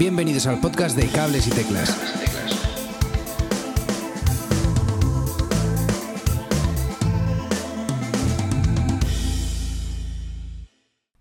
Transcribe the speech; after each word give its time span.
Bienvenidos 0.00 0.46
al 0.46 0.58
podcast 0.62 0.96
de 0.96 1.06
Cables 1.08 1.46
y 1.46 1.50
Teclas. 1.50 1.94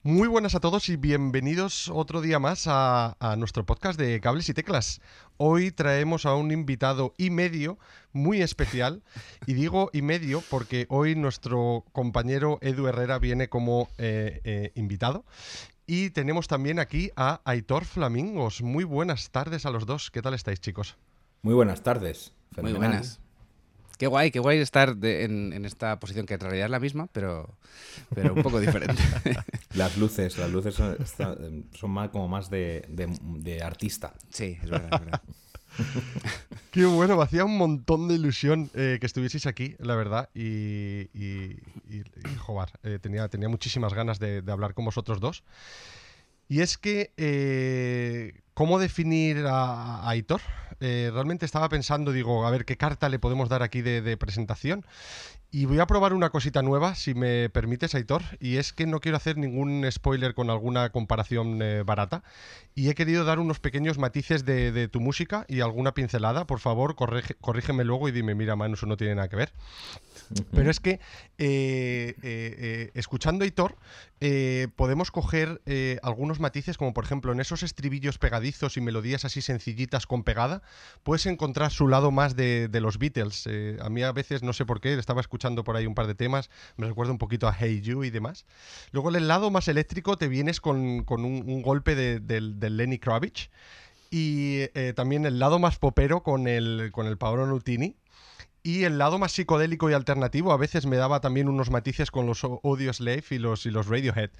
Muy 0.02 0.29
buenas 0.29 0.55
a 0.55 0.62
todos 0.62 0.88
y 0.88 0.96
bienvenidos 0.96 1.89
otro 1.89 2.21
día 2.21 2.39
más 2.39 2.68
a, 2.68 3.18
nuestro 3.38 3.65
podcast 3.65 4.00
de 4.00 4.21
Cables 4.21 4.47
y 4.47 4.54
Teclas. 4.54 5.02
Hoy 5.36 5.71
traemos 5.71 6.25
a 6.25 6.36
un 6.36 6.54
invitado 6.54 7.14
y 7.18 7.32
medio 7.32 7.77
muy 8.14 8.41
especial. 8.41 9.04
Y 9.46 9.55
digo 9.55 9.89
y 9.91 10.02
medio 10.04 10.41
porque 10.50 10.86
hoy 10.88 11.16
nuestro 11.16 11.84
compañero 11.91 12.59
Edu 12.61 12.88
Herrera 12.88 13.20
viene 13.20 13.50
como 13.50 13.89
eh, 13.98 14.39
eh, 14.46 14.71
invitado. 14.75 15.25
Y 15.91 16.11
tenemos 16.11 16.47
también 16.47 16.77
aquí 16.77 17.09
a 17.15 17.41
Aitor 17.45 17.83
Flamingos. 17.83 18.61
Muy 18.61 18.83
buenas 18.83 19.31
tardes 19.31 19.65
a 19.65 19.71
los 19.71 19.88
dos. 19.88 20.11
¿Qué 20.11 20.21
tal 20.21 20.35
estáis, 20.35 20.59
chicos? 20.61 20.97
Muy 21.41 21.55
buenas 21.55 21.81
tardes. 21.81 22.31
Muy 22.52 22.67
Fenomenal. 22.67 22.89
buenas. 22.91 23.20
Qué 23.97 24.05
guay, 24.05 24.30
qué 24.30 24.38
guay 24.38 24.59
estar 24.59 24.95
de- 24.97 25.23
en, 25.23 25.52
en 25.52 25.66
esta 25.66 25.99
posición 25.99 26.27
que 26.27 26.35
en 26.35 26.41
realidad 26.41 26.66
es 26.66 26.70
la 26.71 26.80
misma, 26.80 27.07
pero, 27.11 27.57
pero 28.13 28.35
un 28.35 28.44
poco 28.44 28.59
diferente. 28.59 29.02
Las 29.73 29.97
luces, 29.97 30.38
las 30.38 30.52
luces 30.52 30.75
son 30.75 31.91
más, 31.91 32.09
como 32.09 32.27
más 32.27 32.52
de, 32.52 32.85
de- 32.88 33.17
de 33.21 33.63
artista. 33.63 34.13
sí, 34.30 34.59
es 34.61 34.69
verdad, 34.69 34.89
es 34.94 34.99
verdad. 34.99 35.21
Qué 36.72 36.86
bueno, 36.86 37.18
me 37.18 37.23
hacía 37.23 37.46
un 37.46 37.58
montón 37.58 38.08
de 38.08 38.16
ilusión 38.16 38.70
eh, 38.76 38.98
que 39.00 39.05
estuvieseis 39.08 39.48
aquí, 39.48 39.76
la 39.80 39.95
verdad. 39.95 40.30
Y, 40.36 41.09
y, 41.14 41.58
y- 41.90 42.02
y, 42.02 42.04
eh, 42.84 43.00
tenía, 43.02 43.28
tenía 43.28 43.50
muchísimas 43.50 43.94
ganas 43.94 44.20
de, 44.20 44.44
hablar 44.52 44.73
con 44.76 44.86
vosotros 44.86 45.20
dos. 45.20 45.44
Y 46.48 46.62
es 46.62 46.78
que, 46.78 47.12
eh, 47.18 48.34
¿cómo 48.54 48.80
definir 48.80 49.45
a, 49.48 49.98
a 50.02 50.09
Aitor? 50.09 50.42
Realmente 50.80 51.45
estaba 51.45 51.68
pensando, 51.70 52.11
digo, 52.11 52.45
a 52.45 52.52
ver 52.52 52.66
qué 52.66 52.78
carta 52.78 53.09
le 53.09 53.20
podemos 53.20 53.50
dar 53.50 53.64
aquí 53.64 53.81
de 53.81 54.16
presentación. 54.17 54.86
Y 55.52 55.66
voy 55.66 55.80
a 55.80 55.88
probar 55.88 56.14
una 56.14 56.30
cosita 56.30 56.61
nueva, 56.61 56.94
si 56.94 57.16
me 57.16 57.50
permites, 57.50 57.95
Aitor. 57.95 58.22
Y 58.39 58.58
es 58.58 58.72
que 58.72 58.86
no 58.86 59.00
quiero 59.00 59.17
hacer 59.17 59.36
ningún 59.38 59.83
spoiler 59.92 60.36
con 60.36 60.52
alguna 60.52 60.92
comparación 60.92 61.59
eh, 61.64 61.81
barata. 61.81 62.23
Y 62.75 62.89
he 62.89 62.94
querido 62.94 63.25
dar 63.25 63.39
unos 63.39 63.59
pequeños 63.59 63.97
matices 63.97 64.45
de, 64.45 64.72
de 64.72 64.88
tu 64.88 65.00
música 65.00 65.45
y 65.47 65.61
alguna 65.61 65.95
pincelada. 65.95 66.45
Por 66.45 66.59
favor, 66.59 66.95
corrígeme 66.95 67.83
luego 67.83 68.08
y 68.08 68.11
dime, 68.11 68.36
mira, 68.36 68.55
Manu, 68.55 68.75
eso 68.75 68.86
no 68.86 68.95
tiene 68.95 69.16
nada 69.16 69.27
que 69.27 69.38
ver. 69.38 69.52
Pero 70.52 70.69
es 70.69 70.80
que 70.80 70.91
eh, 70.91 70.99
eh, 71.38 72.16
eh, 72.23 72.91
escuchando 72.94 73.45
Hitor 73.45 73.75
podemos 74.75 75.11
coger 75.11 75.61
algunos 76.03 76.39
matices, 76.39 76.77
como 76.77 76.94
por 76.94 77.05
ejemplo 77.05 77.31
en 77.31 77.39
esos 77.39 77.63
estribillos 77.63 78.17
pegadizos 78.17 78.75
y 78.77 78.81
melodías 78.81 79.23
así 79.25 79.41
sencillitas 79.41 80.05
con 80.05 80.23
pegada, 80.23 80.61
puedes 81.03 81.25
encontrar 81.25 81.71
su 81.71 81.88
lado 81.88 82.11
más 82.11 82.36
de, 82.36 82.69
los 82.81 82.99
Beatles. 82.99 83.47
A 83.81 83.89
mí 83.89 84.03
a 84.03 84.11
veces, 84.11 84.44
no 84.44 84.53
sé 84.53 84.66
por 84.66 84.81
qué, 84.81 84.94
estaba 84.94 85.21
escuchando 85.21 85.63
por 85.63 85.77
ahí 85.77 85.86
un 85.86 85.95
par 85.95 86.08
de 86.08 86.16
temas, 86.16 86.49
me 86.75 86.88
recuerda 86.88 87.14
un 87.14 87.17
poquito 87.17 87.47
a 87.47 87.55
Hey 87.58 87.81
You 87.81 88.03
y 88.03 88.09
demás. 88.09 88.45
Luego 88.91 89.09
en 89.09 89.16
el 89.16 89.27
lado 89.27 89.52
más 89.52 89.67
eléctrico 89.67 90.17
te 90.17 90.27
vienes 90.27 90.59
con, 90.59 91.03
con 91.05 91.23
un, 91.23 91.61
golpe 91.61 91.95
de- 91.95 92.69
Lenny 92.69 92.99
Kravitz. 92.99 93.49
Y 94.11 94.67
también 94.95 95.25
el 95.25 95.39
lado 95.39 95.59
más 95.59 95.77
popero 95.77 96.23
con 96.23 96.47
el, 96.47 96.89
con 96.91 97.05
el 97.05 97.17
Paolo 97.17 97.45
Nutini. 97.45 97.95
Y 98.61 98.83
el 98.83 98.97
lado 98.97 99.17
más 99.19 99.31
psicodélico 99.31 99.89
y 99.89 99.93
alternativo 99.93 100.52
a 100.52 100.57
veces 100.57 100.85
me 100.85 100.97
daba 100.97 101.21
también 101.21 101.47
unos 101.47 101.69
matices 101.69 102.11
con 102.11 102.25
los 102.25 102.43
Audio 102.43 102.91
Slave 102.93 103.23
y 103.29 103.38
los, 103.38 103.65
y 103.65 103.71
los 103.71 103.88
Radiohead. 103.88 104.31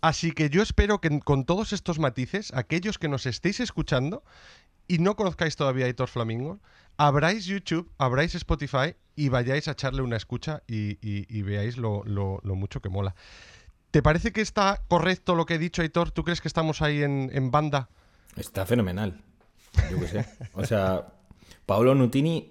Así 0.00 0.32
que 0.32 0.50
yo 0.50 0.62
espero 0.62 1.00
que 1.00 1.20
con 1.20 1.44
todos 1.44 1.72
estos 1.72 1.98
matices, 1.98 2.52
aquellos 2.54 2.98
que 2.98 3.08
nos 3.08 3.26
estéis 3.26 3.60
escuchando 3.60 4.22
y 4.88 4.98
no 4.98 5.16
conozcáis 5.16 5.56
todavía 5.56 5.86
a 5.86 5.88
Hitor 5.88 6.08
Flamingo, 6.08 6.60
abráis 6.96 7.46
YouTube, 7.46 7.90
abráis 7.98 8.34
Spotify 8.34 8.94
y 9.16 9.30
vayáis 9.30 9.68
a 9.68 9.72
echarle 9.72 10.02
una 10.02 10.16
escucha 10.16 10.62
y, 10.66 11.42
veáis 11.42 11.76
lo, 11.78 12.04
mucho 12.44 12.80
que 12.80 12.88
mola. 12.88 13.14
¿Te 13.90 14.02
parece 14.02 14.32
que 14.32 14.42
está 14.42 14.82
correcto 14.88 15.34
lo 15.34 15.46
que 15.46 15.54
he 15.54 15.58
dicho, 15.58 15.80
Aitor? 15.80 16.10
¿Tú 16.10 16.22
crees 16.24 16.40
que 16.40 16.48
estamos 16.48 16.82
ahí 16.82 17.02
en, 17.02 17.30
en 17.32 17.50
banda? 17.50 17.88
Está 18.36 18.66
fenomenal. 18.66 19.22
Yo 19.90 19.98
qué 19.98 20.08
sé. 20.08 20.26
O 20.52 20.64
sea, 20.64 21.06
Paolo 21.64 21.94
Nutini, 21.94 22.50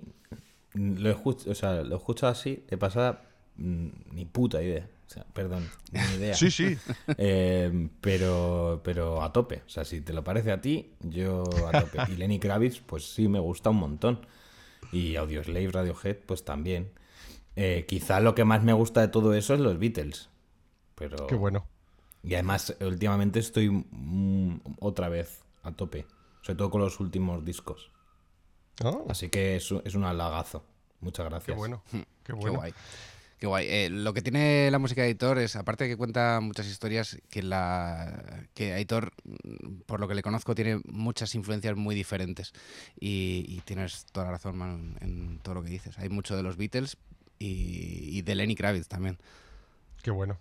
lo 0.75 1.09
escucho, 1.09 1.49
o 1.49 1.55
sea, 1.55 1.83
lo 1.83 1.95
escucho 1.97 2.27
así, 2.27 2.63
de 2.69 2.77
pasada, 2.77 3.23
mm, 3.57 3.87
ni 4.11 4.25
puta 4.25 4.61
idea. 4.61 4.87
O 5.07 5.09
sea, 5.09 5.23
perdón, 5.33 5.69
ni 5.91 5.99
idea. 6.17 6.33
Sí, 6.35 6.51
sí. 6.51 6.77
Eh, 7.17 7.89
pero, 8.01 8.81
pero 8.83 9.21
a 9.21 9.31
tope. 9.31 9.63
O 9.65 9.69
sea, 9.69 9.85
si 9.85 10.01
te 10.01 10.13
lo 10.13 10.23
parece 10.23 10.51
a 10.51 10.61
ti, 10.61 10.93
yo 11.01 11.43
a 11.71 11.79
tope. 11.79 11.99
Y 12.11 12.15
Lenny 12.15 12.39
Kravitz, 12.39 12.81
pues 12.81 13.13
sí, 13.13 13.27
me 13.27 13.39
gusta 13.39 13.69
un 13.69 13.77
montón. 13.77 14.25
Y 14.91 15.15
Audioslave, 15.15 15.71
Radiohead, 15.71 16.17
pues 16.25 16.43
también. 16.43 16.91
Eh, 17.55 17.85
quizá 17.87 18.19
lo 18.19 18.35
que 18.35 18.43
más 18.43 18.63
me 18.63 18.73
gusta 18.73 19.01
de 19.01 19.07
todo 19.07 19.33
eso 19.33 19.53
es 19.53 19.59
los 19.59 19.79
Beatles. 19.79 20.29
Pero... 20.95 21.27
Qué 21.27 21.35
bueno. 21.35 21.65
Y 22.23 22.33
además, 22.33 22.75
últimamente 22.81 23.39
estoy 23.39 23.69
mm, 23.69 24.59
otra 24.79 25.09
vez 25.09 25.43
a 25.63 25.71
tope. 25.71 26.05
Sobre 26.41 26.57
todo 26.57 26.69
con 26.71 26.81
los 26.81 26.99
últimos 26.99 27.45
discos. 27.45 27.91
Ah, 28.83 28.97
Así 29.09 29.29
que 29.29 29.55
es, 29.55 29.71
un- 29.71 29.81
es 29.85 29.95
un 29.95 30.03
halagazo. 30.03 30.63
Muchas 31.01 31.25
qué 31.25 31.29
gracias. 31.29 31.57
bueno. 31.57 31.83
Qué 31.91 32.05
Qué 32.23 32.33
bueno. 32.33 32.55
guay. 32.57 32.73
Qué 33.37 33.47
guay. 33.47 33.67
Eh, 33.69 33.89
lo 33.91 34.13
que 34.13 34.21
tiene 34.21 34.69
la 34.71 34.79
música 34.79 35.01
de 35.01 35.09
Aitor 35.09 35.37
es, 35.39 35.55
aparte 35.55 35.83
de 35.83 35.89
que 35.91 35.97
cuenta 35.97 36.39
muchas 36.41 36.67
historias, 36.67 37.17
que 37.29 37.43
la 37.43 38.43
que 38.53 38.73
Aitor, 38.73 39.11
mm, 39.23 39.81
por 39.85 39.99
lo 39.99 40.07
que 40.07 40.15
le 40.15 40.21
conozco, 40.21 40.55
tiene 40.55 40.79
muchas 40.85 41.35
influencias 41.35 41.75
muy 41.75 41.95
diferentes. 41.95 42.53
Y, 42.99 43.45
y 43.47 43.61
tienes 43.65 44.05
toda 44.11 44.27
la 44.27 44.31
razón, 44.33 44.57
Manu, 44.57 44.75
en, 44.77 44.97
en 45.01 45.39
todo 45.39 45.55
lo 45.55 45.63
que 45.63 45.69
dices. 45.69 45.97
Hay 45.99 46.09
mucho 46.09 46.35
de 46.35 46.43
los 46.43 46.55
Beatles 46.57 46.97
y, 47.37 48.17
y 48.17 48.21
de 48.21 48.35
Lenny 48.35 48.55
Kravitz 48.55 48.87
también. 48.87 49.17
Qué 50.01 50.11
bueno. 50.11 50.37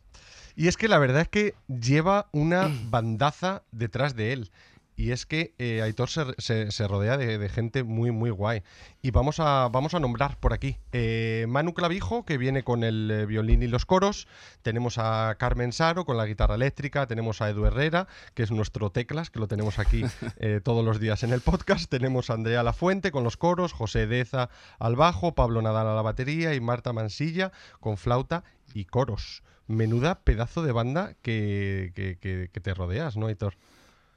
Y 0.56 0.68
es 0.68 0.76
que 0.76 0.86
la 0.86 0.98
verdad 0.98 1.22
es 1.22 1.28
que 1.28 1.54
lleva 1.68 2.28
una 2.32 2.68
bandaza 2.90 3.62
detrás 3.72 4.14
de 4.14 4.32
él. 4.32 4.50
Y 4.96 5.10
es 5.10 5.26
que 5.26 5.54
eh, 5.58 5.82
Aitor 5.82 6.08
se, 6.08 6.24
se- 6.38 6.70
se 6.70 6.86
rodea 6.86 7.16
de, 7.16 7.36
de 7.38 7.48
gente 7.48 7.82
muy, 7.82 8.12
muy 8.12 8.30
guay. 8.30 8.62
Y 9.02 9.10
vamos 9.10 9.40
a, 9.40 9.68
vamos 9.68 9.92
a 9.94 9.98
nombrar 10.00 10.38
por 10.38 10.52
aquí. 10.52 10.78
eh, 10.92 11.46
Manu 11.48 11.74
Clavijo, 11.74 12.24
que 12.24 12.38
viene 12.38 12.62
con 12.62 12.84
el 12.84 13.10
eh, 13.10 13.26
violín 13.26 13.62
y 13.64 13.66
los 13.66 13.86
coros. 13.86 14.28
Tenemos 14.62 14.98
a 14.98 15.34
Carmen 15.36 15.72
Saro 15.72 16.04
con 16.04 16.16
la 16.16 16.26
guitarra 16.26 16.54
eléctrica. 16.54 17.08
Tenemos 17.08 17.42
a 17.42 17.50
Edu 17.50 17.66
Herrera, 17.66 18.06
que 18.34 18.44
es 18.44 18.52
nuestro 18.52 18.90
teclas, 18.90 19.30
que 19.30 19.40
lo 19.40 19.48
tenemos 19.48 19.80
aquí 19.80 20.04
eh, 20.38 20.60
todos 20.62 20.84
los 20.84 21.00
días 21.00 21.24
en 21.24 21.32
el 21.32 21.40
podcast. 21.40 21.90
Tenemos 21.90 22.30
a 22.30 22.34
Andrea 22.34 22.62
Lafuente 22.62 23.10
con 23.10 23.24
los 23.24 23.36
coros, 23.36 23.72
José 23.72 24.06
Deza 24.06 24.48
al 24.78 24.94
bajo, 24.94 25.34
Pablo 25.34 25.60
Nadal 25.60 25.88
a 25.88 25.94
la 25.96 26.02
batería 26.02 26.54
y 26.54 26.60
Marta 26.60 26.92
Mansilla 26.92 27.50
con 27.80 27.96
flauta 27.96 28.44
y 28.74 28.84
coros. 28.84 29.42
Menuda 29.66 30.20
pedazo 30.20 30.62
de 30.62 30.70
banda 30.70 31.14
que, 31.22 31.90
que- 31.96 32.16
que- 32.20 32.48
que 32.52 32.60
te 32.60 32.74
rodeas, 32.74 33.16
¿no, 33.16 33.28
Hitor? 33.28 33.54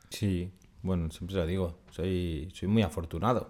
Sí, 0.10 0.52
bueno, 0.88 1.12
siempre 1.12 1.36
lo 1.36 1.46
digo. 1.46 1.76
Soy, 1.92 2.50
soy 2.54 2.68
muy 2.68 2.82
afortunado. 2.82 3.50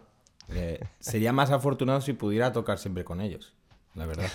Eh, 0.50 0.80
sería 1.00 1.32
más 1.34 1.52
afortunado 1.52 2.02
si 2.02 2.14
pudiera 2.14 2.52
tocar 2.54 2.80
siempre 2.80 3.04
con 3.04 3.22
ellos, 3.22 3.54
la 3.96 4.06
verdad. 4.06 4.30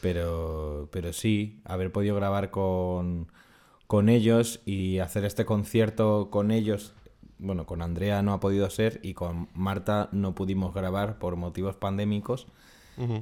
Pero, 0.00 0.88
pero 0.90 1.12
sí, 1.12 1.60
haber 1.64 1.92
podido 1.92 2.16
grabar 2.16 2.50
con, 2.50 3.28
con 3.86 4.08
ellos 4.08 4.60
y 4.66 4.98
hacer 4.98 5.24
este 5.24 5.44
concierto 5.44 6.28
con 6.30 6.50
ellos. 6.50 6.94
Bueno, 7.38 7.66
con 7.66 7.82
Andrea 7.82 8.22
no 8.22 8.32
ha 8.32 8.40
podido 8.40 8.68
ser 8.70 9.00
y 9.02 9.14
con 9.14 9.48
Marta 9.54 10.08
no 10.12 10.34
pudimos 10.34 10.74
grabar 10.74 11.18
por 11.18 11.36
motivos 11.36 11.76
pandémicos. 11.76 12.46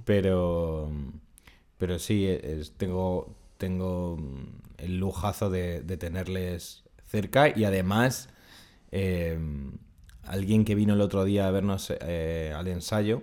Pero, 0.05 0.91
pero 1.79 1.99
sí, 1.99 2.27
es- 2.27 2.73
tengo, 2.77 3.35
tengo 3.59 4.19
el 4.79 4.99
lujazo 4.99 5.49
de, 5.51 5.81
de 5.83 5.97
tenerles 5.97 6.83
cerca 7.07 7.49
y 7.57 7.65
además 7.65 8.29
eh, 8.93 9.39
alguien 10.25 10.65
que 10.65 10.75
vino 10.75 10.95
el 10.95 11.01
otro 11.01 11.25
día 11.25 11.47
a 11.47 11.51
vernos 11.51 11.93
eh, 12.01 12.53
al 12.55 12.69
ensayo 12.69 13.23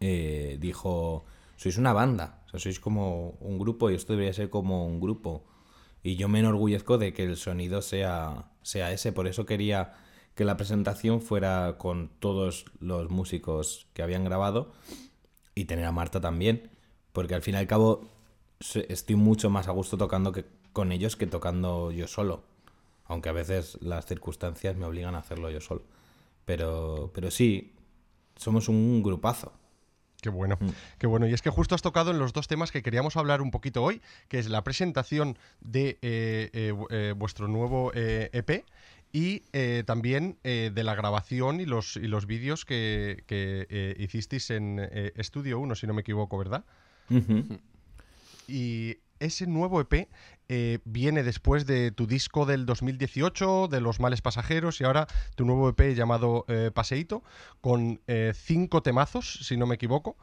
eh, 0.00 0.58
dijo, 0.60 1.24
sois 1.56 1.78
una 1.78 1.92
banda, 1.92 2.44
sois 2.52 2.80
como 2.80 3.30
un 3.40 3.58
grupo 3.58 3.90
y 3.90 3.94
esto 3.94 4.12
debería 4.12 4.32
ser 4.32 4.50
como 4.50 4.86
un 4.86 5.00
grupo. 5.00 5.44
Y 6.02 6.16
yo 6.16 6.28
me 6.28 6.40
enorgullezco 6.40 6.98
de 6.98 7.12
que 7.12 7.24
el 7.24 7.36
sonido 7.36 7.82
sea, 7.82 8.50
sea 8.62 8.92
ese, 8.92 9.12
por 9.12 9.26
eso 9.26 9.46
quería 9.46 9.94
que 10.34 10.44
la 10.44 10.56
presentación 10.56 11.22
fuera 11.22 11.76
con 11.78 12.10
todos 12.20 12.66
los 12.78 13.10
músicos 13.10 13.88
que 13.94 14.02
habían 14.02 14.24
grabado 14.24 14.72
y 15.54 15.64
tener 15.64 15.86
a 15.86 15.92
Marta 15.92 16.20
también, 16.20 16.70
porque 17.12 17.34
al 17.34 17.42
fin 17.42 17.54
y 17.54 17.58
al 17.58 17.66
cabo 17.66 18.10
estoy 18.60 19.16
mucho 19.16 19.48
más 19.48 19.66
a 19.66 19.72
gusto 19.72 19.96
tocando 19.96 20.34
con 20.74 20.92
ellos 20.92 21.16
que 21.16 21.26
tocando 21.26 21.90
yo 21.90 22.06
solo, 22.06 22.44
aunque 23.06 23.28
a 23.28 23.32
veces 23.32 23.78
las 23.80 24.06
circunstancias 24.06 24.76
me 24.76 24.86
obligan 24.86 25.14
a 25.14 25.18
hacerlo 25.18 25.50
yo 25.50 25.60
solo. 25.60 25.84
Pero, 26.44 27.10
pero 27.14 27.30
sí, 27.30 27.74
somos 28.36 28.68
un 28.68 29.02
grupazo. 29.02 29.52
Qué 30.22 30.30
bueno, 30.30 30.58
qué 30.98 31.06
bueno. 31.06 31.26
Y 31.26 31.34
es 31.34 31.42
que 31.42 31.50
justo 31.50 31.74
has 31.74 31.82
tocado 31.82 32.10
en 32.10 32.18
los 32.18 32.32
dos 32.32 32.48
temas 32.48 32.72
que 32.72 32.82
queríamos 32.82 33.16
hablar 33.16 33.42
un 33.42 33.50
poquito 33.50 33.82
hoy, 33.82 34.00
que 34.28 34.38
es 34.38 34.48
la 34.48 34.64
presentación 34.64 35.38
de 35.60 35.98
eh, 36.02 36.50
eh, 36.52 36.74
eh, 36.90 37.14
vuestro 37.16 37.48
nuevo 37.48 37.92
EP 37.94 38.64
y 39.12 39.44
eh, 39.54 39.82
también 39.86 40.38
eh, 40.44 40.70
de 40.74 40.84
la 40.84 40.94
grabación 40.94 41.60
y 41.60 41.64
los, 41.64 41.96
y 41.96 42.06
los 42.06 42.26
vídeos 42.26 42.66
que, 42.66 43.24
que 43.26 43.66
eh, 43.70 43.96
hicisteis 43.98 44.50
en 44.50 44.78
Estudio 45.16 45.58
1, 45.58 45.74
si 45.74 45.86
no 45.86 45.94
me 45.94 46.02
equivoco, 46.02 46.36
¿verdad? 46.36 46.64
Y 48.48 48.98
ese 49.20 49.46
nuevo 49.46 49.80
EP 49.80 50.08
eh, 50.48 50.78
viene 50.84 51.22
después 51.22 51.66
de 51.66 51.90
tu 51.90 52.06
disco 52.06 52.46
del 52.46 52.66
2018, 52.66 53.68
de 53.68 53.80
Los 53.80 54.00
Males 54.00 54.22
Pasajeros, 54.22 54.80
y 54.80 54.84
ahora 54.84 55.06
tu 55.34 55.44
nuevo 55.44 55.68
EP 55.68 55.94
llamado 55.94 56.44
eh, 56.48 56.70
Paseíto, 56.72 57.22
con 57.60 58.00
eh, 58.06 58.32
cinco 58.34 58.82
temazos, 58.82 59.40
si 59.46 59.56
no 59.56 59.66
me 59.66 59.74
equivoco. 59.74 60.16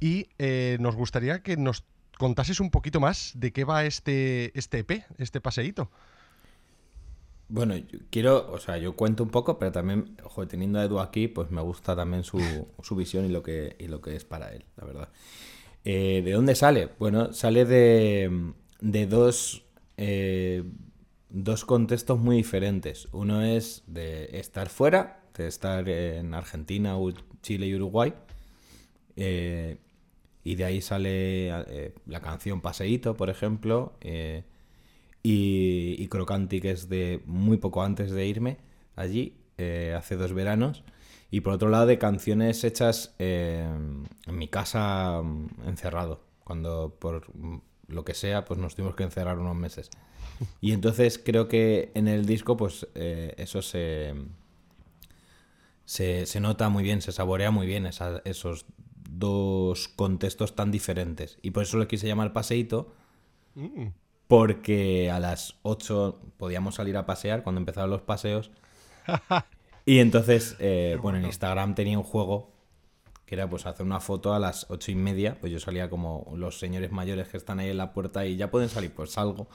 Y 0.00 0.28
eh, 0.38 0.76
nos 0.80 0.96
gustaría 0.96 1.42
que 1.42 1.56
nos 1.56 1.84
contases 2.18 2.60
un 2.60 2.70
poquito 2.70 3.00
más 3.00 3.32
de 3.34 3.52
qué 3.52 3.64
va 3.64 3.84
este, 3.84 4.56
este 4.58 4.78
EP, 4.78 5.04
este 5.18 5.40
Paseíto. 5.40 5.90
Bueno, 7.50 7.76
yo 7.76 7.98
quiero, 8.10 8.50
o 8.52 8.58
sea, 8.58 8.76
yo 8.76 8.94
cuento 8.94 9.22
un 9.22 9.30
poco, 9.30 9.58
pero 9.58 9.72
también, 9.72 10.16
ojo, 10.22 10.46
teniendo 10.46 10.78
a 10.78 10.84
Edu 10.84 11.00
aquí, 11.00 11.28
pues 11.28 11.50
me 11.50 11.62
gusta 11.62 11.96
también 11.96 12.22
su, 12.22 12.38
su 12.82 12.94
visión 12.94 13.24
y 13.24 13.30
lo, 13.30 13.42
que, 13.42 13.74
y 13.78 13.88
lo 13.88 14.02
que 14.02 14.16
es 14.16 14.24
para 14.24 14.52
él, 14.52 14.66
la 14.76 14.84
verdad. 14.84 15.08
Eh, 15.90 16.20
¿De 16.22 16.32
dónde 16.32 16.54
sale? 16.54 16.90
Bueno, 16.98 17.32
sale 17.32 17.64
de, 17.64 18.52
de 18.80 19.06
dos, 19.06 19.64
eh, 19.96 20.62
dos 21.30 21.64
contextos 21.64 22.18
muy 22.18 22.36
diferentes. 22.36 23.08
Uno 23.12 23.42
es 23.42 23.84
de 23.86 24.38
estar 24.38 24.68
fuera, 24.68 25.22
de 25.36 25.46
estar 25.46 25.88
en 25.88 26.34
Argentina, 26.34 26.94
Chile 27.42 27.66
y 27.68 27.74
Uruguay. 27.74 28.12
eh, 29.16 29.78
y 30.44 30.54
de 30.56 30.64
ahí 30.64 30.80
sale 30.82 31.50
la 32.06 32.20
canción 32.22 32.60
Paseíto, 32.62 33.16
por 33.16 33.30
ejemplo. 33.30 33.94
y, 35.22 35.96
y 35.98 36.08
Crocanti, 36.08 36.60
que 36.60 36.70
es 36.70 36.88
de 36.88 37.22
muy 37.26 37.58
poco 37.58 37.82
antes 37.82 38.10
de 38.10 38.26
irme 38.26 38.58
allí, 38.96 39.34
eh, 39.58 39.94
hace 39.96 40.16
dos 40.16 40.32
veranos. 40.32 40.84
Y 41.30 41.42
por 41.42 41.52
otro 41.54 41.68
lado, 41.68 41.86
de 41.86 41.98
canciones 41.98 42.64
hechas 42.64 43.14
eh, 43.18 43.66
en 44.26 44.38
mi 44.38 44.48
casa 44.48 45.20
mm, 45.22 45.48
encerrado, 45.68 46.22
cuando 46.44 46.96
por 46.98 47.26
lo 47.88 48.04
que 48.04 48.14
sea, 48.14 48.44
pues 48.44 48.58
nos 48.60 48.74
tuvimos 48.74 48.96
que 48.96 49.04
encerrar 49.04 49.38
unos 49.38 49.56
meses. 49.56 49.90
Y 50.60 50.72
entonces 50.72 51.18
creo 51.18 51.48
que 51.48 51.90
en 51.94 52.08
el 52.08 52.24
disco, 52.26 52.56
pues 52.56 52.86
eh, 52.94 53.34
eso 53.38 53.62
se, 53.62 54.14
se, 55.84 56.26
se 56.26 56.40
nota 56.40 56.68
muy 56.68 56.82
bien, 56.82 57.00
se 57.02 57.12
saborea 57.12 57.50
muy 57.50 57.66
bien 57.66 57.86
esa- 57.86 58.22
esos 58.24 58.66
dos 59.10 59.88
contextos 59.88 60.54
tan 60.54 60.70
diferentes. 60.70 61.38
Y 61.42 61.50
por 61.50 61.62
eso 61.62 61.78
lo 61.78 61.88
quise 61.88 62.06
llamar 62.06 62.32
Paseíto, 62.32 62.92
Mm, 63.54 63.88
porque 64.28 65.10
a 65.10 65.20
las 65.20 65.56
8 65.62 66.20
podíamos 66.36 66.76
salir 66.76 66.96
a 66.96 67.06
pasear 67.06 67.42
cuando 67.42 67.60
empezaron 67.60 67.90
los 67.90 68.02
paseos. 68.02 68.50
Y 69.88 70.00
entonces, 70.00 70.54
eh, 70.58 70.98
bueno, 71.00 71.16
en 71.16 71.24
Instagram 71.24 71.74
tenía 71.74 71.96
un 71.96 72.04
juego 72.04 72.52
que 73.24 73.34
era 73.34 73.48
pues 73.48 73.64
hacer 73.64 73.86
una 73.86 74.00
foto 74.00 74.34
a 74.34 74.38
las 74.38 74.66
ocho 74.70 74.90
y 74.90 74.94
media. 74.94 75.38
Pues 75.40 75.50
yo 75.50 75.60
salía 75.60 75.88
como 75.88 76.30
los 76.36 76.58
señores 76.58 76.92
mayores 76.92 77.28
que 77.28 77.38
están 77.38 77.58
ahí 77.58 77.70
en 77.70 77.78
la 77.78 77.94
puerta 77.94 78.26
y 78.26 78.36
ya 78.36 78.50
pueden 78.50 78.68
salir, 78.68 78.92
pues 78.92 79.12
salgo. 79.12 79.48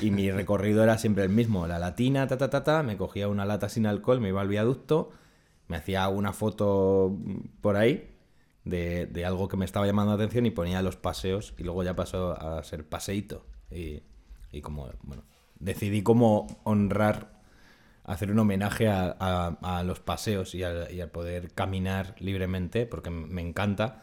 Y 0.00 0.10
mi 0.10 0.30
recorrido 0.30 0.82
era 0.82 0.98
siempre 0.98 1.24
el 1.24 1.30
mismo, 1.30 1.66
la 1.66 1.78
latina, 1.78 2.26
ta, 2.26 2.36
ta, 2.36 2.50
ta, 2.50 2.62
ta, 2.62 2.82
me 2.82 2.96
cogía 2.98 3.28
una 3.28 3.44
lata 3.44 3.68
sin 3.68 3.86
alcohol, 3.86 4.20
me 4.20 4.28
iba 4.28 4.40
al 4.40 4.48
viaducto, 4.48 5.10
me 5.68 5.78
hacía 5.78 6.08
una 6.08 6.32
foto 6.32 7.16
por 7.60 7.76
ahí 7.76 8.10
de, 8.64 9.06
de 9.06 9.24
algo 9.24 9.48
que 9.48 9.56
me 9.56 9.64
estaba 9.64 9.86
llamando 9.86 10.12
la 10.12 10.16
atención 10.16 10.46
y 10.46 10.50
ponía 10.50 10.82
los 10.82 10.96
paseos 10.96 11.54
y 11.58 11.62
luego 11.62 11.82
ya 11.82 11.96
pasó 11.96 12.32
a 12.32 12.62
ser 12.64 12.86
paseíto. 12.86 13.46
Y, 13.70 14.02
y 14.50 14.60
como, 14.60 14.90
bueno, 15.02 15.24
decidí 15.58 16.02
como 16.02 16.46
honrar, 16.64 17.41
hacer 18.04 18.30
un 18.30 18.38
homenaje 18.38 18.88
a, 18.88 19.16
a- 19.18 19.78
a 19.78 19.82
los 19.84 20.00
paseos 20.00 20.54
y 20.54 20.62
al, 20.64 20.92
y 20.92 21.00
al 21.00 21.10
poder 21.10 21.52
caminar 21.52 22.14
libremente, 22.20 22.86
porque 22.86 23.10
me 23.10 23.42
encanta, 23.42 24.02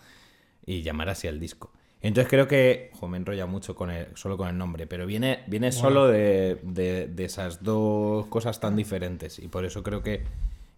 y 0.66 0.82
llamar 0.84 1.10
así 1.10 1.28
al 1.28 1.40
disco. 1.40 1.72
Entonces 2.02 2.30
creo 2.30 2.48
que, 2.48 2.92
jo, 2.94 3.08
me 3.10 3.18
enrolla 3.18 3.46
mucho 3.46 3.76
con 3.76 3.92
el, 3.92 4.08
solo 4.16 4.38
con 4.38 4.48
el 4.48 4.58
nombre, 4.58 4.88
pero 4.88 5.06
viene, 5.06 5.44
viene 5.48 5.72
solo 5.72 6.08
de, 6.08 6.60
de- 6.64 7.08
de 7.08 7.26
esas 7.26 7.64
dos 7.64 8.28
cosas 8.28 8.60
tan 8.60 8.76
diferentes. 8.76 9.40
Y 9.40 9.48
por 9.50 9.66
eso 9.66 9.84
creo 9.84 10.02
que 10.04 10.24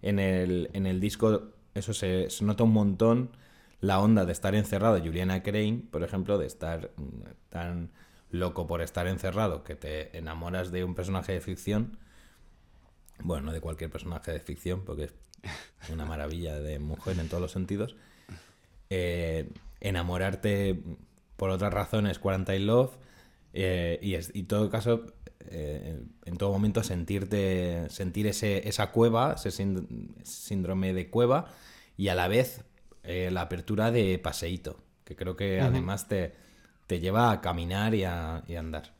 en 0.01 0.19
el, 0.19 0.69
en 0.74 0.88
el 0.88 1.00
disco 1.00 1.44
eso 1.75 1.94
se, 1.94 2.29
se 2.29 2.44
nota 2.45 2.63
un 2.63 2.74
montón 2.74 3.29
la 3.81 4.00
onda 4.00 4.25
de 4.25 4.31
estar 4.31 4.56
encerrado. 4.56 5.00
Juliana 5.00 5.44
Crane, 5.44 5.83
por 5.91 6.03
ejemplo, 6.03 6.38
de 6.38 6.47
estar 6.47 6.91
mm, 6.97 7.03
tan 7.50 7.91
loco 8.31 8.65
por 8.67 8.81
estar 8.81 9.07
encerrado 9.07 9.63
que 9.63 9.75
te 9.75 10.17
enamoras 10.17 10.71
de 10.71 10.83
un 10.83 10.95
personaje 10.95 11.33
de 11.33 11.41
ficción. 11.41 11.97
Bueno, 13.23 13.47
no 13.47 13.51
de 13.53 13.62
cualquier 13.62 13.89
personaje 13.89 14.31
de 14.31 14.39
ficción, 14.39 14.83
porque 14.83 15.06
es 15.83 15.89
una 15.89 16.06
maravilla 16.06 16.59
de 16.59 16.79
mujer 16.79 17.19
en 17.19 17.27
todos 17.29 17.41
los 17.41 17.51
sentidos. 17.51 17.95
Eh, 18.89 19.50
enamorarte 19.79 20.81
por 21.38 21.50
otras 21.50 21.73
razones, 21.73 22.19
Quarantine 22.19 22.59
Love, 22.59 22.91
eh, 23.53 24.00
y, 24.01 24.15
es- 24.15 24.31
y 24.33 24.39
en 24.41 24.47
todo 24.47 24.69
caso, 24.69 25.06
eh, 25.50 26.03
en 26.25 26.38
todo 26.38 26.51
momento 26.51 26.83
sentirte, 26.83 27.89
sentir 27.89 28.27
ese, 28.27 28.68
esa 28.68 28.91
cueva, 28.91 29.33
ese 29.38 29.50
sínd- 29.50 29.88
síndrome 30.24 30.94
de 30.94 31.09
cueva, 31.09 31.47
y 31.97 32.09
a 32.09 32.15
la 32.15 32.27
vez 32.27 32.63
eh, 33.03 33.29
la 33.31 33.41
apertura 33.41 33.91
de 33.91 34.19
paseíto, 34.19 34.77
que 35.06 35.15
creo 35.15 35.35
que 35.35 35.59
además 35.62 36.07
te, 36.07 36.33
te 36.88 37.00
lleva 37.00 37.31
a 37.31 37.41
caminar 37.41 37.95
y 37.95 38.03
a, 38.03 38.44
y 38.47 38.56
a 38.56 38.59
andar. 38.59 38.94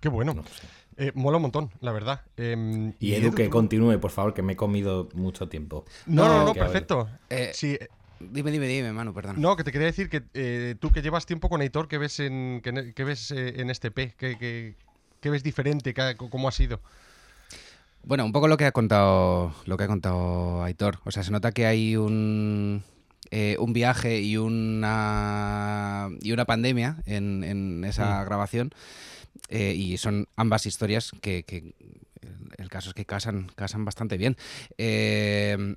Qué 0.00 0.08
bueno. 0.08 0.32
No 0.32 0.42
sé. 0.44 0.66
Eh, 1.02 1.12
mola 1.14 1.38
un 1.38 1.42
montón, 1.42 1.70
la 1.80 1.92
verdad. 1.92 2.20
Em, 2.36 2.92
Y 3.00 3.14
Edu, 3.14 3.32
que 3.32 3.44
tú- 3.46 3.50
continúe, 3.50 3.98
por 3.98 4.10
favor, 4.10 4.34
que 4.34 4.42
me 4.42 4.52
he 4.52 4.56
comido 4.56 5.08
mucho 5.14 5.48
tiempo. 5.48 5.86
No, 6.04 6.28
no, 6.28 6.44
no, 6.44 6.52
que 6.52 6.60
perfecto. 6.60 7.08
Eh, 7.30 7.52
Sí, 7.54 7.78
eh, 7.80 7.88
Dime, 8.20 8.50
dime, 8.50 8.66
dime, 8.68 8.92
Manu, 8.92 9.14
perdón. 9.14 9.40
no, 9.40 9.56
que 9.56 9.64
te 9.64 9.72
quería 9.72 9.86
decir 9.86 10.10
que 10.10 10.22
eh, 10.34 10.74
tú 10.78 10.90
que 10.92 11.00
llevas 11.00 11.24
tiempo 11.24 11.48
con 11.48 11.62
Aitor, 11.62 11.88
¿qué 11.88 11.96
ves 11.96 12.20
en, 12.20 12.60
qué 12.62 12.70
ne- 12.70 12.92
qué 12.92 13.02
ves, 13.04 13.30
eh, 13.30 13.54
en 13.62 13.70
este 13.70 13.90
P? 13.90 14.12
¿Qué, 14.18 14.36
qué- 14.38 14.74
qué 15.22 15.30
ves 15.30 15.42
diferente? 15.42 15.94
¿Qué 15.94 16.02
ha- 16.02 16.14
¿Cómo 16.18 16.46
ha 16.46 16.52
sido? 16.52 16.80
Bueno, 18.04 18.26
un 18.26 18.32
poco 18.32 18.46
lo 18.46 18.58
que 18.58 18.66
ha 18.66 18.72
contado, 18.72 19.54
lo 19.64 19.76
que 19.78 19.84
ha 19.84 19.86
contado 19.86 20.62
Aitor. 20.62 20.98
O 21.04 21.10
sea, 21.10 21.22
se 21.22 21.30
nota 21.30 21.52
que 21.52 21.64
hay 21.64 21.96
un, 21.96 22.82
eh, 23.30 23.56
un 23.58 23.72
viaje 23.72 24.20
y 24.20 24.36
una 24.36 26.10
y 26.20 26.32
una 26.32 26.44
pandemia 26.44 26.96
en, 27.06 27.42
en 27.44 27.84
esa 27.84 28.22
grabación. 28.24 28.70
Eh, 29.48 29.74
y 29.74 29.96
son 29.98 30.26
ambas 30.36 30.66
historias 30.66 31.12
que, 31.20 31.44
el- 32.58 32.68
caso 32.68 32.90
es 32.90 32.94
que 32.94 33.04
casan, 33.04 33.50
casan 33.56 33.84
bastante 33.84 34.16
bien. 34.16 34.36
Eh, 34.78 35.74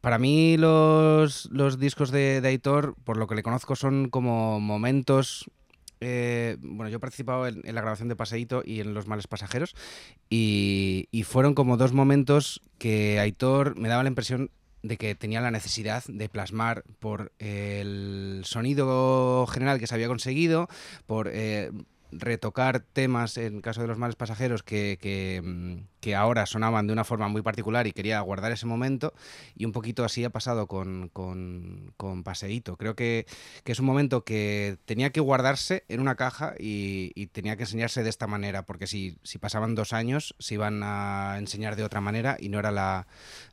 para 0.00 0.18
mí 0.18 0.56
los, 0.56 1.46
los 1.52 1.78
discos 1.78 2.10
de, 2.10 2.40
Aitor, 2.44 2.94
por 3.04 3.16
lo 3.16 3.26
que 3.26 3.34
le 3.34 3.42
conozco, 3.42 3.76
son 3.76 4.08
como 4.08 4.60
momentos... 4.60 5.50
eh, 6.00 6.56
bueno, 6.60 6.88
yo 6.88 6.96
he 6.96 7.00
participado 7.00 7.46
en, 7.48 7.60
en 7.64 7.74
la 7.74 7.80
grabación 7.80 8.08
de 8.08 8.16
Paseíto 8.16 8.62
y 8.64 8.80
en 8.80 8.94
Los 8.94 9.06
Males 9.06 9.26
Pasajeros 9.26 9.74
y, 10.30 11.08
y 11.10 11.24
fueron 11.24 11.54
como 11.54 11.76
dos 11.76 11.92
momentos 11.92 12.62
que 12.78 13.18
Aitor 13.18 13.76
me 13.76 13.88
daba 13.88 14.04
la 14.04 14.08
impresión 14.08 14.50
de 14.82 14.96
que 14.96 15.16
tenía 15.16 15.40
la 15.40 15.50
necesidad 15.50 16.04
de 16.06 16.28
plasmar 16.28 16.84
por 17.00 17.32
el 17.40 18.42
sonido 18.44 19.44
general 19.48 19.80
que 19.80 19.88
se 19.88 19.94
había 19.96 20.06
conseguido, 20.06 20.68
por 21.06 21.28
eh, 21.32 21.72
retocar 22.12 22.80
temas, 22.80 23.36
en 23.36 23.60
caso 23.60 23.80
de 23.82 23.86
los 23.86 23.98
males 23.98 24.16
pasajeros, 24.16 24.62
que, 24.62 25.40
mm, 25.42 25.88
que 26.00 26.14
ahora 26.14 26.46
sonaban 26.46 26.86
de 26.86 26.92
una 26.92 27.04
forma 27.04 27.28
muy 27.28 27.42
particular 27.42 27.86
y 27.86 27.92
quería 27.92 28.20
guardar 28.20 28.52
ese 28.52 28.66
momento. 28.66 29.12
Y 29.54 29.64
un 29.64 29.72
poquito 29.72 30.04
así 30.04 30.24
ha 30.24 30.30
pasado 30.30 30.66
con, 30.66 31.10
con, 31.12 31.94
Paseíto. 32.24 32.76
Creo 32.76 32.94
que, 32.94 33.26
que 33.64 33.72
es 33.72 33.80
un 33.80 33.86
momento 33.86 34.24
que 34.24 34.78
tenía 34.84 35.10
que 35.10 35.20
guardarse 35.20 35.84
en 35.88 36.00
una 36.00 36.16
caja 36.16 36.54
y, 36.58 37.12
y 37.14 37.26
tenía 37.28 37.56
que 37.56 37.62
enseñarse 37.62 38.02
de 38.02 38.10
esta 38.10 38.26
manera, 38.26 38.64
porque 38.64 38.86
si, 38.86 39.18
si 39.22 39.38
pasaban 39.38 39.74
dos 39.74 39.92
años 39.92 40.34
se 40.38 40.54
iban 40.54 40.82
a 40.82 41.36
enseñar 41.38 41.76
de 41.76 41.84
otra 41.84 42.00
manera 42.00 42.36
y 42.40 42.48
no 42.48 42.58
era 42.58 42.70
la, 42.70 43.06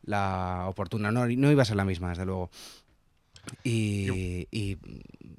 la 0.03 0.65
oportuna, 0.67 1.11
no, 1.11 1.27
no 1.27 1.51
iba 1.51 1.61
a 1.61 1.65
ser 1.65 1.75
la 1.75 1.85
misma, 1.85 2.09
desde 2.09 2.25
luego. 2.25 2.49
Y, 3.63 4.47
y, 4.51 4.77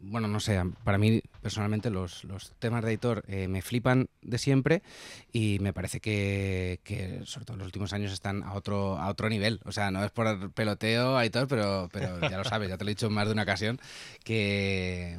bueno, 0.00 0.28
no 0.28 0.40
sé, 0.40 0.60
para 0.84 0.98
mí 0.98 1.22
personalmente 1.42 1.90
los, 1.90 2.24
los 2.24 2.52
temas 2.58 2.82
de 2.84 2.90
editor 2.90 3.24
eh, 3.28 3.48
me 3.48 3.62
flipan 3.62 4.08
de 4.22 4.38
siempre 4.38 4.82
y 5.32 5.58
me 5.60 5.72
parece 5.72 6.00
que, 6.00 6.80
que, 6.84 7.20
sobre 7.24 7.46
todo 7.46 7.54
en 7.54 7.58
los 7.60 7.66
últimos 7.66 7.92
años 7.92 8.12
están 8.12 8.42
a 8.42 8.54
otro, 8.54 8.98
a 8.98 9.08
otro 9.08 9.28
nivel. 9.28 9.60
O 9.64 9.72
sea, 9.72 9.90
no 9.90 10.04
es 10.04 10.10
por 10.10 10.50
peloteo, 10.52 11.20
editor, 11.20 11.48
pero, 11.48 11.88
pero 11.92 12.20
ya 12.20 12.38
lo 12.38 12.44
sabes, 12.44 12.68
ya 12.68 12.78
te 12.78 12.84
lo 12.84 12.90
he 12.90 12.94
dicho 12.94 13.06
en 13.06 13.12
más 13.12 13.26
de 13.26 13.32
una 13.32 13.42
ocasión, 13.42 13.80
que, 14.24 15.18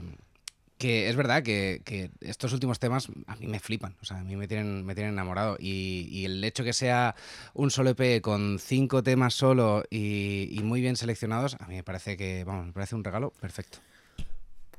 que 0.78 1.10
es 1.10 1.16
verdad 1.16 1.44
que, 1.44 1.82
que 1.84 2.12
estos 2.22 2.54
últimos 2.54 2.80
temas 2.80 3.08
a 3.26 3.36
mí 3.36 3.48
me 3.48 3.60
flipan, 3.60 3.96
o 4.02 4.06
sea, 4.06 4.20
a 4.20 4.24
mí 4.24 4.36
me 4.36 4.48
tienen, 4.48 4.86
me 4.86 4.96
tienen 4.96 5.14
enamorado. 5.14 5.58
Y, 5.60 6.08
y 6.12 6.26
el 6.26 6.44
hecho 6.44 6.64
que 6.64 6.74
sea 6.74 7.16
un 7.54 7.72
solo 7.72 7.92
EP 7.92 8.22
con 8.22 8.60
cinco 8.60 9.04
temas 9.04 9.34
solo 9.34 9.84
y, 9.90 10.50
y 10.52 10.64
muy 10.64 10.82
bien 10.82 10.96
seleccionados, 10.96 11.56
a 11.60 11.68
mí 11.68 11.76
me 11.76 11.84
parece 11.84 12.18
que, 12.18 12.44
vamos, 12.44 12.68
me 12.68 12.74
parece 12.74 12.96
un 12.96 13.04
regalo 13.04 13.32
perfecto. 13.42 13.80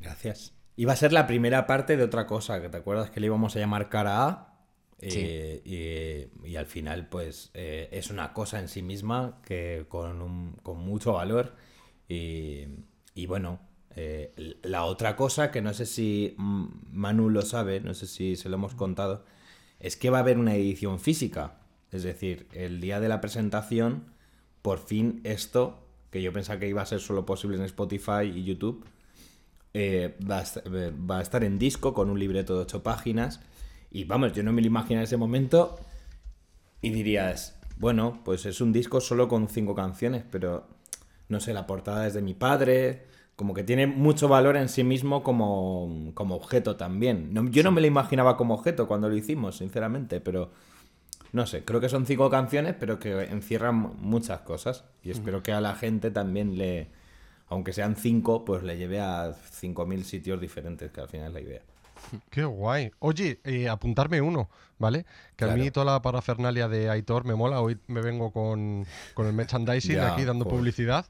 Gracias. 0.01 0.53
Iba 0.77 0.93
a 0.93 0.97
ser 0.97 1.13
la 1.13 1.27
primera 1.27 1.67
parte 1.67 1.97
de 1.97 2.05
otra 2.05 2.27
cosa, 2.27 2.63
que 2.63 2.69
te 2.69 2.77
acuerdas 2.77 3.11
que 3.11 3.19
le 3.19 3.27
íbamos 3.27 3.57
a 3.57 3.59
llamar 3.59 3.89
cara 3.89 4.25
A. 4.25 4.55
Eh, 5.01 5.63
y, 6.45 6.49
y, 6.49 6.57
al 6.57 6.67
final, 6.67 7.09
pues 7.09 7.51
eh, 7.55 7.89
es 7.93 8.11
una 8.11 8.33
cosa 8.33 8.59
en 8.59 8.69
sí 8.69 8.83
misma 8.83 9.41
que 9.45 9.87
con, 9.89 10.23
un, 10.23 10.53
con 10.63 10.79
mucho 10.79 11.15
valor. 11.15 11.57
Y, 12.09 12.67
y 13.15 13.27
bueno, 13.27 13.61
eh, 14.01 14.33
la 14.63 14.85
otra 14.85 15.17
cosa 15.17 15.51
que 15.51 15.61
no 15.61 15.75
sé 15.75 15.85
si 15.85 16.37
Manu 16.39 17.31
lo 17.31 17.43
sabe, 17.43 17.81
no 17.81 17.95
sé 17.95 18.07
si 18.07 18.37
se 18.37 18.49
lo 18.49 18.55
hemos 18.55 18.77
contado, 18.77 19.25
es 19.81 19.97
que 19.97 20.09
va 20.09 20.19
a 20.19 20.21
haber 20.21 20.39
una 20.39 20.55
edición 20.55 21.01
física. 21.01 21.59
Es 21.91 22.05
decir, 22.05 22.47
el 22.53 22.81
día 22.81 23.01
de 23.01 23.09
la 23.09 23.21
presentación, 23.21 24.05
por 24.63 24.79
fin 24.79 25.21
esto, 25.25 25.85
que 26.13 26.23
yo 26.23 26.33
pensaba 26.33 26.61
que 26.61 26.69
iba 26.69 26.81
a 26.81 26.87
ser 26.87 27.01
solo 27.01 27.27
posible 27.27 27.57
en 27.57 27.65
Spotify 27.65 28.23
y 28.33 28.45
YouTube, 28.45 28.85
eh, 29.75 30.17
va, 30.31 30.39
a 30.39 31.21
estar, 31.21 31.43
en 31.43 31.59
disco 31.59 31.93
con 31.93 32.09
un 32.09 32.21
libreto 32.21 32.55
de 32.55 32.63
ocho 32.63 32.85
páginas. 32.85 33.41
Y 33.91 34.05
vamos, 34.05 34.33
yo 34.33 34.45
no 34.45 34.53
me 34.53 34.61
lo 34.61 34.69
imagino 34.69 35.01
en 35.01 35.05
ese 35.05 35.17
momento. 35.17 35.77
Y 36.83 36.91
dirías, 36.91 37.59
bueno, 37.79 38.21
pues 38.25 38.47
es 38.47 38.61
un 38.61 38.73
disco 38.73 39.01
solo 39.01 39.27
con 39.27 39.49
cinco 39.49 39.75
canciones, 39.75 40.23
pero 40.31 40.69
no 41.29 41.41
sé, 41.41 41.53
la 41.53 41.67
portada 41.67 42.07
es 42.07 42.15
de 42.15 42.23
mi 42.23 42.35
padre. 42.35 43.18
Como 43.39 43.55
que 43.55 43.63
tiene 43.63 43.87
mucho 43.87 44.27
valor 44.27 44.57
en 44.57 44.69
sí 44.69 44.83
mismo 44.83 45.23
como, 45.23 46.11
como 46.15 46.35
objeto 46.35 46.75
también. 46.75 47.31
yo 47.53 47.63
no 47.63 47.71
me 47.71 47.81
lo 47.81 47.87
imaginaba 47.87 48.37
como 48.37 48.55
objeto 48.55 48.89
cuando 48.89 49.09
lo 49.09 49.15
hicimos, 49.15 49.59
sinceramente, 49.59 50.21
pero 50.21 50.51
no 51.33 51.47
sé, 51.47 51.65
creo 51.65 51.81
que 51.81 51.89
son 51.89 52.05
cinco 52.05 52.31
canciones, 52.31 52.75
pero 52.79 52.99
que 52.99 53.25
encierran 53.25 53.77
muchas 54.01 54.41
cosas. 54.41 54.85
Y 55.05 55.13
espero 55.13 55.45
que 55.45 55.53
a 55.53 55.61
la 55.61 55.77
gente 55.77 56.11
también 56.11 56.59
le, 56.59 56.89
aunque 57.49 57.73
sean 57.73 57.95
cinco, 57.95 58.45
pues 58.45 58.65
le 58.65 58.77
lleve 58.77 58.99
a 58.99 59.33
cinco 59.53 59.87
mil 59.87 60.05
sitios 60.05 60.41
diferentes, 60.41 60.91
que 60.91 61.01
al 61.01 61.09
final 61.09 61.29
es 61.29 61.35
la 61.35 61.41
idea. 61.41 61.63
Qué 62.31 62.45
guay. 62.45 62.91
Oye, 62.99 63.41
eh, 63.45 63.69
apuntarme 63.69 64.21
uno, 64.21 64.49
¿vale? 64.79 65.07
Que 65.37 65.45
a 65.45 65.49
mí 65.49 65.71
toda 65.71 65.87
la 65.87 66.03
parafernalia 66.03 66.69
de 66.69 66.91
Aitor 66.91 67.25
me 67.25 67.35
mola. 67.35 67.61
Hoy 67.61 67.79
me 67.87 68.01
vengo 68.01 68.33
con, 68.33 68.87
el 69.17 69.33
merchandising 69.33 70.01
aquí 70.01 70.25
dando 70.25 70.47
publicidad. 70.47 71.07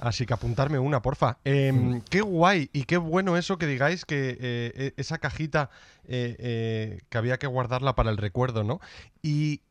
Así 0.00 0.26
que 0.26 0.34
apuntarme 0.34 0.78
una, 0.78 1.02
porfa. 1.02 1.38
Em, 1.44 2.00
qué 2.10 2.20
guay 2.20 2.68
y 2.72 2.84
qué 2.84 2.96
bueno 2.96 3.36
eso 3.36 3.58
que 3.58 3.66
digáis 3.66 4.04
que 4.04 4.36
eh, 4.40 4.72
e, 4.74 4.94
esa 4.96 5.18
cajita 5.18 5.70
eh, 6.06 7.00
que 7.08 7.18
había 7.18 7.38
que 7.38 7.46
guardarla 7.46 7.94
para 7.94 8.10
el 8.10 8.16
recuerdo, 8.16 8.64
¿no? 8.64 8.80
Y 9.22 9.62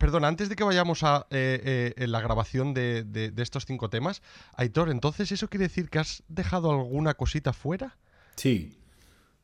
Perdón, 0.00 0.24
antes 0.24 0.48
de 0.48 0.56
que 0.56 0.64
vayamos 0.64 1.02
a 1.02 1.26
eh, 1.28 1.92
eh, 1.94 2.06
la 2.06 2.22
grabación 2.22 2.72
de, 2.72 3.34
estos 3.36 3.66
cinco 3.66 3.90
temas, 3.90 4.22
Aitor, 4.56 4.88
entonces 4.88 5.30
eso 5.30 5.48
quiere 5.48 5.64
decir 5.64 5.90
que 5.90 5.98
has 5.98 6.22
dejado 6.26 6.70
alguna 6.70 7.12
cosita 7.12 7.52
fuera? 7.52 7.98
Sí, 8.34 8.78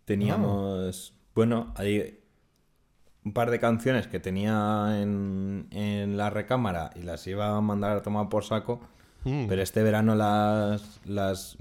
teníamos, 0.06 1.12
bueno, 1.34 1.75
hay 1.76 2.20
un 3.22 3.34
par 3.34 3.50
de 3.50 3.60
canciones 3.60 4.06
que 4.06 4.18
tenía 4.18 4.98
en, 5.02 6.16
la 6.16 6.30
recámara 6.30 6.90
y 6.94 7.02
las 7.02 7.26
iba 7.26 7.54
a 7.54 7.60
mandar 7.60 7.98
a 7.98 8.00
tomar 8.00 8.30
por 8.30 8.42
saco, 8.42 8.80
mm. 9.26 9.47
pero 9.49 9.62
este 9.62 9.83
verano 9.83 10.14
las, 10.14 11.00
las 11.04 11.56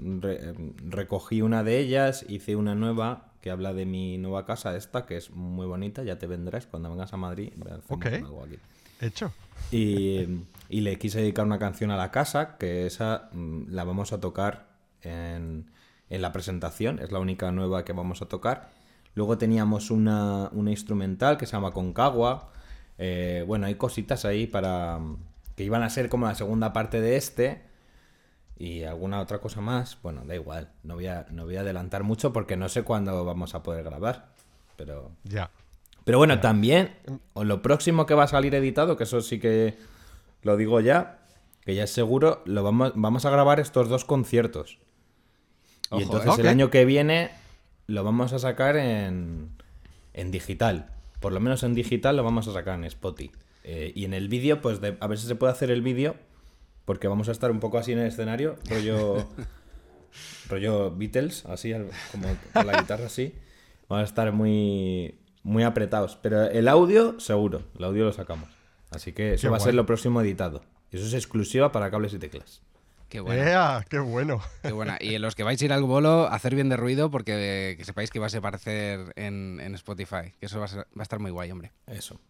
recogí 0.88 1.42
una 1.42 1.62
de 1.62 1.78
ellas, 1.78 2.24
hice 2.28 2.56
una 2.56 2.74
nueva 2.74 3.32
que 3.46 3.52
habla 3.52 3.72
de 3.72 3.86
mi 3.86 4.18
nueva 4.18 4.44
casa 4.44 4.76
esta, 4.76 5.06
que 5.06 5.16
es 5.16 5.30
muy 5.30 5.66
bonita, 5.66 6.02
ya 6.02 6.18
te 6.18 6.26
vendrás 6.26 6.66
cuando 6.66 6.90
vengas 6.90 7.12
a 7.12 7.16
Madrid. 7.16 7.52
Ok. 7.88 8.06
Algo 8.06 8.42
aquí. 8.42 8.58
Hecho. 9.00 9.32
Y, 9.70 10.26
le 10.68 10.98
quise 10.98 11.20
dedicar 11.20 11.46
una 11.46 11.60
canción 11.60 11.92
a 11.92 11.96
la 11.96 12.10
casa, 12.10 12.56
que 12.58 12.86
esa 12.86 13.28
mm, 13.32 13.70
la 13.70 13.84
vamos 13.84 14.12
a 14.12 14.18
tocar 14.18 14.66
en, 15.02 15.70
la 16.10 16.32
presentación, 16.32 16.98
es 16.98 17.12
la 17.12 17.20
única 17.20 17.52
nueva 17.52 17.84
que 17.84 17.92
vamos 17.92 18.20
a 18.20 18.26
tocar. 18.26 18.68
Luego 19.14 19.38
teníamos 19.38 19.92
una, 19.92 20.50
instrumental 20.52 21.36
que 21.36 21.46
se 21.46 21.52
llama 21.52 21.70
Concagua. 21.72 22.50
Eh, 22.98 23.44
bueno, 23.46 23.66
hay 23.66 23.76
cositas 23.76 24.24
ahí 24.24 24.48
para 24.48 24.98
que 25.56 25.64
iban 25.64 25.82
a 25.82 25.90
ser 25.90 26.08
como 26.08 26.26
la 26.26 26.34
segunda 26.34 26.72
parte 26.72 27.00
de 27.00 27.16
este 27.16 27.62
y 28.58 28.84
alguna 28.84 29.20
otra 29.20 29.38
cosa 29.38 29.60
más. 29.60 29.98
Bueno, 30.02 30.22
da 30.24 30.34
igual, 30.34 30.70
no 30.82 30.94
voy 30.94 31.06
a, 31.06 31.26
no 31.30 31.44
voy 31.44 31.56
a 31.56 31.60
adelantar 31.60 32.02
mucho 32.02 32.32
porque 32.32 32.56
no 32.56 32.68
sé 32.68 32.82
cuándo 32.82 33.24
vamos 33.24 33.54
a 33.54 33.62
poder 33.62 33.84
grabar. 33.84 34.28
Pero 34.76 35.12
ya. 35.24 35.50
Pero 36.04 36.18
bueno, 36.18 36.40
también, 36.40 36.94
o 37.32 37.42
lo 37.44 37.62
próximo 37.62 38.06
que 38.06 38.14
va 38.14 38.24
a 38.24 38.28
salir 38.28 38.54
editado, 38.54 38.96
que 38.96 39.04
eso 39.04 39.20
sí 39.22 39.40
que 39.40 39.76
lo 40.42 40.56
digo 40.56 40.80
ya, 40.80 41.18
que 41.64 41.74
ya 41.74 41.84
es 41.84 41.90
seguro, 41.90 42.42
lo 42.44 42.62
vamos, 42.62 42.92
vamos 42.94 43.24
a 43.24 43.30
grabar 43.30 43.58
estos 43.58 43.88
dos 43.88 44.04
conciertos. 44.04 44.78
y 45.90 46.02
entonces 46.02 46.38
el 46.38 46.46
año 46.46 46.70
que 46.70 46.84
viene 46.84 47.30
lo 47.86 48.04
vamos 48.04 48.32
a 48.32 48.38
sacar 48.38 48.76
en, 48.76 49.50
en 50.12 50.30
digital. 50.30 50.90
Por 51.18 51.32
lo 51.32 51.40
menos 51.40 51.62
en 51.64 51.74
digital 51.74 52.16
lo 52.16 52.22
vamos 52.22 52.46
a 52.46 52.52
sacar 52.52 52.78
en 52.78 52.84
Spotify. 52.84 53.32
Eh, 53.68 53.90
y 53.96 54.04
en 54.04 54.14
el 54.14 54.28
vídeo, 54.28 54.62
pues 54.62 54.80
a 55.00 55.06
ver 55.08 55.18
si 55.18 55.26
se 55.26 55.34
puede 55.34 55.52
hacer 55.52 55.72
el 55.72 55.82
vídeo, 55.82 56.14
porque 56.84 57.08
vamos 57.08 57.28
a 57.28 57.32
estar 57.32 57.50
un 57.50 57.58
poco 57.58 57.78
así 57.78 57.90
en 57.90 57.98
el 57.98 58.06
escenario, 58.06 58.54
rollo, 58.70 59.28
rollo 60.48 60.94
Beatles, 60.96 61.44
así, 61.46 61.74
como 62.12 62.28
con 62.52 62.66
la 62.66 62.80
guitarra 62.80 63.06
así. 63.06 63.34
Vamos 63.88 64.02
a 64.02 64.06
estar 64.06 64.32
muy, 64.32 65.18
muy 65.42 65.64
apretados. 65.64 66.16
Pero 66.22 66.44
el 66.44 66.68
audio, 66.68 67.18
seguro, 67.18 67.64
el 67.76 67.84
audio 67.84 68.04
lo 68.04 68.12
sacamos. 68.12 68.48
Así 68.90 69.12
que 69.12 69.34
eso 69.34 69.50
va 69.50 69.56
a 69.56 69.60
ser 69.60 69.74
lo 69.74 69.84
próximo 69.84 70.20
editado. 70.20 70.62
Y 70.92 70.96
eso 70.96 71.06
es 71.06 71.14
exclusiva 71.14 71.72
para 71.72 71.90
cables 71.90 72.14
y 72.14 72.20
teclas. 72.20 72.62
Qué 73.08 73.18
bueno. 73.18 73.84
¡Qué 73.88 73.98
bueno! 73.98 74.40
Qué 74.62 74.70
buena. 74.70 74.96
Y 75.00 75.16
en 75.16 75.22
los 75.22 75.34
que 75.34 75.42
vais 75.42 75.60
a 75.60 75.64
ir 75.64 75.72
al 75.72 75.82
bolo, 75.82 76.28
hacer 76.28 76.54
bien 76.54 76.68
de 76.68 76.76
ruido 76.76 77.10
porque 77.10 77.74
que 77.76 77.84
sepáis 77.84 78.10
que 78.10 78.20
va 78.20 78.26
a 78.32 78.38
aparecer 78.38 79.12
en, 79.16 79.58
en 79.60 79.74
Spotify. 79.74 80.34
Que 80.38 80.46
eso 80.46 80.60
va 80.60 80.66
a, 80.66 81.02
estar 81.02 81.18
muy 81.18 81.32
guay, 81.32 81.50
hombre. 81.50 81.72
Eso. 81.88 82.20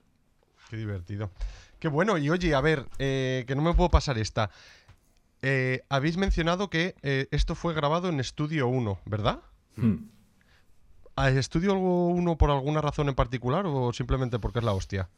Qué 0.70 0.76
divertido. 0.76 1.30
Qué 1.78 1.88
bueno. 1.88 2.18
Y 2.18 2.30
oye, 2.30 2.54
a 2.54 2.60
ver, 2.60 2.86
eh, 2.98 3.44
que 3.46 3.54
no 3.54 3.62
me 3.62 3.74
puedo 3.74 3.90
pasar 3.90 4.18
esta. 4.18 4.50
Eh, 5.42 5.82
habéis 5.88 6.16
mencionado 6.16 6.70
que 6.70 6.94
eh, 7.02 7.28
esto 7.30 7.54
fue 7.54 7.74
grabado 7.74 8.08
en 8.08 8.20
Estudio 8.20 8.68
1, 8.68 9.00
¿verdad? 9.04 9.40
Hmm. 9.76 10.08
¿Estudio 11.16 11.72
algo 11.72 12.08
uno 12.08 12.36
por 12.36 12.50
alguna 12.50 12.80
razón 12.80 13.08
en 13.08 13.14
particular 13.14 13.64
o 13.66 13.92
simplemente 13.92 14.38
porque 14.38 14.58
es 14.58 14.64
la 14.64 14.72
hostia? 14.72 15.08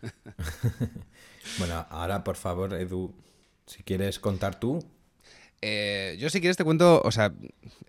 bueno, 1.58 1.86
ahora 1.90 2.24
por 2.24 2.36
favor, 2.36 2.72
Edu, 2.74 3.14
si 3.66 3.82
quieres 3.82 4.18
contar 4.18 4.58
tú. 4.58 4.82
Eh, 5.62 6.16
yo 6.18 6.30
si 6.30 6.40
quieres 6.40 6.56
te 6.56 6.64
cuento, 6.64 7.02
o 7.04 7.10
sea, 7.10 7.34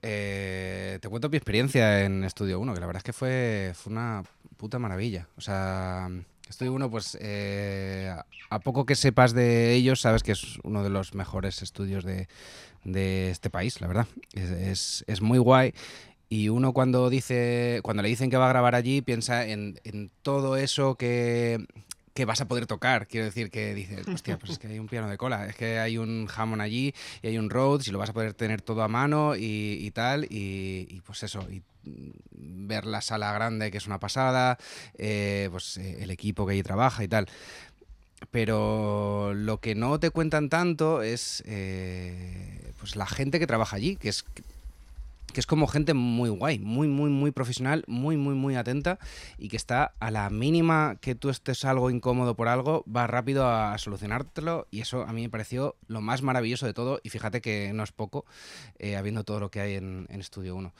eh, 0.02 1.00
te 1.02 1.08
cuento 1.08 1.30
mi 1.30 1.38
experiencia 1.38 2.04
en 2.04 2.24
Estudio 2.26 2.60
1, 2.60 2.74
que 2.74 2.80
la 2.80 2.86
verdad 2.86 3.00
es 3.00 3.04
que 3.04 3.14
fue, 3.14 3.72
fue 3.74 3.94
una 3.94 4.24
puta 4.58 4.78
maravilla. 4.78 5.28
O 5.38 5.42
sea, 5.42 6.10
Estudio 6.52 6.74
1, 6.74 6.92
pues 6.92 7.18
eh, 7.20 8.14
a 8.50 8.60
poco 8.60 8.86
que 8.86 8.96
sepas 8.96 9.34
de 9.34 9.74
ellos, 9.74 10.02
sabes 10.02 10.22
que 10.22 10.34
es 10.34 10.60
uno 10.64 10.84
de 10.84 10.90
los 10.90 11.16
mejores 11.16 11.62
estudios 11.62 12.04
de, 12.04 12.28
este 13.32 13.50
país, 13.50 13.82
la 13.82 13.88
verdad. 13.88 14.08
Es, 14.34 15.04
es 15.08 15.22
muy 15.22 15.40
guay. 15.40 15.74
Y 16.28 16.50
uno 16.50 16.74
cuando 16.74 17.10
dice, 17.10 17.80
cuando 17.84 18.04
le 18.04 18.10
dicen 18.10 18.30
que 18.30 18.38
va 18.38 18.46
a 18.46 18.50
grabar 18.50 18.76
allí, 18.76 19.02
piensa 19.02 19.46
en, 19.46 19.80
todo 20.22 20.56
eso 20.56 20.96
que, 20.96 21.66
vas 22.26 22.42
a 22.42 22.48
poder 22.48 22.68
tocar. 22.68 23.08
Quiero 23.08 23.26
decir 23.26 23.50
que 23.50 23.74
dices, 23.74 24.08
hostia, 24.08 24.38
pues 24.38 24.54
es 24.54 24.60
que 24.60 24.68
hay 24.68 24.80
un 24.80 24.88
piano 24.88 25.10
de 25.10 25.18
cola, 25.18 25.48
es 25.48 25.56
que 25.56 25.80
hay 25.80 25.98
un 25.98 26.28
Hammond 26.34 26.62
allí 26.62 26.94
y 27.22 27.28
hay 27.28 27.38
un 27.38 27.50
Rhodes 27.50 27.88
y 27.88 27.92
lo 27.92 27.98
vas 27.98 28.10
a 28.10 28.14
poder 28.14 28.34
tener 28.34 28.62
todo 28.62 28.84
a 28.84 28.88
mano 28.88 29.34
y, 29.36 29.92
tal. 29.92 30.28
Y, 30.30 31.02
pues 31.06 31.24
eso, 31.24 31.46
y 31.50 31.64
ver 32.34 32.86
la 32.86 33.02
sala 33.02 33.34
grande 33.34 33.72
que 33.72 33.78
es 33.78 33.88
una 33.88 34.00
pasada, 34.00 34.58
eh, 34.98 35.50
pues 35.52 35.78
eh, 35.78 36.04
el 36.04 36.12
equipo 36.12 36.46
que 36.46 36.54
allí 36.54 36.64
trabaja 36.64 37.04
y 37.04 37.08
tal. 37.08 37.28
Pero 38.30 39.34
lo 39.34 39.60
que 39.60 39.74
no 39.74 40.00
te 40.00 40.12
cuentan 40.12 40.50
tanto 40.50 41.02
es 41.02 41.44
eh, 41.48 42.72
pues 42.80 42.96
la 42.96 43.08
gente 43.08 43.40
que 43.40 43.48
trabaja 43.48 43.76
allí, 43.78 43.96
que 43.96 44.10
es 44.10 44.24
que 45.32 45.40
es 45.40 45.46
como 45.46 45.68
gente 45.68 45.94
muy 45.94 46.30
guay, 46.30 46.60
muy, 46.60 46.88
muy, 46.88 47.10
muy 47.10 47.32
profesional, 47.32 47.84
muy, 47.88 48.18
muy, 48.18 48.36
muy 48.36 48.56
atenta 48.56 49.00
y 49.38 49.50
que 49.50 49.58
está 49.58 49.94
a 50.00 50.12
la 50.12 50.30
mínima 50.30 50.98
que 51.02 51.16
tú 51.16 51.30
estés 51.30 51.66
algo 51.66 51.90
incómodo 51.90 52.36
por 52.36 52.48
algo, 52.48 52.84
va 52.86 53.08
rápido 53.08 53.48
a 53.48 53.78
solucionártelo 53.78 54.68
y 54.72 54.82
eso 54.82 55.04
a 55.04 55.14
mí 55.14 55.24
me 55.24 55.30
pareció 55.30 55.76
lo 55.88 56.02
más 56.02 56.22
maravilloso 56.22 56.66
de 56.66 56.74
todo 56.74 57.00
y 57.04 57.10
fíjate 57.10 57.42
que 57.42 57.72
no 57.74 57.84
es 57.84 57.92
poco 57.92 58.26
eh, 58.80 58.96
habiendo 58.96 59.24
todo 59.24 59.40
lo 59.40 59.52
que 59.52 59.62
hay 59.62 59.76
en, 59.76 60.08
en 60.10 60.20
Estudio 60.20 60.56
1. 60.56 60.74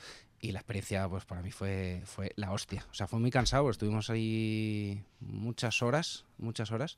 Y 0.44 0.50
la 0.50 0.58
experiencia, 0.58 1.08
pues 1.08 1.24
para 1.24 1.40
mí 1.40 1.52
fue, 1.52 2.02
fue 2.04 2.32
la 2.34 2.50
hostia. 2.50 2.84
O 2.90 2.94
sea, 2.94 3.06
fue 3.06 3.20
muy 3.20 3.30
cansado, 3.30 3.70
estuvimos 3.70 4.10
ahí 4.10 5.04
muchas 5.20 5.82
horas, 5.82 6.24
muchas 6.36 6.72
horas 6.72 6.96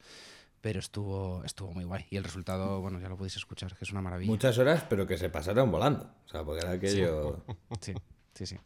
pero 0.65 0.81
estuvo, 0.81 1.45
estuvo 1.45 1.75
muy 1.75 1.85
guay. 1.85 2.07
Y 2.09 2.17
el 2.17 2.25
resultado, 2.25 2.81
bueno, 2.81 2.99
ya 2.99 3.11
lo 3.11 3.19
podéis 3.19 3.37
escuchar, 3.37 3.77
que 3.77 3.85
es 3.85 3.93
una 3.93 4.01
maravilla. 4.01 4.31
Muchas 4.31 4.57
horas, 4.57 4.83
pero 4.89 5.07
que 5.07 5.19
se 5.19 5.29
pasaron 5.29 5.71
volando. 5.71 6.11
O 6.25 6.29
sea, 6.31 6.43
porque 6.43 6.65
era 6.65 6.71
aquello. 6.73 7.45
Sí, 7.83 7.93
sí, 8.33 8.47
sí. 8.47 8.57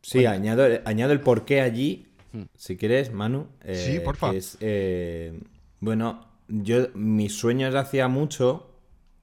Sí, 0.00 0.24
añado, 0.24 0.66
añado 0.86 1.12
el 1.12 1.20
porqué 1.20 1.60
allí, 1.60 2.08
hmm. 2.32 2.44
si 2.56 2.78
quieres, 2.78 3.12
Manu. 3.12 3.48
Eh, 3.62 3.84
sí, 3.86 4.00
por 4.00 4.16
favor. 4.16 4.40
Eh, 4.60 5.42
bueno, 5.78 6.26
yo, 6.48 6.88
mis 6.94 7.36
sueños 7.36 7.74
hacía 7.74 8.08
mucho 8.08 8.70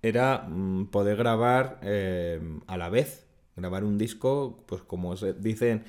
era 0.03 0.45
mm, 0.47 0.91
poder 0.91 1.17
grabar 1.17 1.79
eh, 1.81 2.39
a 2.67 2.77
la 2.77 2.89
vez, 2.89 3.25
grabar 3.55 3.83
un 3.85 3.97
disco, 3.97 4.63
pues 4.67 4.83
como 4.83 5.17
se 5.17 5.33
dicen 5.33 5.83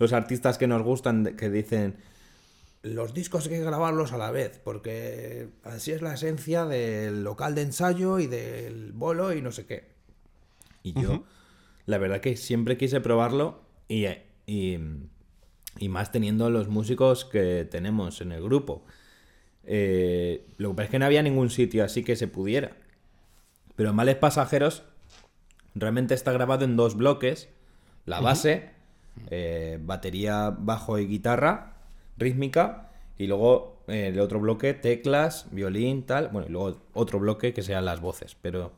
los 0.00 0.12
artistas 0.12 0.58
que 0.58 0.66
nos 0.66 0.82
gustan 0.82 1.36
que 1.36 1.48
dicen 1.48 1.94
los 2.84 3.14
discos 3.14 3.46
hay 3.46 3.52
que 3.52 3.60
grabarlos 3.60 4.12
a 4.12 4.18
la 4.18 4.30
vez, 4.30 4.60
porque 4.62 5.48
así 5.64 5.90
es 5.90 6.02
la 6.02 6.14
esencia 6.14 6.66
del 6.66 7.24
local 7.24 7.54
de 7.54 7.62
ensayo 7.62 8.18
y 8.18 8.26
del 8.26 8.92
bolo 8.92 9.32
y 9.32 9.40
no 9.40 9.52
sé 9.52 9.64
qué. 9.64 9.88
Y 10.82 10.92
yo, 11.00 11.24
la 11.86 11.96
verdad 11.96 12.20
que 12.20 12.36
siempre 12.36 12.76
quise 12.76 13.00
probarlo 13.00 13.62
y, 13.88 14.04
y, 14.46 14.78
y, 15.78 15.88
más 15.88 16.12
teniendo 16.12 16.50
los 16.50 16.68
músicos 16.68 17.24
que 17.24 17.64
tenemos 17.64 18.20
en 18.20 18.32
el 18.32 18.42
grupo. 18.42 18.84
Eh, 19.64 20.46
lo 20.58 20.68
que 20.70 20.74
pasa 20.74 20.84
es 20.84 20.90
que 20.90 20.98
no 20.98 21.06
había 21.06 21.22
ningún 21.22 21.48
sitio 21.48 21.84
así 21.84 22.04
que 22.04 22.16
se 22.16 22.28
pudiera. 22.28 22.76
Pero 23.76 23.94
Males 23.94 24.16
Pasajeros 24.16 24.82
realmente 25.74 26.12
está 26.12 26.32
grabado 26.32 26.66
en 26.66 26.76
dos 26.76 26.98
bloques. 26.98 27.48
La 28.04 28.20
base, 28.20 28.72
eh, 29.30 29.78
batería, 29.80 30.50
bajo 30.50 30.98
y 30.98 31.06
guitarra 31.06 31.73
rítmica 32.16 32.90
y 33.18 33.26
luego 33.26 33.82
eh, 33.88 34.08
el 34.08 34.20
otro 34.20 34.40
bloque 34.40 34.74
teclas, 34.74 35.46
violín, 35.50 36.04
tal, 36.04 36.28
bueno, 36.28 36.48
y 36.48 36.52
luego 36.52 36.78
otro 36.92 37.18
bloque 37.18 37.52
que 37.52 37.62
sean 37.62 37.84
las 37.84 38.00
voces, 38.00 38.36
pero 38.40 38.72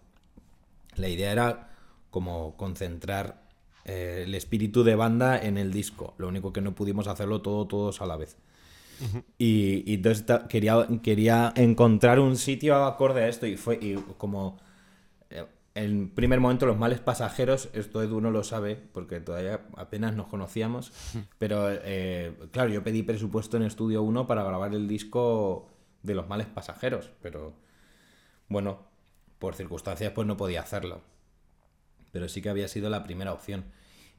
la 0.97 1.09
idea 1.09 1.33
era 1.33 1.71
como 2.11 2.57
concentrar 2.57 3.43
eh, 3.85 4.25
el 4.27 4.35
espíritu 4.35 4.83
de 4.85 4.95
banda 4.95 5.39
en 5.39 5.59
el 5.59 5.73
disco, 5.73 6.15
lo 6.19 6.29
único 6.29 6.53
que 6.53 6.61
no 6.61 6.75
pudimos 6.75 7.07
hacerlo 7.09 7.43
todo 7.43 7.67
todos 7.67 8.01
a 8.01 8.07
la 8.07 8.17
vez. 8.17 8.37
y, 9.39 9.83
y, 9.91 9.95
entonces 9.95 10.25
quería, 10.49 10.87
quería 11.03 11.53
encontrar 11.55 12.19
un 12.19 12.37
sitio 12.37 12.85
acorde 12.85 13.25
a 13.25 13.29
esto 13.29 13.47
y 13.47 13.57
fue 13.57 13.79
y 13.81 13.95
como 14.17 14.59
en 15.77 16.09
primer 16.09 16.41
momento 16.41 16.65
los 16.65 16.79
males 16.79 17.01
pasajeros, 17.01 17.69
esto 17.75 18.03
Edu 18.03 18.23
no 18.23 18.31
lo 18.31 18.43
sabe 18.45 18.77
porque 18.77 19.21
todavía 19.21 19.61
apenas 19.77 20.17
nos 20.17 20.27
conocíamos, 20.27 20.91
pero 21.39 21.69
eh, 21.71 22.35
claro, 22.51 22.71
yo 22.71 22.83
pedí 22.83 23.03
presupuesto 23.03 23.59
en 23.59 23.63
Estudio 23.63 24.03
1 24.03 24.27
para 24.27 24.43
grabar 24.43 24.75
el 24.75 24.89
disco 24.89 25.69
de 26.03 26.15
los 26.15 26.29
males 26.29 26.47
pasajeros, 26.47 27.11
pero 27.21 27.53
bueno, 28.49 28.87
por 29.39 29.55
circunstancias 29.55 30.13
pues 30.15 30.27
no 30.27 30.39
podía 30.39 30.63
hacerlo. 30.63 31.03
Pero 32.11 32.29
sí 32.29 32.41
que 32.41 32.49
había 32.49 32.69
sido 32.69 32.89
la 32.89 33.03
primera 33.03 33.35
opción. 33.35 33.67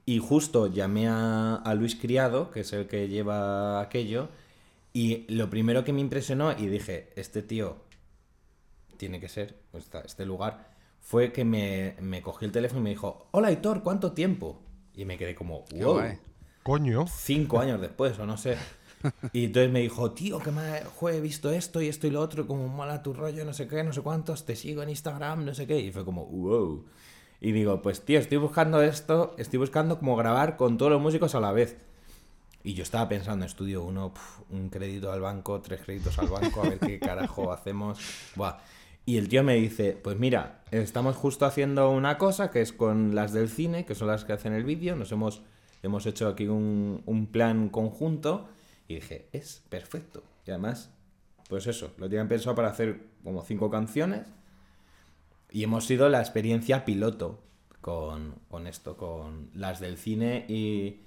Y 0.05 0.19
justo 0.19 0.67
llamé 0.67 1.07
a, 1.09 1.73
Luis 1.75 1.95
Criado, 1.95 2.51
que 2.51 2.59
es 2.59 2.71
el 2.71 2.87
que 2.87 3.07
lleva 3.07 3.81
aquello, 3.81 4.29
y 4.93 5.25
lo 5.33 5.49
primero 5.49 5.83
que 5.83 5.91
me 5.91 6.01
impresionó 6.01 6.51
y 6.51 6.67
dije, 6.67 7.11
este 7.15 7.41
tío 7.41 7.77
tiene 8.97 9.19
que 9.19 9.27
ser, 9.27 9.59
este 10.05 10.25
lugar 10.25 10.66
fue 11.07 11.31
que 11.31 11.45
me, 11.45 11.95
me 12.01 12.21
cogió 12.21 12.45
el 12.45 12.51
teléfono 12.51 12.81
y 12.81 12.83
me 12.83 12.89
dijo, 12.89 13.29
hola 13.31 13.49
Hitor, 13.49 13.81
¿cuánto 13.81 14.11
tiempo? 14.11 14.59
Y 14.93 15.05
me 15.05 15.17
quedé 15.17 15.35
como, 15.35 15.63
wow. 15.79 16.01
Coño. 16.63 17.05
Cinco 17.07 17.61
años 17.61 17.79
después, 17.79 18.19
o 18.19 18.25
no 18.25 18.35
sé. 18.35 18.57
Y 19.31 19.45
entonces 19.45 19.71
me 19.71 19.79
dijo, 19.79 20.11
tío, 20.11 20.39
que 20.39 20.51
me 20.51 20.81
he 20.81 21.21
visto 21.21 21.51
esto 21.51 21.81
y 21.81 21.87
esto 21.87 22.07
y 22.07 22.09
lo 22.09 22.19
otro, 22.19 22.45
como 22.45 22.67
mala 22.67 23.03
tu 23.03 23.13
rollo, 23.13 23.45
no 23.45 23.53
sé 23.53 23.67
qué, 23.67 23.83
no 23.83 23.93
sé 23.93 24.01
cuántos, 24.01 24.43
te 24.43 24.55
sigo 24.55 24.83
en 24.83 24.89
Instagram, 24.89 25.45
no 25.45 25.53
sé 25.53 25.65
qué. 25.65 25.79
Y 25.79 25.91
fue 25.91 26.03
como, 26.03 26.25
wow. 26.25 26.83
Y 27.39 27.51
digo, 27.53 27.81
pues 27.81 28.03
tío, 28.03 28.19
estoy 28.19 28.39
buscando 28.39 28.81
esto, 28.81 29.33
estoy 29.37 29.59
buscando 29.59 29.99
como 29.99 30.17
grabar 30.17 30.57
con 30.57 30.77
todos 30.77 30.91
los 30.91 31.01
músicos 31.01 31.35
a 31.35 31.39
la 31.39 31.53
vez. 31.53 31.77
Y 32.63 32.73
yo 32.73 32.83
estaba 32.83 33.07
pensando, 33.07 33.45
estudio 33.45 33.83
uno, 33.83 34.13
un 34.49 34.69
crédito 34.69 35.11
al 35.11 35.21
banco, 35.21 35.61
tres 35.61 35.79
créditos 35.85 36.17
al 36.19 36.27
banco, 36.27 36.63
a 36.63 36.69
ver 36.69 36.79
qué 36.79 36.99
carajo 36.99 37.53
hacemos. 37.53 37.99
Buah. 38.35 38.57
Y 39.07 39.17
el 39.17 39.29
tío 39.29 39.41
me 39.41 39.55
dice, 39.55 39.93
pues 39.93 40.19
mira, 40.19 40.63
estamos 40.69 41.15
justo 41.15 41.45
haciendo 41.45 41.89
una 41.91 42.17
cosa 42.17 42.51
que 42.51 42.59
es 42.59 42.73
con 42.73 43.15
las 43.15 43.31
del 43.31 43.47
cine, 43.47 43.85
que 43.85 43.95
son 43.95 44.09
las 44.09 44.25
que 44.25 44.33
hacen 44.33 44.51
el 44.51 44.65
vídeo, 44.65 44.97
nos 44.97 45.13
hemos, 45.13 45.43
hemos 45.81 46.05
hecho 46.05 46.27
aquí 46.27 46.45
un, 46.47 47.29
plan 47.31 47.69
conjunto 47.69 48.49
y 48.85 48.95
dije, 48.95 49.29
es 49.31 49.63
perfecto. 49.69 50.23
Y 50.45 50.51
además, 50.51 50.91
pues 51.47 51.67
eso, 51.67 51.93
lo 51.95 52.09
tienen 52.09 52.27
pensado 52.27 52.53
para 52.53 52.67
hacer 52.67 52.99
como 53.23 53.43
cinco 53.43 53.69
canciones 53.69 54.27
y 55.51 55.63
hemos 55.63 55.85
sido 55.85 56.09
la 56.09 56.19
experiencia 56.19 56.83
piloto 56.83 57.39
con, 57.79 58.35
esto, 58.67 58.97
con 58.97 59.51
las 59.53 59.79
del 59.79 59.95
cine 59.95 60.43
y, 60.49 61.03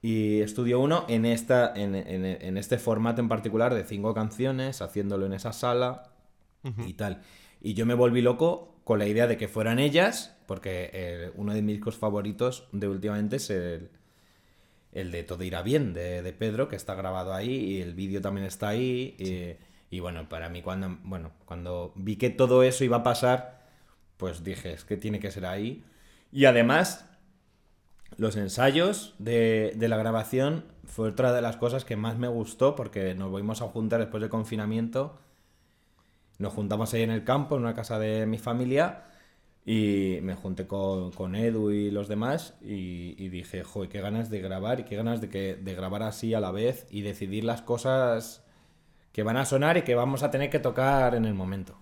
y 0.00 0.42
Estudio 0.42 0.78
1 0.78 1.06
en, 1.08 1.24
esta, 1.24 1.72
en, 1.74 1.96
en 1.96 2.56
este 2.56 2.78
formato 2.78 3.20
en 3.20 3.28
particular 3.28 3.74
de 3.74 3.82
cinco 3.82 4.14
canciones, 4.14 4.80
haciéndolo 4.80 5.26
en 5.26 5.32
esa 5.32 5.52
sala 5.52 6.12
y 6.86 6.94
tal. 6.94 7.22
Y 7.60 7.74
yo 7.74 7.86
me 7.86 7.94
volví 7.94 8.22
loco 8.22 8.76
con 8.84 8.98
la 9.00 9.06
idea 9.06 9.26
de 9.26 9.36
que 9.36 9.48
fueran 9.48 9.78
ellas, 9.78 10.36
porque 10.46 10.90
eh, 10.92 11.32
uno 11.34 11.52
de 11.52 11.62
mis 11.62 11.76
discos 11.76 11.96
favoritos 11.96 12.68
de 12.70 12.86
últimamente 12.86 13.36
es 13.36 13.50
el, 13.50 13.90
el 14.92 15.10
de 15.10 15.24
Todo 15.24 15.42
irá 15.42 15.62
bien, 15.62 15.92
de, 15.92 16.32
Pedro, 16.38 16.68
que 16.68 16.76
está 16.76 16.94
grabado 16.94 17.34
ahí, 17.34 17.52
y 17.52 17.80
el 17.82 17.94
vídeo 17.94 18.20
también 18.20 18.46
está 18.46 18.68
ahí. 18.68 19.58
Y, 19.90 20.00
bueno, 20.00 20.28
para 20.28 20.48
mí 20.48 20.62
cuando, 20.62 20.98
bueno, 21.02 21.32
cuando 21.46 21.92
vi 21.96 22.14
que 22.16 22.30
todo 22.30 22.62
eso 22.62 22.84
iba 22.84 22.98
a 22.98 23.02
pasar, 23.02 23.66
pues 24.16 24.44
dije, 24.44 24.72
es 24.72 24.84
que 24.84 24.96
tiene 24.96 25.18
que 25.18 25.32
ser 25.32 25.46
ahí. 25.46 25.82
Y 26.30 26.44
además, 26.44 27.06
los 28.16 28.36
ensayos 28.36 29.14
de, 29.18 29.72
de, 29.76 29.88
la 29.88 29.96
grabación 29.96 30.64
fue 30.84 31.08
otra 31.08 31.32
de 31.32 31.42
las 31.42 31.56
cosas 31.56 31.84
que 31.84 31.96
más 31.96 32.18
me 32.18 32.28
gustó 32.28 32.76
porque 32.76 33.14
nos 33.14 33.30
volvimos 33.30 33.62
a 33.62 33.68
juntar 33.68 33.98
después 33.98 34.20
del 34.20 34.30
confinamiento 34.30 35.18
nos 36.38 36.52
juntamos 36.52 36.92
ahí 36.94 37.02
en 37.02 37.10
el 37.10 37.24
campo, 37.24 37.56
en 37.56 37.62
una 37.62 37.74
casa 37.74 37.98
de 37.98 38.26
mi 38.26 38.38
familia, 38.38 39.04
y 39.64 40.20
me 40.22 40.34
junté 40.36 40.68
con, 40.68 41.34
Edu 41.34 41.72
y 41.72 41.90
los 41.90 42.06
demás 42.06 42.54
y, 42.62 43.28
dije, 43.28 43.64
joder, 43.64 43.88
qué 43.88 44.00
ganas 44.00 44.30
de 44.30 44.40
grabar 44.40 44.78
y 44.78 44.84
qué 44.84 44.94
ganas 44.94 45.20
de, 45.20 45.28
que, 45.28 45.56
de 45.56 45.74
grabar 45.74 46.04
así 46.04 46.34
a 46.34 46.40
la 46.40 46.52
vez 46.52 46.86
y 46.88 47.02
decidir 47.02 47.42
las 47.42 47.62
cosas 47.62 48.44
que 49.10 49.24
van 49.24 49.36
a 49.36 49.44
sonar 49.44 49.76
y 49.76 49.82
que 49.82 49.96
vamos 49.96 50.22
a 50.22 50.30
tener 50.30 50.50
que 50.50 50.60
tocar 50.60 51.16
en 51.16 51.24
el 51.24 51.34
momento. 51.34 51.76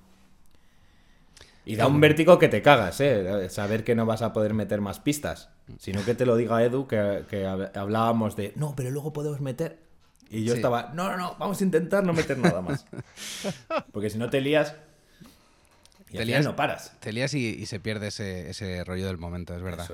Y 1.67 1.77
da 1.77 1.87
un 1.87 2.01
vértigo 2.01 2.38
que 2.38 2.49
te 2.49 2.62
cagas, 2.62 3.01
¿eh? 3.01 3.49
Saber 3.51 3.85
que 3.85 3.95
no 3.95 4.07
vas 4.07 4.23
a 4.23 4.33
poder 4.33 4.55
meter 4.55 4.81
más 4.81 5.01
pistas. 5.01 5.51
Sino 5.79 6.05
que 6.05 6.14
te 6.14 6.27
lo 6.27 6.37
diga 6.37 6.62
Edu, 6.62 6.87
que, 6.87 7.25
que 7.29 7.47
hablábamos 7.47 8.37
de, 8.37 8.53
no, 8.55 8.75
pero 8.77 8.90
luego 8.90 9.12
podemos 9.12 9.40
meter. 9.40 9.79
Y 10.31 10.45
yo 10.45 10.55
estaba, 10.55 10.93
no, 10.95 11.09
no, 11.11 11.17
no, 11.17 11.37
vamos 11.39 11.61
a 11.61 11.65
intentar 11.65 12.05
no 12.05 12.13
meter 12.13 12.39
nada 12.39 12.61
más. 12.61 12.85
Porque 13.93 14.11
si 14.11 14.19
no 14.19 14.31
te 14.31 14.41
lías, 14.41 14.75
y 16.15 16.17
te 16.19 16.25
lías, 16.25 16.45
no 16.45 16.55
paras. 16.55 16.93
Te 17.01 17.13
lías 17.13 17.35
y, 17.35 17.67
se 17.67 17.81
pierde 17.81 18.09
ese, 18.09 18.49
ese, 18.49 18.85
rollo 18.85 19.07
del 19.07 19.19
momento, 19.19 19.55
es 19.57 19.63
verdad. 19.63 19.89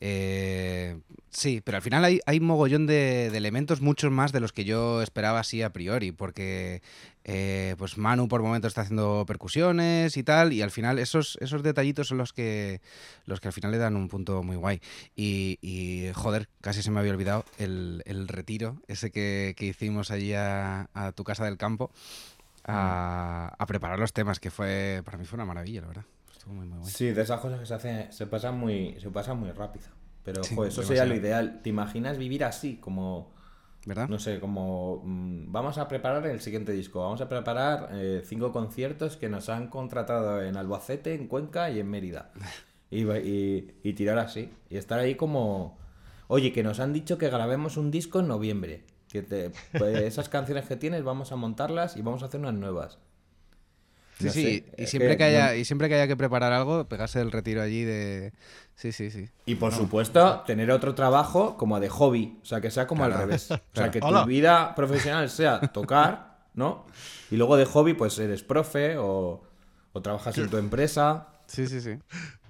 Eh, 0.00 0.98
sí, 1.30 1.60
pero 1.62 1.76
al 1.76 1.82
final 1.82 2.04
hay, 2.04 2.20
hay 2.24 2.40
mogollón 2.40 2.86
de, 2.86 3.26
elementos, 3.26 3.80
muchos 3.80 4.10
más 4.10 4.32
de 4.32 4.40
los 4.40 4.52
que 4.52 4.64
yo 4.64 5.02
esperaba 5.02 5.40
así 5.40 5.62
a 5.62 5.72
priori, 5.72 6.12
porque 6.12 6.82
eh, 7.30 7.76
pues 7.78 7.96
Manu 7.96 8.26
por 8.26 8.42
momentos 8.42 8.70
está 8.70 8.80
haciendo 8.80 9.24
percusiones 9.26 10.16
y 10.16 10.24
tal, 10.24 10.52
y 10.52 10.62
al 10.62 10.72
final 10.72 10.98
esos, 10.98 11.38
esos 11.40 11.62
detallitos 11.62 12.08
son 12.08 12.18
los 12.18 12.32
que, 12.32 12.80
los 13.26 13.40
que 13.40 13.48
al 13.48 13.52
final 13.52 13.70
le 13.70 13.78
dan 13.78 13.94
un 13.94 14.08
punto 14.08 14.42
muy 14.42 14.56
guay. 14.56 14.80
Y, 15.14 16.10
joder, 16.14 16.48
casi 16.60 16.82
se 16.82 16.90
me 16.90 16.98
había 16.98 17.12
olvidado 17.12 17.44
el, 17.58 18.02
retiro, 18.28 18.78
ese 18.88 19.10
que, 19.10 19.54
hicimos 19.60 20.10
allí 20.10 20.32
a 20.34 21.12
tu 21.14 21.22
casa 21.22 21.44
del 21.44 21.56
campo 21.56 21.92
a, 22.68 23.64
preparar 23.66 23.98
los 23.98 24.12
temas, 24.12 24.40
que 24.40 24.50
fue 24.50 25.02
para 25.04 25.18
mí 25.18 25.24
fue 25.24 25.36
una 25.36 25.46
maravilla, 25.46 25.80
la 25.82 25.88
verdad. 25.88 26.04
Estuvo 26.30 26.54
muy, 26.54 26.66
muy 26.66 26.88
Sí, 26.88 27.10
de 27.10 27.22
esas 27.22 27.40
cosas 27.40 27.60
que 27.60 27.66
se 27.66 27.74
hacen, 27.74 28.12
se 28.12 28.26
pasan 28.26 28.58
muy, 28.58 28.96
se 29.00 29.10
pasan 29.10 29.38
muy 29.38 29.50
rápido. 29.50 29.86
Pero 30.24 30.42
eso 30.42 30.82
sería 30.82 31.06
lo 31.06 31.14
ideal. 31.14 31.60
¿Te 31.62 31.70
imaginas 31.70 32.18
vivir 32.18 32.44
así? 32.44 32.76
Como. 32.76 33.32
¿Verdad? 33.88 34.06
No 34.10 34.18
sé, 34.18 34.38
como. 34.38 35.00
Mm, 35.02 35.50
vamos 35.50 35.78
a 35.78 35.88
preparar 35.88 36.26
el 36.26 36.40
siguiente 36.40 36.72
disco. 36.72 37.00
Vamos 37.00 37.22
a 37.22 37.28
preparar 37.30 37.88
eh, 37.92 38.22
cinco 38.22 38.52
conciertos 38.52 39.16
que 39.16 39.30
nos 39.30 39.48
han 39.48 39.68
contratado 39.68 40.42
en 40.42 40.58
Albacete, 40.58 41.14
en 41.14 41.26
Cuenca 41.26 41.70
y 41.70 41.80
en 41.80 41.90
Mérida. 41.90 42.30
Y, 42.90 43.02
y, 43.04 43.74
y 43.82 43.92
tirar 43.92 44.18
así. 44.18 44.50
Y 44.70 44.78
estar 44.78 44.98
ahí 44.98 45.14
como. 45.14 45.76
Oye, 46.26 46.54
que 46.54 46.62
nos 46.62 46.80
han 46.80 46.94
dicho 46.94 47.18
que 47.18 47.28
grabemos 47.28 47.76
un 47.76 47.90
disco 47.90 48.20
en 48.20 48.28
noviembre 48.28 48.82
que 49.10 49.20
te, 49.20 49.50
pues, 49.76 49.98
esas 50.02 50.30
canciones 50.30 50.66
que 50.66 50.76
tienes 50.76 51.04
vamos 51.04 51.30
a 51.30 51.36
montarlas 51.36 51.98
y 51.98 52.02
vamos 52.02 52.22
a 52.22 52.26
hacer 52.26 52.40
unas 52.40 52.54
nuevas. 52.54 52.98
Sí, 54.18 54.30
sí, 54.30 54.64
y 54.76 54.86
siempre, 54.86 55.16
que, 55.16 55.24
haya, 55.24 55.54
y 55.54 55.64
siempre 55.64 55.88
que 55.88 55.94
haya 55.94 56.08
que 56.08 56.16
preparar 56.16 56.52
algo, 56.52 56.88
pegarse 56.88 57.20
el 57.20 57.30
retiro 57.30 57.62
allí 57.62 57.84
de... 57.84 58.32
Sí, 58.74 58.92
sí, 58.92 59.10
sí. 59.10 59.28
Y 59.46 59.56
por 59.56 59.72
supuesto, 59.72 60.42
tener 60.46 60.70
otro 60.70 60.94
trabajo 60.94 61.56
como 61.56 61.78
de 61.80 61.88
hobby, 61.88 62.38
o 62.42 62.44
sea, 62.44 62.60
que 62.60 62.70
sea 62.70 62.86
como 62.86 63.04
al 63.04 63.14
revés. 63.14 63.50
O 63.50 63.58
sea, 63.72 63.90
que 63.90 64.00
tu 64.00 64.24
vida 64.26 64.74
profesional 64.74 65.30
sea 65.30 65.60
tocar, 65.60 66.38
¿no? 66.54 66.86
Y 67.30 67.36
luego 67.36 67.56
de 67.56 67.64
hobby, 67.64 67.94
pues 67.94 68.18
eres 68.18 68.42
profe 68.42 68.96
o, 68.96 69.42
o 69.92 70.02
trabajas 70.02 70.36
en 70.38 70.48
tu 70.48 70.56
empresa. 70.56 71.28
Sí, 71.46 71.66
sí, 71.66 71.80
sí. 71.80 71.98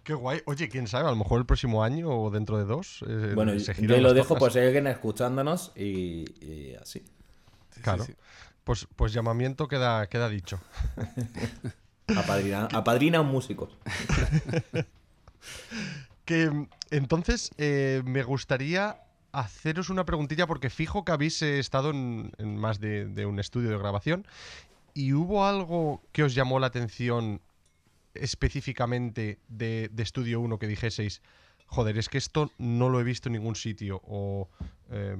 Qué 0.09 0.15
guay. 0.15 0.41
Oye, 0.47 0.71
quién 0.71 0.87
sabe, 0.87 1.07
a 1.07 1.11
lo 1.11 1.17
mejor 1.17 1.39
el 1.39 1.45
próximo 1.45 1.85
año 1.85 2.09
o 2.09 2.31
dentro 2.31 2.57
de 2.57 2.65
dos. 2.65 3.05
Eh, 3.07 3.33
bueno, 3.35 3.55
yo 3.55 3.99
lo 3.99 4.15
dejo 4.15 4.37
pues 4.37 4.57
hay 4.57 4.65
alguien 4.65 4.87
escuchándonos 4.87 5.73
y, 5.77 6.75
así. 6.81 7.05
claro. 7.83 8.07
Pues, 8.69 8.87
pues 8.97 9.15
llamamiento 9.15 9.67
queda, 9.67 10.07
queda 10.09 10.29
dicho. 10.29 10.61
apadrina, 12.07 13.17
a 13.17 13.21
un 13.23 13.29
músico. 13.29 13.71
que 16.27 16.67
entonces 16.91 17.51
eh, 17.57 18.03
me 18.05 18.23
gustaría 18.23 19.01
haceros 19.33 19.89
una 19.89 20.05
preguntilla 20.05 20.47
porque 20.47 20.69
fijo 20.69 21.03
que 21.07 21.13
habéis 21.13 21.41
eh, 21.41 21.59
estado 21.59 21.89
en, 21.93 22.31
en 22.37 22.59
más 22.59 22.79
de, 22.79 23.07
de 23.07 23.25
un 23.25 23.39
estudio 23.39 23.71
de 23.71 23.79
grabación 23.79 24.27
y 24.93 25.15
hubo 25.15 25.47
algo 25.47 26.03
que 26.13 26.25
os 26.25 26.35
llamó 26.35 26.59
la 26.59 26.67
atención 26.67 27.41
específicamente 28.13 29.39
de, 29.49 29.89
de 29.91 30.03
Estudio 30.03 30.41
1 30.41 30.59
que 30.59 30.67
dijeseis, 30.67 31.23
joder, 31.69 31.97
es 31.97 32.11
que 32.11 32.19
esto 32.19 32.53
no 32.59 32.91
lo 32.91 33.01
he 33.01 33.05
visto 33.05 33.31
en 33.31 33.33
ningún 33.33 33.55
sitio 33.55 34.03
o... 34.05 34.51
eh, 34.91 35.17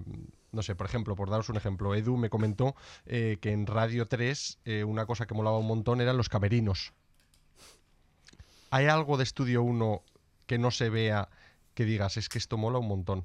no 0.53 0.63
sé, 0.63 0.75
por 0.75 0.87
ejemplo, 0.87 1.15
por 1.17 1.31
daros 1.31 1.49
un 1.49 1.57
ejemplo, 1.57 1.95
Edu 1.95 2.17
me 2.17 2.31
comentó 2.31 2.75
eh, 3.07 3.39
que 3.41 3.53
en 3.53 3.67
Radio 3.67 4.07
3 4.07 4.59
eh, 4.65 4.85
una 4.85 5.07
cosa 5.07 5.27
que 5.27 5.35
molaba 5.35 5.59
un 5.59 5.67
montón 5.67 6.01
eran 6.01 6.17
los 6.17 6.29
camerinos. 6.29 6.93
¿Hay 8.71 8.87
algo 8.87 9.17
de 9.17 9.25
Estudio 9.25 9.63
1 9.63 10.03
que 10.47 10.59
no 10.59 10.71
se 10.71 10.91
vea 10.91 11.29
que 11.75 11.85
digas, 11.85 12.17
es 12.17 12.29
que 12.29 12.39
esto 12.39 12.57
mola 12.57 12.79
un 12.79 12.89
montón? 12.89 13.25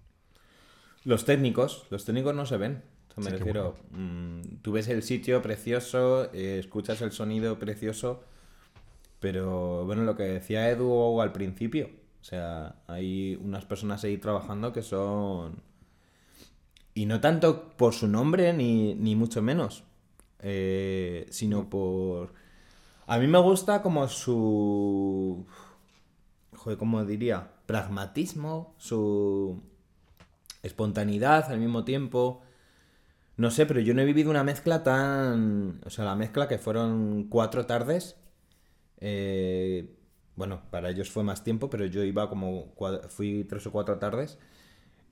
Los 1.03 1.25
técnicos, 1.25 1.85
los 1.89 2.05
técnicos 2.05 2.35
no 2.35 2.45
se 2.45 2.57
ven. 2.57 2.83
Me 3.15 3.25
Sí, 3.25 3.29
refiero, 3.29 3.75
mm, 3.91 4.41
tú 4.61 4.71
ves 4.71 4.87
el 4.87 5.03
sitio 5.03 5.41
precioso, 5.41 6.33
eh, 6.33 6.57
escuchas 6.59 7.01
el 7.01 7.11
sonido 7.11 7.59
precioso, 7.59 8.23
pero 9.19 9.85
bueno, 9.85 10.03
lo 10.03 10.15
que 10.15 10.23
decía 10.23 10.69
Edu 10.69 11.21
al 11.21 11.31
principio, 11.31 11.91
o 12.21 12.23
sea, 12.23 12.75
hay 12.87 13.35
unas 13.35 13.65
personas 13.65 14.03
ahí 14.03 14.17
trabajando 14.17 14.73
que 14.73 14.81
son... 14.81 15.61
Y 16.95 17.05
no 17.07 17.19
tanto 17.21 17.69
por 17.77 17.93
su 17.93 18.07
nombre, 18.07 18.53
ni, 18.53 18.95
ni 18.95 19.15
mucho 19.15 19.41
menos, 19.41 19.83
eh, 20.39 21.25
sino 21.31 21.69
por... 21.69 22.33
A 23.07 23.17
mí 23.19 23.27
me 23.27 23.39
gusta 23.39 23.81
como 23.81 24.07
su... 24.07 25.45
Joder, 26.55 26.77
¿cómo 26.77 27.03
diría? 27.05 27.51
Pragmatismo, 27.65 28.75
su 28.77 29.61
espontaneidad 30.63 31.51
al 31.51 31.59
mismo 31.59 31.83
tiempo. 31.83 32.41
No 33.37 33.51
sé, 33.51 33.65
pero 33.65 33.79
yo 33.79 33.93
no 33.93 34.01
he 34.01 34.05
vivido 34.05 34.29
una 34.29 34.43
mezcla 34.43 34.83
tan... 34.83 35.81
O 35.85 35.89
sea, 35.89 36.05
la 36.05 36.15
mezcla 36.15 36.47
que 36.47 36.57
fueron 36.59 37.25
cuatro 37.29 37.65
tardes. 37.65 38.17
eh, 38.99 39.95
Bueno, 40.35 40.61
para 40.71 40.89
ellos 40.91 41.09
fue 41.11 41.23
más 41.23 41.43
tiempo, 41.43 41.69
pero 41.69 41.85
yo 41.85 42.03
iba 42.03 42.29
como... 42.29 42.73
Fui 43.09 43.43
tres 43.45 43.65
o 43.67 43.71
cuatro 43.71 43.97
tardes. 43.99 44.37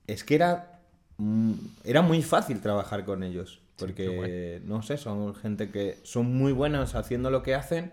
Es 0.06 0.24
que 0.24 0.36
era... 0.36 0.81
mm, 1.18 1.52
Era 1.84 2.02
muy 2.02 2.22
fácil 2.22 2.60
trabajar 2.60 3.04
con 3.04 3.22
ellos. 3.22 3.60
Porque, 3.76 4.62
no 4.64 4.82
sé, 4.82 4.96
son 4.96 5.34
gente 5.34 5.70
que 5.70 5.98
son 6.04 6.32
muy 6.32 6.52
buenos 6.52 6.94
haciendo 6.94 7.30
lo 7.30 7.42
que 7.42 7.54
hacen. 7.54 7.92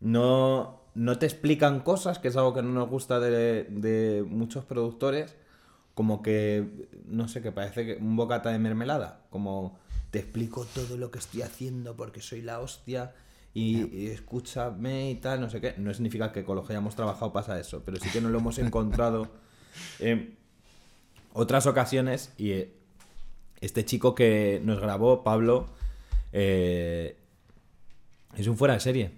No, 0.00 0.80
no 0.94 1.18
te 1.18 1.26
explican 1.26 1.80
cosas, 1.80 2.18
que 2.18 2.28
es 2.28 2.36
algo 2.36 2.54
que 2.54 2.62
no 2.62 2.70
nos 2.70 2.88
gusta 2.88 3.20
de, 3.20 3.64
de 3.64 4.24
muchos 4.26 4.64
productores 4.64 5.36
como 6.00 6.22
que, 6.22 6.88
no 7.04 7.28
sé, 7.28 7.42
que 7.42 7.52
parece 7.52 7.84
que 7.84 7.96
un 7.96 8.16
bocata 8.16 8.50
de 8.50 8.58
mermelada. 8.58 9.26
Como 9.28 9.78
te 10.10 10.20
explico 10.20 10.64
todo 10.64 10.96
lo 10.96 11.10
que 11.10 11.18
estoy 11.18 11.42
haciendo 11.42 11.94
porque 11.94 12.22
soy 12.22 12.40
la 12.40 12.60
hostia 12.60 13.12
y, 13.52 13.94
y 13.94 14.06
escúchame 14.06 15.10
y 15.10 15.16
tal, 15.16 15.42
no 15.42 15.50
sé 15.50 15.60
qué. 15.60 15.74
No 15.76 15.92
significa 15.92 16.32
que 16.32 16.42
con 16.42 16.56
los 16.56 16.66
que 16.66 16.72
hayamos 16.72 16.96
trabajado 16.96 17.34
pasa 17.34 17.60
eso, 17.60 17.82
pero 17.84 17.98
sí 17.98 18.08
que 18.08 18.22
nos 18.22 18.32
lo 18.32 18.38
hemos 18.38 18.58
encontrado 18.58 19.28
en 19.98 20.38
otras 21.32 21.66
ocasiones 21.66 22.32
y 22.36 22.52
eh, 22.52 22.72
este 23.60 23.84
chico 23.84 24.14
que 24.14 24.60
nos 24.64 24.80
grabó, 24.80 25.22
Pablo, 25.22 25.66
eh, 26.32 27.16
es 28.36 28.46
un 28.46 28.56
fuera 28.56 28.74
de 28.74 28.80
serie. 28.80 29.10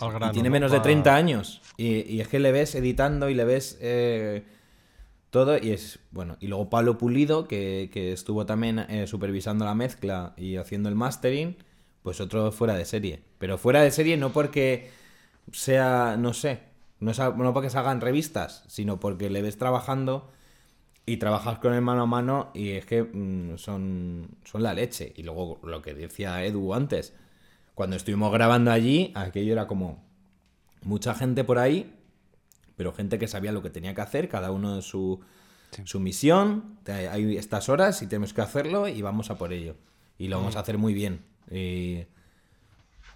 Y 0.00 0.32
tiene 0.32 0.48
¿no? 0.48 0.52
menos 0.54 0.70
de 0.72 0.78
Pa- 0.78 0.84
30 0.84 1.14
años. 1.14 1.60
Y, 1.76 2.00
y 2.10 2.20
es 2.20 2.28
que 2.28 2.38
le 2.38 2.52
ves 2.52 2.74
editando 2.74 3.28
y 3.28 3.34
le 3.34 3.44
ves 3.44 3.76
eh, 3.80 4.44
todo. 5.30 5.58
Y 5.58 5.72
es 5.72 5.98
bueno. 6.10 6.36
Y 6.40 6.46
luego 6.46 6.70
Pablo 6.70 6.96
Pulido, 6.96 7.46
que, 7.46 7.90
que 7.92 8.12
estuvo 8.12 8.46
también 8.46 8.78
eh, 8.78 9.06
supervisando 9.06 9.64
la 9.64 9.74
mezcla 9.74 10.32
y 10.36 10.56
haciendo 10.56 10.88
el 10.88 10.94
mastering. 10.94 11.56
Pues 12.02 12.20
otro 12.20 12.50
fuera 12.50 12.74
de 12.76 12.86
serie. 12.86 13.22
Pero 13.38 13.58
fuera 13.58 13.82
de 13.82 13.90
serie 13.90 14.16
no 14.16 14.32
porque 14.32 14.90
sea, 15.52 16.16
no 16.18 16.32
sé, 16.32 16.60
no, 16.98 17.12
no 17.12 17.52
porque 17.52 17.68
salgan 17.68 18.00
revistas, 18.00 18.64
sino 18.68 19.00
porque 19.00 19.28
le 19.28 19.42
ves 19.42 19.58
trabajando 19.58 20.30
y 21.06 21.16
trabajas 21.16 21.58
con 21.58 21.74
él 21.74 21.80
mano 21.80 22.02
a 22.02 22.06
mano 22.06 22.50
y 22.54 22.70
es 22.70 22.86
que 22.86 23.02
mm, 23.02 23.58
son, 23.58 24.28
son 24.44 24.62
la 24.62 24.74
leche. 24.74 25.12
Y 25.16 25.22
luego 25.22 25.58
lo 25.64 25.82
que 25.82 25.94
decía 25.94 26.44
Edu 26.44 26.74
antes, 26.74 27.14
cuando 27.74 27.96
estuvimos 27.96 28.32
grabando 28.32 28.70
allí, 28.70 29.12
aquello 29.14 29.52
era 29.52 29.66
como 29.66 30.02
mucha 30.82 31.14
gente 31.14 31.44
por 31.44 31.58
ahí, 31.58 31.94
pero 32.76 32.92
gente 32.92 33.18
que 33.18 33.28
sabía 33.28 33.52
lo 33.52 33.62
que 33.62 33.70
tenía 33.70 33.94
que 33.94 34.00
hacer, 34.00 34.28
cada 34.28 34.50
uno 34.50 34.76
en 34.76 34.82
su, 34.82 35.20
su 35.84 36.00
misión, 36.00 36.78
hay 36.86 37.36
estas 37.36 37.68
horas 37.68 38.02
y 38.02 38.06
tenemos 38.06 38.32
que 38.32 38.40
hacerlo 38.40 38.88
y 38.88 39.02
vamos 39.02 39.30
a 39.30 39.38
por 39.38 39.52
ello. 39.52 39.76
Y 40.18 40.28
lo 40.28 40.38
vamos 40.38 40.56
a 40.56 40.60
hacer 40.60 40.78
muy 40.78 40.94
bien. 40.94 41.24
Y, 41.50 42.04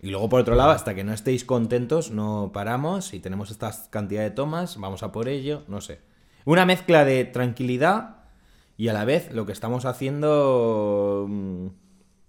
y 0.00 0.10
luego, 0.10 0.28
por 0.28 0.40
otro 0.40 0.54
lado, 0.54 0.70
hasta 0.70 0.94
que 0.94 1.04
no 1.04 1.12
estéis 1.12 1.44
contentos, 1.44 2.10
no 2.10 2.50
paramos 2.52 3.14
y 3.14 3.20
tenemos 3.20 3.50
esta 3.50 3.72
cantidad 3.90 4.22
de 4.22 4.30
tomas, 4.30 4.78
vamos 4.78 5.02
a 5.02 5.12
por 5.12 5.28
ello, 5.28 5.62
no 5.68 5.80
sé. 5.80 6.00
Una 6.44 6.66
mezcla 6.66 7.04
de 7.04 7.24
tranquilidad 7.24 8.16
y 8.76 8.88
a 8.88 8.92
la 8.92 9.04
vez 9.04 9.32
lo 9.32 9.46
que 9.46 9.52
estamos 9.52 9.84
haciendo 9.84 11.26
mm, 11.28 11.68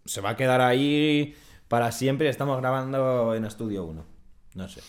se 0.06 0.22
va 0.22 0.32
a 0.32 0.36
quedar 0.36 0.62
ahí 0.62 1.36
para 1.68 1.92
siempre. 1.92 2.30
Estamos 2.30 2.58
grabando 2.60 3.36
en 3.36 3.46
Estudio 3.46 3.86
1. 3.86 4.06
No 4.56 4.70
sé. 4.70 4.82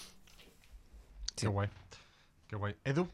Qué 1.34 1.48
guay. 1.48 1.68
Qué 2.48 2.56
guay. 2.56 2.76
Edu, 2.84 3.08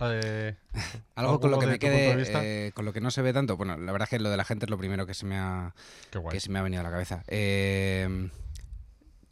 eh, 0.00 0.56
Algo 1.14 1.40
con 1.40 1.50
lo 1.50 1.58
que 1.58 1.78
eh, 1.82 2.72
con 2.74 2.84
lo 2.84 2.92
que 2.92 3.00
no 3.00 3.10
se 3.10 3.22
ve 3.22 3.32
tanto. 3.32 3.56
Bueno, 3.56 3.76
la 3.76 3.92
verdad 3.92 4.06
es 4.06 4.10
que 4.10 4.18
lo 4.18 4.30
de 4.30 4.36
la 4.36 4.44
gente 4.44 4.66
es 4.66 4.70
lo 4.70 4.78
primero 4.78 5.06
que 5.06 5.14
se 5.14 5.26
me 5.26 5.38
ha, 5.38 5.74
que 6.30 6.40
se 6.40 6.50
me 6.50 6.58
ha 6.58 6.62
venido 6.62 6.80
a 6.80 6.84
la 6.84 6.90
cabeza. 6.90 7.22
Eh, 7.28 8.30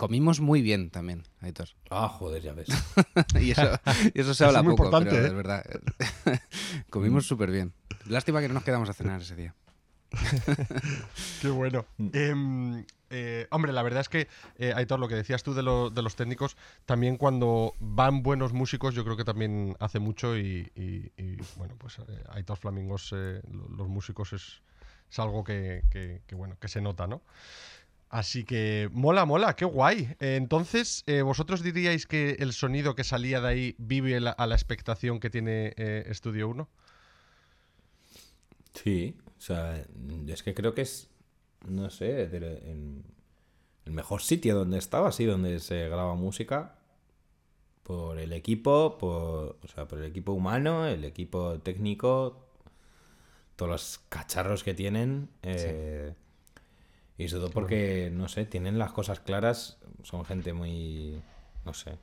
comimos 0.00 0.40
muy 0.40 0.62
bien 0.62 0.88
también, 0.90 1.24
Aitor. 1.40 1.68
Ah, 1.90 2.08
joder, 2.08 2.40
ya 2.42 2.54
ves. 2.54 2.68
y, 3.40 3.50
eso, 3.50 3.68
y 4.14 4.20
eso 4.20 4.32
se 4.34 4.44
Eso 4.44 4.46
habla 4.46 4.60
es 4.60 4.64
muy 4.64 4.72
poco, 4.74 4.84
importante, 4.86 5.10
pero 5.10 5.24
¿eh? 5.24 5.28
es 5.28 5.34
verdad. 5.34 5.64
comimos 6.90 7.26
súper 7.26 7.50
bien. 7.50 7.74
Lástima 8.06 8.40
que 8.40 8.48
no 8.48 8.54
nos 8.54 8.64
quedamos 8.64 8.88
a 8.88 8.94
cenar 8.94 9.20
ese 9.20 9.36
día. 9.36 9.54
Qué 11.42 11.48
bueno. 11.48 11.84
Mm. 11.98 12.08
Em, 12.14 12.84
eh, 13.10 13.46
hombre, 13.50 13.72
la 13.72 13.82
verdad 13.82 14.00
es 14.00 14.08
que, 14.08 14.26
eh, 14.56 14.72
Aitor, 14.74 14.98
lo 14.98 15.06
que 15.08 15.14
decías 15.16 15.42
tú 15.42 15.52
de, 15.54 15.62
lo- 15.62 15.90
de 15.90 16.00
los 16.02 16.16
técnicos, 16.16 16.56
también 16.86 17.16
cuando 17.16 17.74
van 17.78 18.22
buenos 18.22 18.52
músicos, 18.52 18.94
yo 18.94 19.04
creo 19.04 19.16
que 19.16 19.24
también 19.24 19.76
hace 19.80 19.98
mucho 19.98 20.36
y, 20.38 20.72
y- 20.74 21.12
y, 21.22 21.36
bueno, 21.56 21.74
pues 21.78 21.98
eh, 21.98 22.24
Aitor 22.30 22.56
Flamingos, 22.56 23.12
eh, 23.14 23.42
lo- 23.52 23.68
los 23.68 23.88
músicos 23.88 24.32
es, 24.32 24.62
es 25.10 25.18
algo 25.18 25.44
que, 25.44 25.82
que- 25.90 26.22
que, 26.26 26.34
bueno, 26.34 26.56
que 26.58 26.68
se 26.68 26.80
nota, 26.80 27.06
¿no? 27.06 27.22
Así 28.10 28.44
que 28.44 28.88
mola, 28.92 29.24
mola, 29.24 29.54
qué 29.54 29.64
guay. 29.64 30.16
Eh, 30.18 30.36
entonces, 30.36 31.04
eh, 31.06 31.22
¿vosotros 31.22 31.62
diríais 31.62 32.06
que 32.06 32.32
el 32.40 32.52
sonido 32.52 32.94
que 32.96 33.04
salía 33.04 33.40
de 33.40 33.48
ahí 33.48 33.74
vive 33.78 34.18
la- 34.20 34.32
a 34.32 34.46
la 34.48 34.56
expectación 34.56 35.20
que 35.20 35.30
tiene 35.30 35.74
eh, 35.76 36.04
Estudio 36.08 36.48
1? 36.48 36.68
Sí, 38.74 39.16
o 39.38 39.40
sea, 39.40 39.84
es 40.28 40.42
que 40.42 40.54
creo 40.54 40.74
que 40.74 40.82
es, 40.82 41.08
no 41.66 41.90
sé, 41.90 42.22
en- 42.24 43.04
el 43.86 43.92
mejor 43.92 44.22
sitio 44.22 44.54
donde 44.56 44.78
estaba, 44.78 45.08
así, 45.08 45.24
donde 45.24 45.58
se 45.60 45.88
graba 45.88 46.14
música, 46.14 46.76
por 47.82 48.18
el 48.18 48.32
equipo, 48.32 48.98
por, 48.98 49.58
o 49.62 49.68
sea, 49.74 49.88
por 49.88 49.98
el 49.98 50.04
equipo 50.06 50.32
humano, 50.32 50.86
el 50.86 51.04
equipo 51.04 51.58
técnico, 51.60 52.46
todos 53.56 53.70
los 53.70 54.00
cacharros 54.08 54.62
que 54.64 54.74
tienen, 54.74 55.28
eh, 55.42 56.14
y 57.24 57.28
sobre 57.28 57.42
todo 57.42 57.50
porque, 57.52 58.10
no 58.12 58.28
sé, 58.28 58.44
tienen 58.46 58.78
las 58.78 58.92
cosas 58.92 59.20
claras, 59.20 59.78
son 60.02 60.24
gente 60.24 60.52
muy, 60.52 61.20
no 61.64 61.74
sé. 61.74 61.98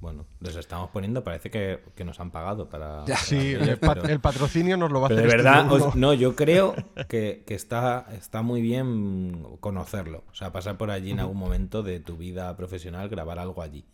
Bueno, 0.00 0.26
les 0.40 0.56
estamos 0.56 0.90
poniendo, 0.90 1.22
parece 1.22 1.48
que, 1.50 1.80
que 1.94 2.04
nos 2.04 2.18
han 2.18 2.32
pagado 2.32 2.68
para... 2.68 3.04
para 3.04 3.16
Sí, 3.18 3.52
el, 3.52 3.78
pa- 3.78 3.94
pero- 3.94 4.08
el 4.08 4.18
patrocinio 4.20 4.76
nos 4.76 4.90
lo 4.90 5.00
va 5.00 5.06
a 5.06 5.08
pero 5.10 5.20
de 5.20 5.26
hacer 5.28 5.36
verdad, 5.42 5.60
Estudio 5.62 5.86
os- 5.86 5.94
1. 5.94 6.00
no, 6.00 6.12
yo 6.14 6.34
creo 6.34 6.74
que, 7.08 7.44
que 7.46 7.54
está, 7.54 8.06
está 8.12 8.42
muy 8.42 8.60
bien 8.62 9.46
conocerlo. 9.60 10.24
O 10.32 10.34
sea, 10.34 10.50
pasar 10.52 10.76
por 10.76 10.90
allí 10.90 11.12
en 11.12 11.20
algún 11.20 11.36
momento 11.36 11.84
de 11.84 12.00
tu 12.00 12.16
vida 12.16 12.56
profesional, 12.56 13.08
grabar 13.08 13.38
algo 13.38 13.62
allí. 13.62 13.84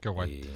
Qué 0.00 0.08
guay. 0.08 0.32
Y- 0.32 0.50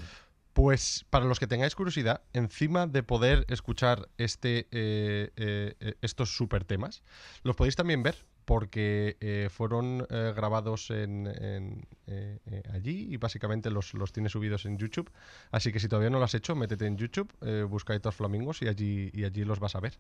Pues 0.55 1.05
para 1.11 1.27
los 1.27 1.39
que 1.39 1.47
tengáis 1.47 1.75
curiosidad, 1.75 2.23
encima 2.33 2.87
de 2.87 3.03
poder 3.03 3.45
escuchar 3.49 4.09
este, 4.17 4.69
eh, 4.71 5.31
eh, 5.37 5.75
eh, 5.81 5.95
estos 6.01 6.35
super 6.35 6.65
temas, 6.65 7.03
los 7.43 7.57
podéis 7.57 7.77
también 7.77 8.03
ver 8.03 8.17
porque 8.53 9.17
eh, 9.23 9.49
fueron 9.51 10.07
eh, 10.11 10.35
grabados 10.37 10.91
en, 10.91 11.27
en, 11.27 11.87
eh, 12.07 12.39
allí 12.71 13.09
y 13.11 13.17
básicamente 13.17 13.71
los, 13.71 13.95
los 13.95 14.13
tiene 14.13 14.29
subidos 14.29 14.67
en 14.67 14.77
YouTube. 14.77 15.11
Así 15.51 15.73
que 15.73 15.81
si 15.81 15.89
todavía 15.89 16.11
no 16.11 16.19
lo 16.19 16.27
has 16.27 16.35
hecho, 16.35 16.55
métete 16.55 16.85
en 16.85 16.99
YouTube, 16.99 17.33
busca 17.67 17.95
Aitor 17.95 18.13
Flamingos 18.13 18.61
y 18.61 18.69
allí, 18.69 19.11
y 19.15 19.25
allí 19.25 19.47
los 19.47 19.59
vas 19.59 19.75
a 19.75 19.81
ver, 19.81 19.95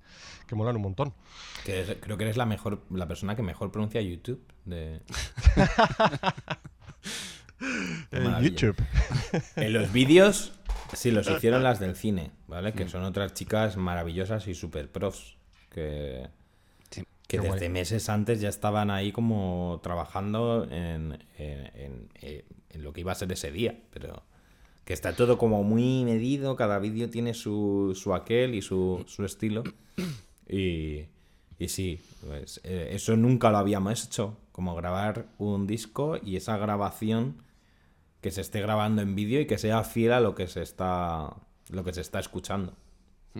que 0.46 0.54
molan 0.54 0.76
un 0.76 0.82
montón. 0.82 1.14
que 1.64 1.96
creo 1.98 2.18
que 2.18 2.24
eres 2.24 2.36
la 2.36 2.44
mejor, 2.44 2.82
la 2.90 3.08
persona 3.08 3.34
que 3.36 3.42
mejor 3.42 3.72
pronuncia 3.72 4.02
YouTube. 4.02 4.44
De... 4.66 5.00
YouTube. 8.42 8.76
En 9.56 9.72
los 9.72 9.90
vídeos, 9.94 10.52
sí, 10.92 11.10
los 11.10 11.26
hicieron 11.30 11.62
las 11.62 11.80
del 11.80 11.96
cine, 11.96 12.32
¿vale? 12.48 12.74
Que 12.74 12.86
son 12.86 13.02
otras 13.04 13.32
chicas 13.32 13.78
maravillosas 13.78 14.46
y 14.46 14.54
super 14.54 14.92
profs. 14.92 15.38
Que. 15.70 16.28
Que 17.32 17.38
Qué 17.38 17.44
desde 17.44 17.68
guay. 17.68 17.68
meses 17.70 18.08
antes 18.10 18.40
ya 18.42 18.50
estaban 18.50 18.90
ahí 18.90 19.10
como 19.10 19.80
trabajando 19.82 20.64
en, 20.70 21.18
en- 21.38 21.70
en- 21.74 22.08
en- 22.20 22.44
en 22.70 22.82
lo 22.84 22.92
que 22.92 23.00
iba 23.00 23.12
a 23.12 23.14
ser 23.14 23.32
ese 23.32 23.50
día. 23.50 23.78
Pero 23.90 24.22
que 24.84 24.92
está 24.92 25.16
todo 25.16 25.38
como 25.38 25.62
muy 25.64 26.04
medido, 26.04 26.56
cada 26.56 26.78
vídeo 26.78 27.08
tiene 27.08 27.32
su, 27.34 27.92
su 28.00 28.14
aquel 28.14 28.54
y 28.54 28.60
su, 28.62 29.02
su 29.06 29.24
estilo. 29.24 29.62
Y, 30.46 31.06
y 31.58 31.68
sí, 31.68 32.00
pues, 32.26 32.60
eh, 32.64 32.90
eso 32.92 33.16
nunca 33.16 33.50
lo 33.50 33.58
habíamos 33.58 34.04
hecho, 34.04 34.36
como 34.52 34.74
grabar 34.74 35.26
un 35.38 35.66
disco 35.66 36.18
y 36.22 36.36
esa 36.36 36.58
grabación 36.58 37.42
que 38.20 38.30
se 38.30 38.42
esté 38.42 38.60
grabando 38.60 39.00
en 39.02 39.14
vídeo 39.14 39.40
y 39.40 39.46
que 39.46 39.56
sea 39.58 39.84
fiel 39.84 40.12
a 40.12 40.20
lo 40.20 40.34
que 40.34 40.46
se 40.48 40.60
está, 40.62 41.34
lo 41.70 41.82
que 41.84 41.94
se 41.94 42.02
está 42.02 42.20
escuchando. 42.20 42.74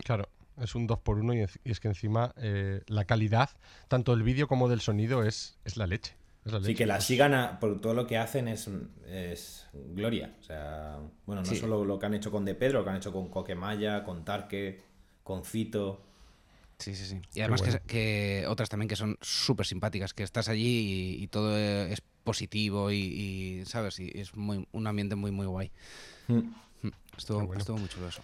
Claro, 0.05 0.27
es 0.61 0.75
un 0.75 0.87
2 0.87 0.99
por 1.01 1.19
1 1.19 1.35
y, 1.35 1.47
es 1.65 1.81
que 1.81 1.89
encima 1.89 2.33
eh, 2.37 2.83
la 2.87 3.05
calidad, 3.05 3.51
tanto 3.89 4.13
del 4.13 4.23
vídeo 4.23 4.49
como 4.49 4.69
del 4.69 4.81
sonido, 4.81 5.25
es, 5.25 5.59
es 5.65 5.77
la 5.77 5.87
leche. 5.87 6.15
Es 6.45 6.53
la 6.53 6.61
Sí, 6.61 6.75
que 6.75 6.87
la 6.87 7.01
sigan 7.01 7.35
a- 7.35 7.61
por 7.61 7.81
todo 7.81 7.95
lo 7.95 8.07
que 8.07 8.19
hacen 8.19 8.49
es, 8.49 8.69
es 9.07 9.67
gloria. 9.73 10.35
O 10.41 10.43
sea, 10.43 10.99
bueno, 11.25 11.43
no 11.43 11.49
Sí. 11.49 11.57
solo 11.57 11.85
lo 11.85 11.99
que 11.99 12.07
han 12.07 12.15
hecho 12.15 12.31
con 12.33 12.45
De 12.45 12.55
Pedro, 12.55 12.81
lo 12.81 12.85
que 12.85 12.91
han 12.91 12.97
hecho 12.97 13.13
con 13.13 13.29
Coquemaya, 13.29 14.03
con 14.05 14.25
Tarque, 14.25 14.83
con 15.23 15.45
Fito. 15.45 16.03
Sí, 16.79 16.97
sí, 16.97 17.07
sí. 17.07 17.21
Y 17.35 17.41
además 17.41 17.61
bueno. 17.63 17.79
que, 17.87 17.87
que 17.87 18.47
otras 18.49 18.69
también 18.69 18.89
que 18.89 18.97
son 18.97 19.17
súper 19.21 19.67
simpáticas, 19.67 20.15
que 20.15 20.25
estás 20.25 20.49
allí 20.49 21.17
y, 21.19 21.23
y 21.23 21.27
todo 21.29 21.57
es 21.57 22.03
positivo 22.25 22.91
y, 22.91 22.97
y, 23.61 23.65
¿sabes? 23.67 24.01
Y 24.01 24.11
es 24.13 24.35
muy, 24.35 24.67
un 24.73 24.87
ambiente 24.89 25.15
muy, 25.15 25.31
muy 25.31 25.47
guay. 25.47 25.71
Mm. 26.27 26.41
Estuvo, 27.17 27.39
Qué 27.41 27.47
bueno. 27.47 27.61
estuvo 27.61 27.79
muy 27.79 27.89
chulo 27.89 28.09
eso. 28.09 28.23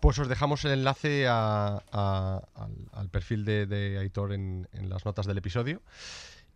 Pues 0.00 0.18
os 0.18 0.28
dejamos 0.28 0.64
el 0.64 0.72
enlace 0.72 1.26
a- 1.28 1.82
a- 1.90 2.42
al, 2.54 2.72
al 2.92 3.08
perfil 3.08 3.44
de, 3.44 3.66
de 3.66 3.98
Aitor 3.98 4.32
en, 4.32 4.68
en 4.72 4.88
las 4.90 5.04
notas 5.04 5.26
del 5.26 5.38
episodio. 5.38 5.82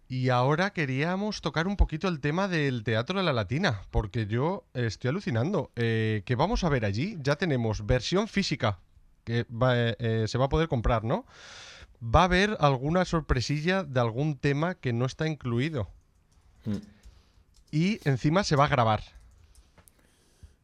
Y 0.08 0.28
ahora 0.28 0.72
queríamos 0.72 1.40
tocar 1.40 1.68
un 1.68 1.76
poquito 1.76 2.08
el 2.08 2.18
tema 2.20 2.48
del 2.48 2.82
Teatro 2.82 3.18
de 3.18 3.24
la 3.24 3.32
Latina, 3.32 3.82
porque 3.90 4.26
yo 4.26 4.64
estoy 4.74 5.08
alucinando. 5.08 5.70
Eh, 5.76 6.22
¿Qué 6.26 6.34
vamos 6.34 6.64
a 6.64 6.68
ver 6.68 6.84
allí? 6.84 7.16
Ya 7.22 7.36
tenemos 7.36 7.86
versión 7.86 8.26
física, 8.26 8.80
que 9.24 9.44
va, 9.44 9.72
eh, 9.76 10.24
se 10.26 10.36
va 10.36 10.46
a 10.46 10.48
poder 10.48 10.66
comprar, 10.68 11.04
¿no? 11.04 11.24
Va 12.02 12.22
a 12.22 12.24
haber 12.24 12.56
alguna 12.60 13.04
sorpresilla 13.04 13.84
de 13.84 14.00
algún 14.00 14.36
tema 14.36 14.74
que 14.74 14.92
no 14.92 15.04
está 15.06 15.28
incluido. 15.28 15.88
Mm. 16.64 16.76
Y 17.70 18.00
encima 18.08 18.42
se 18.42 18.56
va 18.56 18.64
a 18.64 18.68
grabar. 18.68 19.02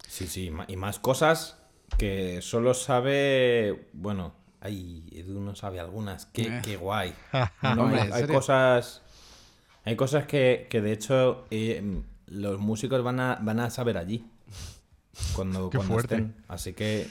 Sí, 0.08 0.26
sí, 0.26 0.50
y 0.66 0.76
más 0.76 0.98
cosas 0.98 1.56
que 1.98 2.40
solo 2.42 2.74
sabe. 2.74 3.88
Bueno, 3.92 4.34
ay, 4.60 5.08
Edu 5.12 5.40
no 5.40 5.54
sabe 5.54 5.80
algunas. 5.80 6.26
Qué, 6.26 6.42
Eh. 6.48 6.60
qué 6.62 6.76
guay. 6.76 7.14
No, 7.62 7.74
No, 7.74 7.82
hombre, 7.84 8.00
¿en 8.02 8.12
hay 8.12 8.26
cosas. 8.26 9.02
Hay 9.84 9.96
cosas 9.96 10.26
que, 10.26 10.66
que 10.68 10.80
de 10.80 10.92
hecho 10.92 11.46
eh, 11.50 12.02
los 12.26 12.58
músicos 12.58 13.02
van 13.04 13.20
a, 13.20 13.38
van 13.40 13.60
a 13.60 13.70
saber 13.70 13.96
allí. 13.98 14.26
Cuando, 15.34 15.70
Qué 15.70 15.78
cuando 15.78 15.94
fuerte. 15.94 16.14
estén. 16.16 16.44
Así 16.48 16.72
que. 16.72 17.08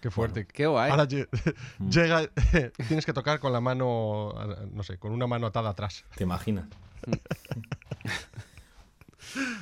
Qué 0.00 0.10
fuerte. 0.10 0.46
Qué 0.46 0.66
guay. 0.66 0.90
Ahora 0.90 1.04
lle- 1.08 1.28
llega, 1.88 2.28
tienes 2.88 3.06
que 3.06 3.12
tocar 3.14 3.38
con 3.40 3.52
la 3.54 3.60
mano, 3.62 4.34
no 4.72 4.82
sé, 4.82 4.98
con 4.98 5.12
una 5.12 5.26
mano 5.26 5.46
atada 5.46 5.70
atrás. 5.70 6.04
Te 6.16 6.24
imaginas. 6.24 6.66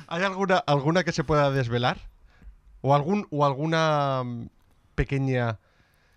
¿Hay 0.07 0.23
alguna, 0.23 0.57
alguna 0.57 1.03
que 1.03 1.11
se 1.13 1.23
pueda 1.23 1.49
desvelar? 1.51 1.97
¿O, 2.85 2.93
algún, 2.93 3.25
o 3.31 3.45
alguna 3.45 4.23
mm, 4.25 4.47
pequeña... 4.93 5.57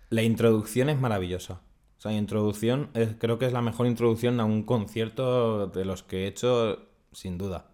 La 0.09 0.21
introducción 0.21 0.89
es 0.89 0.99
maravillosa. 0.99 1.61
O 1.97 2.01
sea, 2.01 2.11
la 2.11 2.17
introducción 2.17 2.89
es- 2.93 3.15
creo 3.17 3.39
que 3.39 3.45
es 3.45 3.53
la 3.53 3.61
mejor 3.61 3.87
introducción 3.87 4.39
a 4.41 4.45
un 4.45 4.63
concierto 4.63 5.67
de 5.67 5.85
los 5.85 6.03
que 6.03 6.25
he 6.25 6.27
hecho, 6.27 6.87
sin 7.13 7.37
duda. 7.37 7.67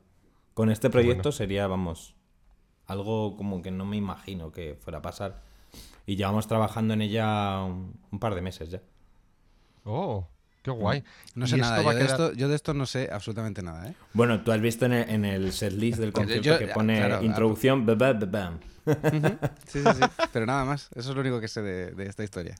Con 0.53 0.69
este 0.69 0.89
proyecto 0.91 1.23
bueno. 1.29 1.31
sería, 1.31 1.65
vamos, 1.67 2.15
algo 2.85 3.35
como 3.35 3.61
que 3.63 3.71
no 3.71 3.83
me 3.85 3.97
imagino 3.97 4.51
que 4.51 4.75
fuera 4.79 4.99
a 4.99 5.01
pasar. 5.01 5.41
Y 6.05 6.15
llevamos 6.15 6.47
trabajando 6.47 6.93
en 6.93 7.01
ella 7.01 7.63
un, 7.63 7.99
un 8.11 8.19
par 8.19 8.35
de 8.35 8.41
meses 8.41 8.69
ya. 8.69 8.81
Oh, 9.85 10.27
qué 10.61 10.69
guay. 10.71 11.03
No 11.33 11.47
sé 11.47 11.57
nada. 11.57 11.81
Yo 11.81 11.93
de, 11.93 12.05
esto, 12.05 12.33
yo 12.33 12.47
de 12.47 12.55
esto 12.55 12.73
no 12.75 12.85
sé 12.85 13.09
absolutamente 13.11 13.63
nada, 13.63 13.87
¿eh? 13.89 13.95
Bueno, 14.13 14.41
tú 14.43 14.51
has 14.51 14.61
visto 14.61 14.85
en 14.85 14.93
el, 14.93 15.09
en 15.09 15.25
el 15.25 15.51
setlist 15.51 15.99
del 15.99 16.13
concierto 16.13 16.43
yo- 16.43 16.59
que 16.59 16.67
pone 16.67 16.97
claro, 16.97 17.09
claro. 17.15 17.25
introducción, 17.25 17.85
ba, 17.85 17.95
Sí, 18.85 19.79
sí, 19.79 19.79
sí. 19.81 20.01
Pero 20.33 20.45
nada 20.45 20.65
más. 20.65 20.89
Eso 20.95 21.09
es 21.09 21.15
lo 21.15 21.21
único 21.21 21.39
que 21.39 21.47
sé 21.47 21.61
de, 21.61 21.91
de 21.91 22.05
esta 22.07 22.23
historia. 22.23 22.55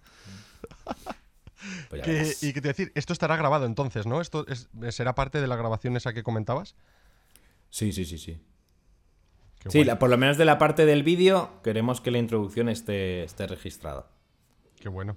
Pues 1.90 2.02
Que- 2.02 2.36
y 2.48 2.54
que 2.54 2.62
te 2.62 2.68
decir, 2.70 2.92
esto 2.96 3.14
estará 3.14 3.38
grabado 3.38 3.66
entonces, 3.66 4.06
¿no? 4.06 4.20
¿Esto 4.22 4.46
es- 4.48 4.70
será 4.90 5.16
parte 5.16 5.40
de 5.40 5.48
la 5.48 5.56
grabación 5.56 5.96
esa 5.96 6.14
que 6.14 6.24
comentabas? 6.24 6.76
Sí, 7.70 7.92
sí, 7.94 8.06
sí, 8.06 8.18
sí. 8.18 8.40
Qué 9.60 9.70
Sí, 9.70 9.84
la- 9.86 9.98
por 9.98 10.10
lo 10.10 10.18
menos 10.18 10.38
de 10.38 10.46
la 10.46 10.58
parte 10.58 10.86
del 10.86 11.04
vídeo 11.04 11.62
queremos 11.64 12.02
que 12.02 12.12
la 12.12 12.18
introducción 12.18 12.68
esté, 12.68 13.24
esté 13.24 13.48
registrada. 13.48 14.08
Qué 14.80 14.90
bueno. 14.90 15.16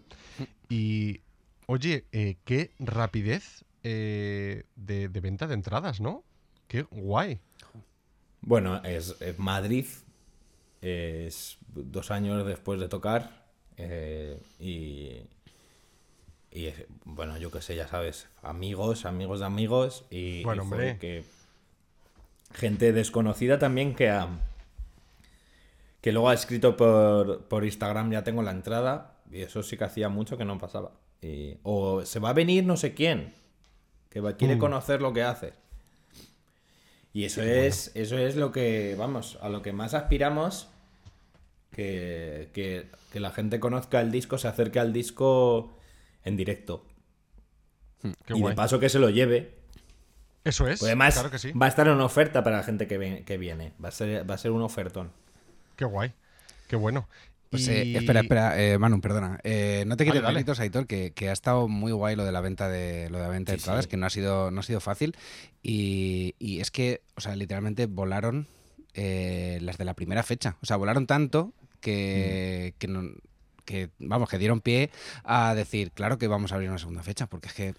Y, 0.68 1.20
oye, 1.66 2.06
eh, 2.12 2.36
qué 2.44 2.72
rapidez 2.78 3.64
eh, 3.82 4.64
de, 4.76 5.08
de 5.08 5.20
venta 5.20 5.48
de 5.48 5.54
entradas, 5.54 6.00
¿no? 6.00 6.22
Qué 6.68 6.82
guay. 6.82 7.40
Bueno, 8.40 8.82
es, 8.84 9.20
es 9.20 9.38
Madrid, 9.40 9.86
es 10.82 11.56
dos 11.68 12.10
años 12.10 12.46
después 12.46 12.78
de 12.80 12.88
tocar 12.88 13.44
eh, 13.76 14.38
y, 14.60 15.20
y 16.50 16.72
bueno, 17.04 17.36
yo 17.38 17.50
qué 17.50 17.60
sé, 17.60 17.76
ya 17.76 17.88
sabes, 17.88 18.28
amigos, 18.42 19.04
amigos 19.04 19.40
de 19.40 19.46
amigos 19.46 20.04
y, 20.10 20.42
Bueno, 20.44 20.62
y, 20.62 20.64
hombre. 20.64 20.78
joder, 20.78 20.98
que 20.98 21.24
gente 22.54 22.92
desconocida 22.92 23.58
también 23.58 23.94
que 23.94 24.08
ha, 24.10 24.28
que 26.00 26.12
luego 26.12 26.28
ha 26.28 26.34
escrito 26.34 26.76
por, 26.76 27.42
por 27.44 27.64
Instagram 27.64 28.12
ya 28.12 28.22
tengo 28.24 28.42
la 28.42 28.52
entrada 28.52 29.16
y 29.30 29.40
eso 29.42 29.62
sí 29.62 29.76
que 29.76 29.84
hacía 29.84 30.08
mucho 30.08 30.38
que 30.38 30.44
no 30.44 30.58
pasaba. 30.58 30.92
Y- 31.20 31.56
o 31.64 32.04
se 32.04 32.20
va 32.20 32.30
a 32.30 32.32
venir 32.34 32.64
no 32.64 32.76
sé 32.76 32.94
quién, 32.94 33.34
que 34.10 34.20
va- 34.20 34.36
quiere 34.36 34.56
Mm. 34.56 34.60
conocer 34.60 35.02
lo 35.02 35.12
que 35.12 35.22
hace. 35.22 35.52
Y 37.16 37.24
eso 37.24 37.40
es, 37.42 37.92
eso 37.94 38.18
es 38.18 38.36
lo 38.36 38.52
que, 38.52 38.94
vamos, 38.98 39.38
a 39.40 39.48
lo 39.48 39.62
que 39.62 39.72
más 39.72 39.94
aspiramos, 39.94 40.68
que, 41.70 42.50
que- 42.52 42.90
que 43.10 43.20
la 43.20 43.30
gente 43.30 43.58
conozca 43.58 44.02
el 44.02 44.10
disco, 44.10 44.36
se 44.36 44.48
acerque 44.48 44.78
al 44.80 44.92
disco 44.92 45.78
en 46.24 46.36
directo. 46.36 46.84
Qué 48.26 48.34
y 48.34 48.40
guay. 48.40 48.52
de 48.52 48.56
paso 48.56 48.78
que 48.78 48.90
se 48.90 48.98
lo 48.98 49.08
lleve. 49.08 49.54
Eso 50.44 50.68
es. 50.68 50.78
Pues 50.80 50.90
además, 50.90 51.14
claro 51.14 51.30
que 51.30 51.38
sí. 51.38 51.52
va 51.52 51.64
a 51.66 51.68
estar 51.70 51.88
en 51.88 51.98
oferta 52.00 52.44
para 52.44 52.58
la 52.58 52.62
gente 52.64 52.86
que 52.86 53.38
viene. 53.38 53.72
Va 53.82 53.88
a, 53.88 53.92
ser, 53.92 54.28
va 54.28 54.34
a 54.34 54.38
ser 54.38 54.50
un 54.50 54.60
ofertón. 54.60 55.10
Qué 55.76 55.86
guay. 55.86 56.12
Qué 56.68 56.76
bueno. 56.76 57.08
Pues, 57.50 57.68
eh, 57.68 57.96
espera, 57.96 58.20
espera, 58.20 58.60
eh, 58.62 58.76
Manu, 58.78 59.00
perdona. 59.00 59.38
Eh, 59.44 59.84
no 59.86 59.96
te 59.96 60.04
quites 60.04 60.20
dale. 60.22 60.34
méritos, 60.34 60.58
Aitor, 60.60 60.86
que, 60.86 61.12
que 61.12 61.28
ha 61.28 61.32
estado 61.32 61.68
muy 61.68 61.92
guay 61.92 62.16
lo 62.16 62.24
de 62.24 62.32
la 62.32 62.40
venta 62.40 62.68
de 62.68 63.08
lo 63.08 63.18
de 63.18 63.24
la 63.24 63.30
venta 63.30 63.52
de 63.52 63.58
entradas, 63.58 63.84
sí. 63.84 63.90
que 63.90 63.96
no 63.96 64.06
ha 64.06 64.10
sido, 64.10 64.50
no 64.50 64.60
ha 64.60 64.62
sido 64.64 64.80
fácil. 64.80 65.16
Y, 65.62 66.34
y 66.38 66.60
es 66.60 66.70
que, 66.70 67.02
o 67.16 67.20
sea, 67.20 67.36
literalmente 67.36 67.86
volaron 67.86 68.46
eh, 68.94 69.58
las 69.62 69.78
de 69.78 69.84
la 69.84 69.94
primera 69.94 70.22
fecha. 70.22 70.56
O 70.62 70.66
sea, 70.66 70.76
volaron 70.76 71.06
tanto 71.06 71.52
que, 71.80 72.72
Mm. 72.74 72.78
que, 72.78 72.88
no- 72.88 73.10
que, 73.64 73.90
vamos, 73.98 74.28
que 74.28 74.38
dieron 74.38 74.60
pie 74.60 74.90
a 75.24 75.54
decir, 75.54 75.92
claro 75.92 76.18
que 76.18 76.28
vamos 76.28 76.52
a 76.52 76.56
abrir 76.56 76.70
una 76.70 76.78
segunda 76.78 77.02
fecha, 77.02 77.26
porque 77.26 77.48
es 77.48 77.54
que 77.54 77.74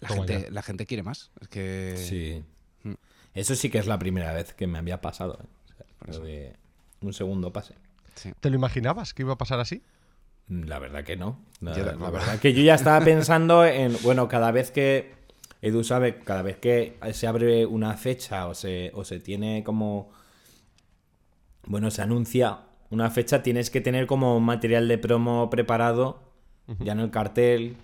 la, 0.00 0.08
gente, 0.08 0.50
la 0.50 0.62
gente 0.62 0.86
quiere 0.86 1.02
más. 1.02 1.30
Es 1.40 1.48
que 1.48 1.94
Sí. 1.98 2.42
Mm. 2.88 2.94
Eso 3.34 3.54
sí 3.54 3.68
que 3.70 3.78
es 3.78 3.86
la 3.86 3.98
primera 3.98 4.32
vez 4.32 4.52
que 4.54 4.66
me 4.66 4.78
había 4.78 5.00
pasado. 5.00 5.38
¿eh? 5.42 5.84
O 6.08 6.12
sea, 6.12 6.22
de 6.22 6.52
un 7.00 7.12
segundo 7.12 7.52
pase. 7.52 7.74
Sí. 8.14 8.32
¿Te 8.40 8.50
lo 8.50 8.56
imaginabas 8.56 9.14
que 9.14 9.22
iba 9.22 9.34
a 9.34 9.38
pasar 9.38 9.60
así? 9.60 9.82
La 10.48 10.78
verdad 10.78 11.04
que 11.04 11.16
no. 11.16 11.38
La, 11.60 11.74
Yo 11.74 11.84
la 11.84 12.10
verdad 12.10 12.38
que 12.38 12.52
yo 12.52 12.62
ya 12.62 12.74
estaba 12.74 13.00
pensando 13.04 13.64
en, 13.64 13.96
bueno, 14.02 14.28
cada 14.28 14.50
vez 14.50 14.70
que, 14.70 15.14
Edu 15.62 15.84
sabe, 15.84 16.20
cada 16.20 16.42
vez 16.42 16.58
que 16.58 16.98
se 17.12 17.26
abre 17.26 17.66
una 17.66 17.94
fecha 17.94 18.46
o 18.46 18.54
se, 18.54 18.90
o 18.94 19.04
se 19.04 19.20
tiene 19.20 19.64
como, 19.64 20.10
bueno, 21.66 21.90
se 21.90 22.02
anuncia 22.02 22.60
una 22.90 23.10
fecha, 23.10 23.42
tienes 23.42 23.70
que 23.70 23.80
tener 23.80 24.06
como 24.06 24.38
material 24.40 24.86
de 24.88 24.98
promo 24.98 25.48
preparado, 25.50 26.20
ya 26.78 26.92
en 26.92 27.00
el 27.00 27.10
cartel, 27.10 27.76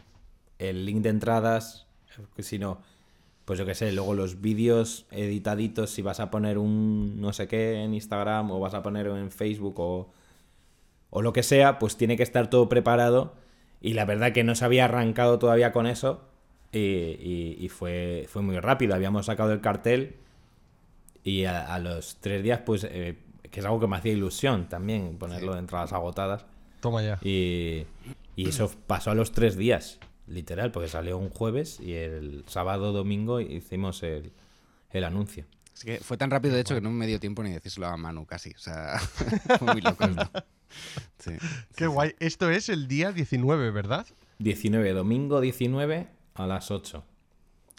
el 0.58 0.86
link 0.86 1.02
de 1.02 1.10
entradas, 1.10 1.86
que 2.36 2.42
si 2.42 2.58
no, 2.58 2.78
pues 3.44 3.58
yo 3.58 3.66
qué 3.66 3.74
sé, 3.74 3.92
luego 3.92 4.14
los 4.14 4.40
vídeos 4.40 5.06
editaditos, 5.10 5.90
si 5.90 6.02
vas 6.02 6.20
a 6.20 6.30
poner 6.30 6.58
un 6.58 7.20
no 7.20 7.32
sé 7.32 7.48
qué 7.48 7.82
en 7.82 7.94
Instagram 7.94 8.50
o 8.50 8.60
vas 8.60 8.74
a 8.74 8.82
poner 8.82 9.06
en 9.08 9.30
Facebook 9.30 9.80
o 9.80 10.12
o 11.11 11.23
lo 11.23 11.33
que 11.33 11.42
sea, 11.42 11.79
pues 11.79 11.96
tiene 11.96 12.16
que 12.16 12.23
estar 12.23 12.49
todo 12.51 12.68
preparado. 12.68 13.35
Y 13.81 13.94
la 13.94 14.05
verdad 14.05 14.33
que 14.33 14.44
no 14.44 14.55
se 14.55 14.64
había 14.64 14.85
arrancado 14.87 15.38
todavía 15.38 15.73
con 15.73 15.87
eso. 15.87 16.23
Y, 16.73 16.79
y- 16.79 17.57
y 17.61 17.68
fue, 17.68 18.27
fue 18.29 18.42
muy 18.42 18.59
rápido. 18.59 18.94
Habíamos 18.94 19.27
sacado 19.27 19.53
el 19.53 19.61
cartel. 19.61 20.16
Y 21.25 21.44
a, 21.44 21.75
a 21.75 21.79
los 21.79 22.16
tres 22.20 22.42
días, 22.42 22.61
pues, 22.64 22.85
eh, 22.85 23.16
que 23.51 23.61
es 23.61 23.66
algo 23.66 23.81
que 23.81 23.87
me 23.87 23.96
hacía 23.96 24.12
ilusión 24.12 24.68
también, 24.68 25.18
ponerlo 25.18 25.53
de 25.55 25.59
entradas 25.61 25.92
agotadas. 25.92 26.46
Toma 26.81 27.03
ya. 27.03 27.18
Y, 27.23 27.85
Y 28.37 28.49
eso 28.49 28.70
pasó 28.87 29.11
a 29.11 29.14
los 29.14 29.33
tres 29.33 29.57
días, 29.57 29.99
literal, 30.27 30.70
porque 30.73 30.88
salió 30.88 31.18
un 31.18 31.29
jueves 31.29 31.79
y 31.81 31.92
el 31.94 32.44
sábado, 32.46 32.92
domingo 32.92 33.40
hicimos 33.40 34.03
el, 34.03 34.33
el 34.92 35.05
anuncio. 35.05 35.44
Es 35.74 35.85
que 35.85 35.98
fue 35.98 36.16
tan 36.16 36.30
rápido, 36.30 36.54
de 36.54 36.61
hecho, 36.61 36.74
que 36.74 36.80
no 36.80 36.90
me 36.90 37.06
dio 37.06 37.20
tiempo 37.20 37.42
ni 37.42 37.50
decírselo 37.50 37.87
a 37.87 37.96
Manu 37.96 38.26
casi. 38.26 38.50
O 38.50 38.59
sea, 38.59 38.98
fue 39.59 39.72
muy 39.72 39.80
loco 39.80 40.04
esto. 40.04 40.30
Sí, 41.18 41.33
Qué 41.74 41.88
guay. 41.88 42.14
Esto 42.20 42.48
es 42.48 42.68
el 42.68 42.87
día 42.87 43.11
19, 43.11 43.72
¿verdad? 43.72 44.06
19, 44.38 44.92
domingo 44.92 45.40
19 45.40 46.06
a 46.35 46.46
las 46.46 46.70
8. 46.70 47.04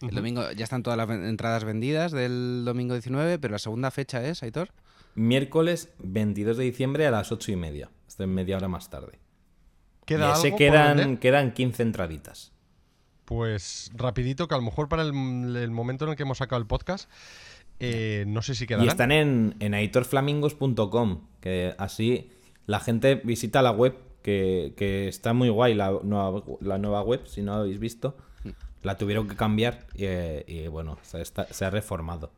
El 0.02 0.14
domingo 0.14 0.50
ya 0.52 0.64
están 0.64 0.82
todas 0.82 0.98
las 0.98 1.08
entradas 1.08 1.64
vendidas 1.64 2.12
del 2.12 2.64
domingo 2.64 2.94
19, 2.94 3.38
pero 3.38 3.52
la 3.52 3.58
segunda 3.58 3.90
fecha 3.90 4.22
es, 4.24 4.42
Aitor. 4.42 4.70
Miércoles 5.14 5.90
22 6.00 6.56
de 6.56 6.64
diciembre 6.64 7.06
a 7.06 7.10
las 7.10 7.32
8 7.32 7.52
y 7.52 7.56
media. 7.56 7.90
Esto 8.08 8.24
es 8.24 8.28
media 8.28 8.56
hora 8.56 8.68
más 8.68 8.90
tarde. 8.90 9.18
Y 10.02 10.06
¿Queda 10.06 10.32
ese 10.32 10.48
algo 10.48 10.58
quedan, 10.58 11.16
quedan 11.18 11.54
15 11.54 11.82
entraditas. 11.82 12.52
Pues 13.24 13.90
rapidito, 13.94 14.48
que 14.48 14.54
a 14.54 14.58
lo 14.58 14.64
mejor 14.64 14.88
para 14.88 15.02
el, 15.02 15.56
el 15.56 15.70
momento 15.70 16.04
en 16.04 16.10
el 16.10 16.16
que 16.16 16.24
hemos 16.24 16.38
sacado 16.38 16.60
el 16.60 16.66
podcast, 16.66 17.08
eh, 17.82 18.24
no 18.26 18.42
sé 18.42 18.54
si 18.54 18.66
quedarán. 18.66 18.86
Y 18.86 18.88
están 18.88 19.12
en, 19.12 19.56
en 19.60 19.74
aitorflamingos.com, 19.74 21.20
que 21.40 21.74
así 21.78 22.30
la 22.66 22.80
gente 22.80 23.16
visita 23.16 23.60
la 23.62 23.72
web, 23.72 23.96
que, 24.22 24.74
que 24.76 25.08
está 25.08 25.32
muy 25.32 25.48
guay 25.48 25.74
la 25.74 25.90
nueva, 26.02 26.42
la 26.60 26.78
nueva 26.78 27.02
web, 27.02 27.26
si 27.26 27.42
no 27.42 27.52
la 27.54 27.58
habéis 27.60 27.78
visto. 27.78 28.16
La 28.82 28.96
tuvieron 28.98 29.28
que 29.28 29.36
cambiar 29.36 29.86
y, 29.94 30.04
eh, 30.06 30.44
y, 30.48 30.66
bueno, 30.66 30.98
se, 31.02 31.20
está- 31.22 31.46
se 31.52 31.64
ha 31.64 31.70
reformado. 31.70 32.32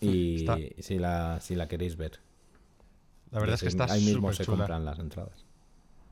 Y 0.00 0.36
Está- 0.40 0.58
si, 0.80 0.98
la, 0.98 1.40
si 1.40 1.54
la 1.54 1.68
queréis 1.68 1.96
ver. 1.96 2.20
La 3.30 3.40
verdad 3.40 3.54
es 3.54 3.60
que 3.60 3.66
Ahí 3.66 3.70
está 3.70 3.92
Ahí 3.92 4.04
mismo 4.04 4.32
se 4.32 4.44
chula. 4.44 4.58
compran 4.58 4.84
las 4.84 4.98
entradas. 4.98 5.44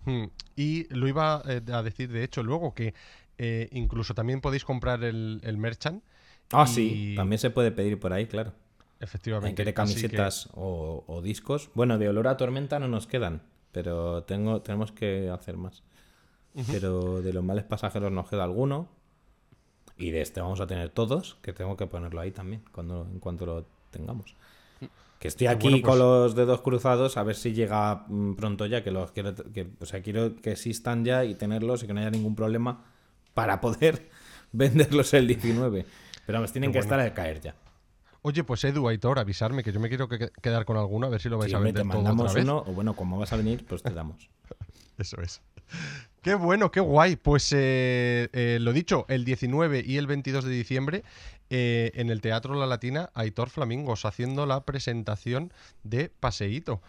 Hmm. 0.05 0.25
Y 0.55 0.87
lo 0.95 1.09
iba 1.09 1.43
eh, 1.49 1.61
a 1.73 1.83
decir, 1.83 2.11
de 2.13 2.23
hecho, 2.25 2.43
luego 2.43 2.75
que 2.75 2.95
eh, 3.39 3.69
incluso 3.73 4.15
también 4.15 4.41
podéis 4.41 4.65
comprar 4.65 5.03
el, 5.03 5.41
el 5.43 5.57
merchant. 5.59 6.03
Ah, 6.53 6.65
Y- 6.69 6.73
sí, 6.73 7.13
también 7.17 7.39
se 7.39 7.51
puede 7.51 7.71
pedir 7.73 7.99
por 7.99 8.13
ahí, 8.13 8.27
claro. 8.27 8.53
Efectivamente. 9.01 9.49
Hay 9.49 9.55
que 9.55 9.63
así 9.63 9.71
que- 9.71 9.75
camisetas 9.75 10.49
o, 10.55 11.05
o 11.07 11.21
discos. 11.23 11.71
Bueno, 11.75 11.99
de 11.99 12.09
olor 12.09 12.29
a 12.29 12.37
tormenta 12.37 12.79
no 12.79 12.89
nos 12.89 13.07
quedan, 13.07 13.43
pero 13.73 14.23
tengo, 14.25 14.63
tenemos 14.63 14.93
que 14.93 15.29
hacer 15.31 15.57
más. 15.57 15.83
Pero 16.69 17.21
de 17.21 17.35
los 17.35 17.45
males 17.45 17.65
pasajeros 17.65 18.11
nos 18.11 18.29
queda 18.31 18.45
alguno. 18.45 18.89
Y 19.99 20.11
de 20.11 20.23
este 20.23 20.41
vamos 20.41 20.61
a 20.61 20.67
tener 20.67 20.89
todos, 20.89 21.37
que 21.43 21.53
tengo 21.53 21.77
que 21.77 21.87
ponerlo 21.87 22.21
ahí 22.21 22.31
también, 22.31 22.63
cuando, 22.73 23.07
en 23.11 23.19
cuanto 23.19 23.45
lo 23.45 23.67
tengamos. 23.91 24.35
Que 25.19 25.29
estoy 25.29 25.47
Y 25.47 25.49
aquí 25.49 25.69
bueno, 25.69 25.83
pues- 25.83 25.91
con 25.91 25.99
los 25.99 26.35
dedos 26.35 26.61
cruzados 26.63 27.17
a 27.19 27.23
ver 27.23 27.35
si 27.37 27.53
llega 27.53 28.05
mm, 28.09 28.35
pronto 28.35 28.65
ya, 28.67 28.83
que 28.85 28.91
los 28.91 29.11
quiero, 29.13 29.35
que, 29.35 29.69
o 29.81 29.85
sea, 29.87 30.03
quiero 30.03 30.37
que 30.37 30.53
existan 30.53 31.05
ya 31.05 31.25
y 31.25 31.35
tenerlos 31.35 31.83
y 31.83 31.87
que 31.87 31.93
no 31.95 32.01
haya 32.01 32.11
ningún 32.11 32.35
problema 32.35 32.85
para 33.35 33.61
poder 33.61 34.09
venderlos 34.53 35.13
el 35.15 35.27
19. 35.27 35.85
Pero 36.27 36.39
vamos, 36.39 36.53
tienen 36.53 36.71
Qué 36.71 36.75
que 36.75 36.79
bueno. 36.87 36.95
estar 36.95 37.01
al 37.01 37.15
caer 37.15 37.41
ya. 37.41 37.55
Oye, 38.23 38.43
pues 38.43 38.65
Edu, 38.65 38.89
Aitor, 38.89 39.19
avisarme, 39.21 39.63
que 39.63 39.73
yo 39.73 39.79
me 39.79 39.89
quiero 39.89 40.09
que- 40.09 40.31
quedar 40.43 40.65
con 40.65 40.77
alguno, 40.77 41.07
a 41.07 41.11
ver 41.11 41.21
si 41.21 41.29
lo 41.29 41.39
vais 41.39 41.49
Sí, 41.51 41.55
a 41.55 41.59
hombre, 41.59 41.73
vender 41.73 41.85
te 41.85 41.89
todo 41.93 42.03
mandamos 42.03 42.25
otra 42.33 42.35
vez. 42.35 42.45
uno, 42.45 42.59
o 42.67 42.73
bueno, 42.75 42.97
como 42.97 43.19
vas 43.19 43.33
a 43.33 43.37
venir, 43.37 43.65
pues 43.67 43.83
te 43.83 43.91
damos. 43.91 44.29
Eso 44.99 45.21
es. 45.21 45.41
Qué 46.23 46.35
bueno, 46.35 46.71
qué 46.73 46.81
guay. 46.81 47.15
Pues 47.17 47.53
eh, 47.53 48.29
eh, 48.33 48.59
lo 48.61 48.73
dicho, 48.73 49.05
el 49.09 49.25
19 49.25 49.85
y 49.87 49.97
el 49.99 50.09
22 50.09 50.45
de 50.45 50.51
diciembre 50.51 51.05
eh, 51.51 51.93
en 51.95 52.11
el 52.11 52.21
Teatro 52.21 52.55
La 52.57 52.67
Latina, 52.67 53.11
Aitor 53.15 53.49
Flamingos 53.51 54.05
haciendo 54.05 54.45
la 54.47 54.65
presentación 54.65 55.53
de 55.85 56.09
Paseíto. 56.09 56.83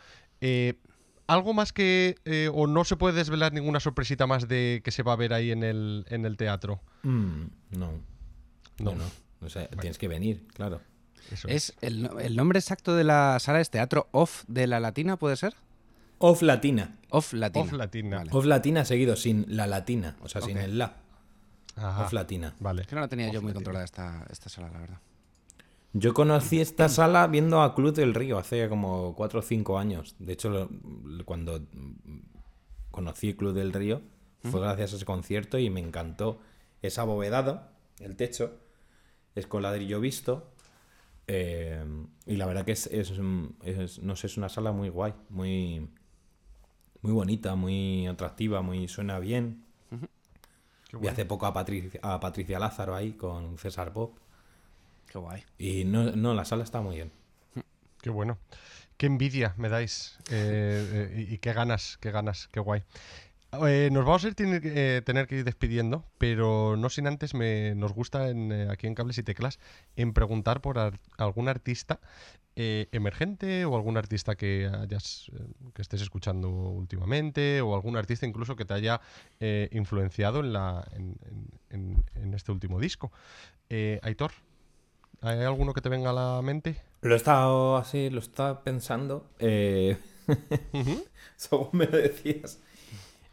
¿Algo 1.28 1.54
más 1.54 1.74
que... 1.74 2.16
o 2.54 2.66
no 2.68 2.84
se 2.86 2.96
puede 2.96 3.16
desvelar 3.16 3.52
ninguna 3.54 3.80
sorpresita 3.80 4.26
más 4.28 4.48
de 4.48 4.82
que 4.84 4.92
se 4.92 5.04
va 5.04 5.14
a 5.14 5.18
ver 5.18 5.34
ahí 5.34 5.52
en 5.52 5.62
el, 5.64 6.06
en 6.10 6.26
el 6.26 6.38
teatro? 6.38 6.80
Mm, 7.04 7.42
no. 7.72 7.92
No. 8.80 8.92
No, 8.92 8.96
no. 8.96 9.04
O 9.42 9.50
sea, 9.50 9.68
tienes 9.70 9.98
que 9.98 10.08
venir, 10.08 10.48
claro. 10.54 10.82
Eso 11.32 11.48
Es 11.50 11.74
el, 11.82 12.10
el 12.22 12.36
nombre 12.36 12.60
exacto 12.60 12.96
de 12.96 13.04
la 13.04 13.38
sala 13.40 13.60
es 13.60 13.70
Teatro 13.70 14.08
Off 14.12 14.44
de 14.48 14.66
la 14.68 14.80
Latina, 14.80 15.18
¿puede 15.18 15.36
ser? 15.36 15.56
Off 16.20 16.42
latina. 16.42 16.98
Off 17.10 17.34
Latina. 17.34 17.66
Off 17.66 17.72
Latina. 17.74 18.18
Vale. 18.18 18.32
Off 18.34 18.46
latina 18.46 18.86
seguido, 18.86 19.16
sin 19.16 19.46
la 19.50 19.68
latina. 19.68 20.16
O 20.22 20.30
sea, 20.30 20.42
sin 20.42 20.58
el 20.58 20.78
la. 20.80 20.96
Ajá, 21.76 22.06
Off 22.06 22.14
latina. 22.14 22.56
Vale. 22.60 22.82
Es 22.82 22.88
que 22.88 22.96
no 22.96 23.02
la 23.02 23.08
tenía 23.08 23.28
yo 23.28 23.34
muy 23.42 23.50
Latina. 23.50 23.54
controlada 23.54 23.86
esta, 23.86 24.26
esta 24.32 24.50
sala, 24.50 24.72
la 24.72 24.80
verdad. 24.80 24.98
Yo 25.94 26.14
conocí 26.14 26.60
esta 26.60 26.90
sala 26.90 27.28
viendo 27.28 27.62
a 27.62 27.76
Club 27.76 27.94
del 27.94 28.14
Río 28.16 28.38
hace 28.40 28.68
como 28.70 29.14
4 29.16 29.40
o 29.40 29.44
5 29.44 29.78
años. 29.78 30.16
De 30.18 30.34
hecho, 30.34 30.50
lo- 30.50 30.70
cuando 31.26 31.62
conocí 32.92 33.34
Club 33.36 33.54
del 33.54 33.74
Río 33.74 34.02
fue 34.44 34.62
gracias 34.62 34.94
a 34.94 34.96
ese 34.98 35.06
concierto 35.06 35.58
y 35.60 35.70
me 35.70 35.80
encantó. 35.82 36.40
Es 36.82 36.98
abovedado, 37.00 37.68
el 38.00 38.16
techo, 38.16 38.60
es 39.38 39.48
con 39.48 39.64
ladrillo 39.64 40.00
visto. 40.00 40.52
eh, 41.28 41.84
y 42.26 42.38
la 42.38 42.46
verdad 42.48 42.66
que 42.66 42.74
es, 42.74 42.88
es, 42.88 43.14
es- 43.64 44.00
no 44.02 44.16
sé, 44.16 44.28
es 44.28 44.38
una 44.38 44.50
sala 44.50 44.72
muy 44.72 44.90
guay, 44.90 45.14
muy, 45.30 45.88
muy 47.02 47.12
bonita, 47.14 47.56
muy 47.56 48.08
atractiva, 48.08 48.62
muy 48.62 48.88
suena 48.88 49.20
bien. 49.20 49.64
Qué 50.90 50.98
bueno. 50.98 51.12
hace 51.14 51.26
poco 51.26 51.46
a 51.46 51.54
Patricia, 51.54 52.00
a 52.04 52.20
Patricia 52.20 52.60
Lázaro 52.60 52.96
ahí 52.96 53.14
con 53.14 53.58
César 53.58 53.92
Bob. 53.94 54.12
Qué 55.12 55.18
guay. 55.20 55.44
Y 55.58 55.86
no, 55.86 56.12
no, 56.16 56.34
la 56.34 56.46
sala 56.46 56.64
está 56.64 56.82
muy 56.82 56.96
bien. 56.96 57.12
Qué 58.02 58.10
bueno. 58.10 58.38
Qué 58.98 59.08
envidia 59.08 59.54
me 59.58 59.70
dais. 59.70 60.18
eh, 60.32 61.10
eh, 61.14 61.26
y, 61.30 61.36
y 61.36 61.38
qué 61.40 61.54
ganas, 61.54 61.98
qué 62.02 62.12
ganas, 62.12 62.48
qué 62.52 62.60
guay. 62.60 62.84
Eh, 63.54 63.90
nos 63.92 64.04
vamos 64.06 64.26
a 64.26 64.28
ir, 64.28 64.36
tener, 64.36 64.62
que- 64.62 64.98
eh, 64.98 65.02
tener 65.02 65.26
que 65.26 65.38
ir 65.38 65.44
despidiendo, 65.46 66.04
pero 66.18 66.76
no 66.78 66.90
sin 66.90 67.08
antes 67.08 67.34
me, 67.34 67.76
nos 67.76 67.94
gusta 67.94 68.30
en, 68.30 68.52
eh, 68.52 68.68
aquí 68.70 68.88
en 68.88 68.94
Cables 68.96 69.18
y 69.18 69.24
Teclas 69.24 69.58
en 69.96 70.14
preguntar 70.14 70.60
por 70.62 70.78
ar- 70.78 71.00
algún 71.18 71.48
artista 71.48 72.00
eh, 72.60 72.88
emergente 72.92 73.66
o 73.66 73.76
algún 73.76 73.98
artista 73.98 74.36
que 74.36 74.68
hayas 74.82 75.32
que 75.76 75.82
estés 75.82 76.02
escuchando 76.02 76.50
últimamente 76.50 77.62
o 77.62 77.76
algún 77.76 77.96
artista 77.96 78.26
incluso 78.26 78.56
que 78.56 78.66
te 78.66 78.74
haya 78.74 79.00
influenciado 79.72 80.40
en, 80.42 80.54
la, 80.54 80.84
en, 80.94 81.16
en- 81.30 81.50
en- 81.70 82.04
en 82.24 82.34
este 82.34 82.52
último 82.52 82.80
disco. 82.80 83.12
Aitor, 84.02 84.32
¿hay 85.22 85.40
alguno 85.44 85.74
que 85.74 85.82
te 85.82 85.90
venga 85.90 86.10
a 86.10 86.14
la 86.14 86.42
mente? 86.42 86.82
Lo 87.02 87.14
he 87.14 87.18
estado 87.18 87.78
así, 87.78 88.10
lo 88.10 88.20
estaba 88.20 88.64
pensando. 88.64 89.30
según 91.38 91.70
me 91.74 91.86
lo 91.86 91.98
decías. 91.98 92.60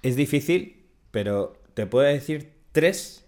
Es 0.04 0.16
difícil, 0.16 0.86
pero 1.10 1.54
te 1.74 1.86
puedo 1.86 2.06
decir 2.06 2.52
tres. 2.72 3.26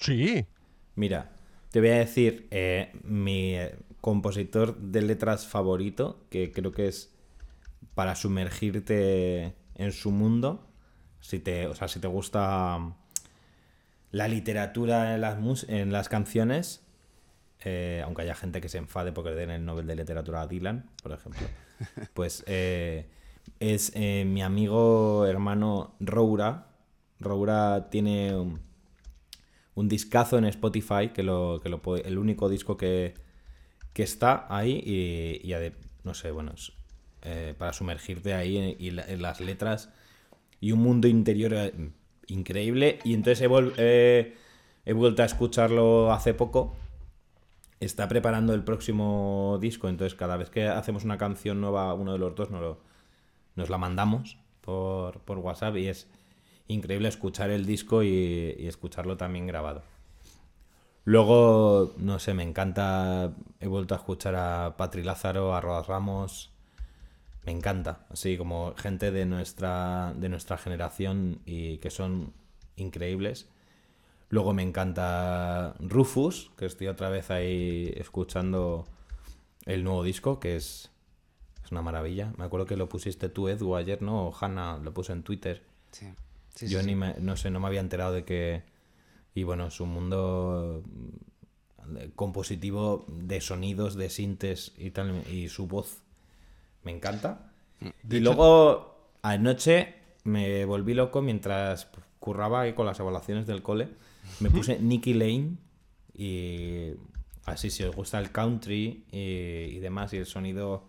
Sí. 0.00 0.46
Mira, 0.94 1.32
te 1.70 1.80
voy 1.80 1.90
a 1.90 1.98
decir 1.98 2.48
eh, 2.50 2.92
mi 3.02 3.54
eh, 3.56 3.76
compositor 4.00 4.76
de 4.78 5.02
letras 5.02 5.46
favorito, 5.46 6.24
que 6.30 6.52
creo 6.52 6.72
que 6.72 6.88
es 6.88 7.12
para 7.94 8.14
sumergirte 8.16 9.54
en 9.74 9.92
su 9.92 10.10
mundo. 10.10 10.66
Si 11.20 11.38
te, 11.40 11.66
o 11.66 11.74
sea, 11.74 11.88
si 11.88 12.00
te 12.00 12.08
gusta 12.08 12.94
la 14.10 14.28
literatura 14.28 15.14
en 15.14 15.20
las, 15.20 15.38
mus- 15.38 15.66
en 15.68 15.92
las 15.92 16.08
canciones, 16.08 16.82
eh, 17.64 18.02
aunque 18.04 18.22
haya 18.22 18.34
gente 18.34 18.60
que 18.60 18.68
se 18.68 18.78
enfade 18.78 19.12
porque 19.12 19.30
le 19.30 19.36
den 19.36 19.50
el 19.50 19.64
Nobel 19.64 19.86
de 19.86 19.96
Literatura 19.96 20.42
a 20.42 20.46
Dylan, 20.46 20.90
por 21.02 21.12
ejemplo, 21.12 21.46
pues 22.14 22.44
eh, 22.46 23.08
es 23.60 23.92
eh, 23.94 24.24
mi 24.26 24.42
amigo 24.42 25.26
hermano 25.26 25.94
Roura. 26.00 26.68
Roura 27.20 27.88
tiene 27.90 28.36
un, 28.36 28.60
un 29.74 29.88
discazo 29.88 30.38
en 30.38 30.44
Spotify, 30.46 31.08
que, 31.12 31.22
lo, 31.22 31.60
que 31.62 31.68
lo 31.68 31.80
el 31.96 32.18
único 32.18 32.48
disco 32.48 32.76
que, 32.76 33.14
que 33.92 34.02
está 34.02 34.46
ahí 34.50 34.82
y, 34.84 35.46
y 35.48 35.52
ade- 35.54 35.74
no 36.04 36.14
sé, 36.14 36.30
bueno, 36.30 36.54
eh, 37.22 37.54
para 37.58 37.72
sumergirte 37.72 38.34
ahí 38.34 38.58
en, 38.58 38.76
y 38.78 38.88
en 38.90 39.22
las 39.22 39.40
letras 39.40 39.90
y 40.60 40.72
un 40.72 40.80
mundo 40.80 41.08
interior 41.08 41.54
eh, 41.54 41.72
increíble. 42.28 43.00
Y 43.04 43.14
entonces 43.14 43.48
he, 43.78 44.34
he 44.86 44.92
vuelto 44.94 45.22
a 45.22 45.26
escucharlo 45.26 46.12
hace 46.12 46.34
poco. 46.34 46.76
Está 47.80 48.08
preparando 48.08 48.54
el 48.54 48.64
próximo 48.64 49.58
disco, 49.60 49.88
entonces 49.88 50.14
cada 50.16 50.36
vez 50.36 50.48
que 50.50 50.66
hacemos 50.68 51.04
una 51.04 51.18
canción 51.18 51.60
nueva, 51.60 51.92
uno 51.94 52.12
de 52.12 52.18
los 52.18 52.34
dos 52.34 52.50
nos, 52.50 52.60
lo- 52.62 52.78
nos 53.54 53.70
la 53.70 53.78
mandamos 53.78 54.38
por, 54.60 55.20
por 55.20 55.38
WhatsApp 55.38 55.76
y 55.76 55.88
es 55.88 56.08
increíble 56.68 57.08
escuchar 57.08 57.50
el 57.50 57.66
disco 57.66 58.02
y, 58.02 58.54
escucharlo 58.66 59.16
también 59.16 59.46
grabado. 59.46 59.82
Luego, 61.04 61.92
no 61.98 62.18
sé, 62.18 62.32
me 62.32 62.42
encanta, 62.42 63.34
he 63.60 63.66
vuelto 63.66 63.94
a 63.94 63.98
escuchar 63.98 64.34
a 64.36 64.76
Patri 64.76 65.02
Lázaro, 65.02 65.54
a 65.54 65.60
Rodas 65.60 65.86
Ramos, 65.86 66.50
me 67.44 67.52
encanta, 67.52 68.06
así 68.08 68.38
como 68.38 68.74
gente 68.74 69.10
de 69.10 69.26
nuestra, 69.26 70.14
de 70.16 70.30
nuestra 70.30 70.56
generación 70.56 71.40
y 71.44 71.76
que 71.78 71.90
son 71.90 72.32
increíbles. 72.76 73.48
Luego 74.30 74.54
me 74.54 74.62
encanta 74.62 75.74
Rufus, 75.78 76.50
que 76.56 76.64
estoy 76.64 76.86
otra 76.86 77.10
vez 77.10 77.30
ahí 77.30 77.92
escuchando 77.96 78.86
el 79.66 79.84
nuevo 79.84 80.02
disco, 80.02 80.40
que 80.40 80.56
es, 80.56 80.90
es 81.64 81.72
una 81.72 81.82
maravilla. 81.82 82.32
Me 82.36 82.44
acuerdo 82.44 82.66
que 82.66 82.76
lo 82.76 82.88
pusiste 82.88 83.28
tú, 83.28 83.48
Edu, 83.48 83.74
ayer, 83.76 84.02
¿no? 84.02 84.28
O 84.28 84.34
Hanna 84.38 84.78
lo 84.82 84.92
puso 84.92 85.12
en 85.12 85.22
Twitter. 85.22 85.62
Sí. 85.92 86.06
Sí, 86.54 86.68
Yo 86.68 86.80
sí, 86.80 86.86
ni 86.86 86.92
sí. 86.92 86.96
me- 86.96 87.14
no 87.20 87.36
sé, 87.36 87.50
no 87.50 87.60
me 87.60 87.66
había 87.66 87.80
enterado 87.80 88.12
de 88.12 88.24
que... 88.24 88.62
Y 89.34 89.42
bueno, 89.42 89.70
su 89.70 89.86
mundo 89.86 90.82
mm, 90.86 92.10
compositivo 92.14 93.04
de 93.08 93.40
sonidos, 93.40 93.94
de 93.96 94.08
sintes 94.10 94.72
y 94.78 94.90
tal, 94.90 95.22
y 95.30 95.48
su 95.48 95.66
voz 95.66 95.98
me 96.84 96.92
encanta. 96.92 97.50
De 97.80 98.16
y 98.16 98.20
hecho- 98.20 98.24
luego 98.24 99.10
anoche 99.22 99.94
me 100.24 100.64
volví 100.64 100.94
loco 100.94 101.20
mientras 101.22 101.88
curraba 102.20 102.62
ahí 102.62 102.72
con 102.74 102.86
las 102.86 103.00
evaluaciones 103.00 103.46
del 103.46 103.62
cole. 103.62 103.88
Me 104.40 104.50
puse 104.50 104.78
Nicky 104.80 105.14
Lane 105.14 105.56
y 106.16 106.92
así 107.44 107.70
si 107.70 107.82
os 107.84 107.94
gusta 107.94 108.18
el 108.18 108.30
country 108.30 109.04
y, 109.10 109.18
y 109.76 109.78
demás 109.80 110.12
y 110.14 110.18
el 110.18 110.26
sonido 110.26 110.84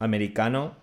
americano, 0.00 0.74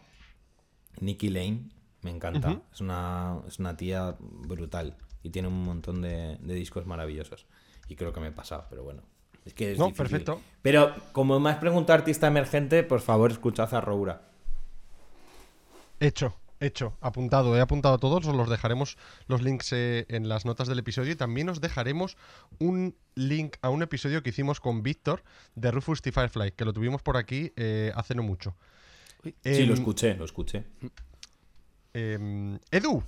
Nicky 1.01 1.29
Lane 1.29 1.69
me 2.03 2.11
encanta. 2.11 2.61
es, 2.73 2.79
una, 2.79 3.39
es 3.47 3.59
una 3.59 3.75
tía 3.75 4.15
brutal 4.19 4.95
y 5.23 5.29
tiene 5.29 5.49
un 5.49 5.63
montón 5.63 6.01
de, 6.01 6.37
de 6.39 6.53
discos 6.53 6.85
maravillosos. 6.85 7.45
Y 7.89 7.95
creo 7.95 8.13
que 8.13 8.19
me 8.21 8.27
he 8.27 8.31
pasado, 8.31 8.65
pero 8.69 8.83
bueno. 8.83 9.01
Es 9.45 9.53
que 9.53 9.71
es 9.73 9.77
No, 9.79 9.85
difícil. 9.87 10.03
perfecto. 10.03 10.41
Pero 10.61 10.93
como 11.11 11.39
me 11.39 11.49
has 11.49 11.57
preguntado 11.57 11.99
artista 11.99 12.27
emergente, 12.27 12.83
por 12.83 13.01
favor 13.01 13.31
escuchad 13.31 13.73
a 13.73 13.81
Roura. 13.81 14.21
Hecho, 15.99 16.35
hecho, 16.59 16.97
apuntado. 17.01 17.55
He 17.57 17.61
apuntado 17.61 17.95
a 17.95 17.97
todos, 17.97 18.25
os 18.27 18.35
los 18.35 18.49
dejaremos 18.49 18.97
los 19.27 19.41
links 19.41 19.71
eh, 19.73 20.05
en 20.09 20.29
las 20.29 20.45
notas 20.45 20.67
del 20.67 20.79
episodio 20.79 21.11
y 21.13 21.15
también 21.15 21.49
os 21.49 21.61
dejaremos 21.61 22.17
un 22.59 22.95
link 23.15 23.55
a 23.61 23.69
un 23.69 23.81
episodio 23.83 24.21
que 24.21 24.29
hicimos 24.29 24.59
con 24.59 24.83
Víctor 24.83 25.23
de 25.55 25.71
Rufus 25.71 26.01
T. 26.01 26.11
Firefly, 26.11 26.51
que 26.51 26.65
lo 26.65 26.73
tuvimos 26.73 27.01
por 27.01 27.17
aquí 27.17 27.51
eh, 27.55 27.91
hace 27.95 28.15
no 28.15 28.23
mucho. 28.23 28.55
Sí, 29.23 29.33
Em, 29.43 29.67
lo 29.67 29.73
escuché, 29.73 30.15
lo 30.15 30.25
escuché. 30.25 30.63
em, 31.93 32.59
Edu, 32.71 33.03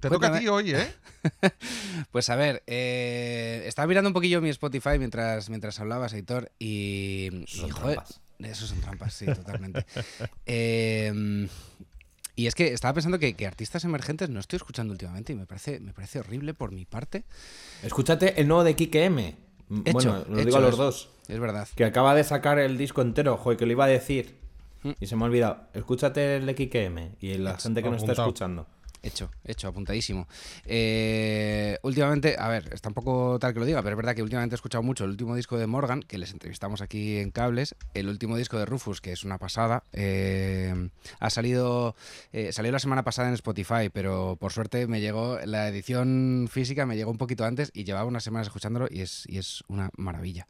te 0.00 0.08
toca 0.08 0.34
a 0.34 0.38
ti 0.38 0.48
hoy, 0.48 0.72
¿eh? 0.74 0.92
Pues 2.10 2.28
a 2.30 2.36
ver, 2.36 2.62
eh, 2.66 3.62
estaba 3.66 3.86
mirando 3.86 4.08
un 4.08 4.14
poquillo 4.14 4.40
mi 4.40 4.48
Spotify 4.50 4.98
mientras, 4.98 5.48
mientras 5.48 5.78
hablabas, 5.78 6.12
Aitor, 6.12 6.50
y. 6.58 7.44
Son 7.46 7.68
y, 7.68 7.72
joder, 7.72 7.94
trampas. 7.96 8.20
Eso 8.40 8.66
son 8.66 8.80
trampas, 8.80 9.14
sí, 9.14 9.26
totalmente. 9.26 9.86
Eh, 10.46 11.46
y 12.34 12.46
es 12.46 12.54
que 12.54 12.72
estaba 12.72 12.94
pensando 12.94 13.18
que, 13.18 13.34
que 13.34 13.46
artistas 13.46 13.84
emergentes 13.84 14.30
no 14.30 14.40
estoy 14.40 14.56
escuchando 14.56 14.92
últimamente 14.92 15.32
y 15.32 15.36
me 15.36 15.46
parece, 15.46 15.80
me 15.80 15.92
parece 15.92 16.18
horrible 16.18 16.54
por 16.54 16.72
mi 16.72 16.86
parte. 16.86 17.24
Escúchate 17.82 18.40
el 18.40 18.48
nuevo 18.48 18.64
de 18.64 18.74
Kike 18.74 19.04
M. 19.04 19.36
Hecho, 19.84 19.92
bueno, 19.92 20.24
lo 20.28 20.36
hecho 20.36 20.44
digo 20.46 20.56
a 20.56 20.60
los 20.60 20.76
dos. 20.76 21.10
Es 21.28 21.38
verdad. 21.38 21.68
Que 21.76 21.84
acaba 21.84 22.14
de 22.14 22.24
sacar 22.24 22.58
el 22.58 22.78
disco 22.78 23.02
entero, 23.02 23.36
joder, 23.36 23.58
que 23.58 23.66
lo 23.66 23.72
iba 23.72 23.84
a 23.84 23.88
decir. 23.88 24.41
Mm. 24.82 24.90
Y 25.00 25.06
se 25.06 25.16
me 25.16 25.22
ha 25.22 25.26
olvidado. 25.26 25.68
Escúchate 25.74 26.36
el 26.36 26.46
de 26.46 26.54
Kike 26.54 26.84
M. 26.84 27.12
Y 27.20 27.34
la 27.38 27.58
gente 27.58 27.82
que 27.82 27.90
nos 27.90 28.02
está 28.02 28.12
escuchando. 28.12 28.66
Hecho, 29.04 29.32
hecho, 29.44 29.66
apuntadísimo. 29.66 30.28
Eh, 30.64 31.76
últimamente, 31.82 32.36
a 32.38 32.46
ver, 32.46 32.72
es 32.72 32.80
tampoco 32.80 33.36
tal 33.40 33.52
que 33.52 33.58
lo 33.58 33.66
diga, 33.66 33.82
pero 33.82 33.94
es 33.94 33.96
verdad 33.96 34.14
que 34.14 34.22
últimamente 34.22 34.54
he 34.54 34.56
escuchado 34.56 34.84
mucho 34.84 35.02
el 35.02 35.10
último 35.10 35.34
disco 35.34 35.58
de 35.58 35.66
Morgan, 35.66 36.04
que 36.04 36.18
les 36.18 36.30
entrevistamos 36.30 36.82
aquí 36.82 37.16
en 37.18 37.32
Cables, 37.32 37.74
el 37.94 38.08
último 38.08 38.36
disco 38.36 38.58
de 38.58 38.64
Rufus, 38.64 39.00
que 39.00 39.10
es 39.10 39.24
una 39.24 39.38
pasada. 39.38 39.82
eh, 39.92 40.88
ha 41.18 41.30
salido, 41.30 41.96
eh, 42.32 42.52
salió 42.52 42.70
la 42.70 42.78
semana 42.78 43.02
pasada 43.02 43.26
en 43.26 43.34
Spotify, 43.34 43.88
pero 43.92 44.36
por 44.38 44.52
suerte 44.52 44.86
me 44.86 45.00
llegó, 45.00 45.40
la 45.46 45.66
edición 45.66 46.48
física 46.48 46.86
me 46.86 46.96
llegó 46.96 47.10
un 47.10 47.18
poquito 47.18 47.44
antes 47.44 47.72
y 47.74 47.82
llevaba 47.82 48.06
unas 48.06 48.22
semanas 48.22 48.46
escuchándolo 48.46 48.86
y 48.88 49.00
es, 49.00 49.24
y 49.26 49.38
es 49.38 49.64
una 49.66 49.90
maravilla. 49.96 50.46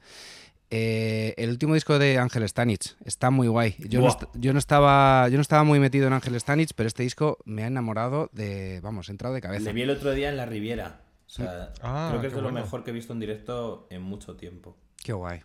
Eh, 0.75 1.35
el 1.37 1.51
último 1.51 1.75
disco 1.75 1.99
de 1.99 2.17
Ángel 2.19 2.49
Stanich 2.49 2.97
está 3.05 3.31
muy 3.31 3.47
guay. 3.47 3.77
Yo 3.79 4.01
no, 4.01 4.07
Buah. 4.07 4.13
est- 4.17 4.31
yo 4.35 4.55
no 4.55 4.59
estaba 4.59 5.29
yo 5.29 5.37
no 5.37 5.43
estaba 5.43 5.65
muy 5.65 5.79
metido 5.79 6.07
en 6.07 6.15
Ángel 6.15 6.35
Stanich, 6.41 6.73
pero 6.75 6.87
este 6.87 7.03
disco 7.03 7.37
me 7.45 7.63
ha 7.63 7.67
enamorado 7.67 8.31
de, 8.33 8.81
vamos, 8.83 9.09
he 9.09 9.13
entrado 9.13 9.35
de 9.35 9.43
cabeza. 9.43 9.65
Le 9.65 9.73
vi 9.75 9.83
el 9.83 9.91
otro 9.91 10.13
día 10.13 10.31
en 10.31 10.39
la 10.39 10.47
Riviera. 10.47 11.03
O 11.27 11.31
sea, 11.31 11.73
Ah, 11.83 12.09
creo 12.11 12.21
que 12.23 12.27
es 12.29 12.33
qué 12.33 12.37
de 12.39 12.43
lo 12.43 12.53
mejor 12.53 12.85
que 12.85 12.91
he 12.91 12.95
visto 12.95 13.13
en 13.13 13.21
directo 13.21 13.87
en 13.91 14.01
mucho 14.03 14.35
tiempo. 14.37 14.77
Qué 15.05 15.13
guay. 15.13 15.41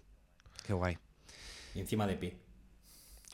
Qué 0.66 0.72
guay. 0.74 0.98
Y 1.76 1.80
encima 1.82 2.08
de. 2.08 2.38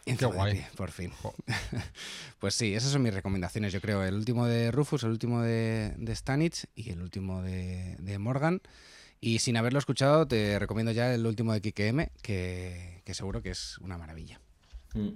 Encima 0.06 0.32
de 0.32 0.36
guay. 0.38 0.54
pie, 0.54 0.68
por 0.76 0.90
fin. 0.92 1.12
pues 2.40 2.56
sí, 2.56 2.74
esas 2.74 2.92
son 2.92 3.02
mis 3.04 3.14
recomendaciones, 3.14 3.72
yo 3.72 3.82
creo. 3.82 4.04
El 4.04 4.16
último 4.16 4.46
de 4.48 4.72
Rufus, 4.72 5.04
el 5.04 5.12
último 5.12 5.42
de, 5.42 5.94
de 5.98 6.16
Stanich 6.16 6.66
y 6.76 6.90
el 6.90 7.02
último 7.02 7.42
de, 7.42 7.96
de 8.00 8.18
Morgan. 8.20 8.62
Y 9.26 9.40
sin 9.40 9.56
haberlo 9.56 9.80
escuchado, 9.80 10.28
te 10.28 10.60
recomiendo 10.60 10.92
ya 10.92 11.14
el 11.14 11.26
último 11.26 11.54
de 11.54 11.62
Kike 11.62 11.88
M, 11.88 12.12
que, 12.22 13.02
que 13.06 13.14
seguro 13.14 13.42
que 13.42 13.52
es 13.52 13.78
una 13.78 13.98
maravilla. 13.98 14.42
Mm. 14.96 15.12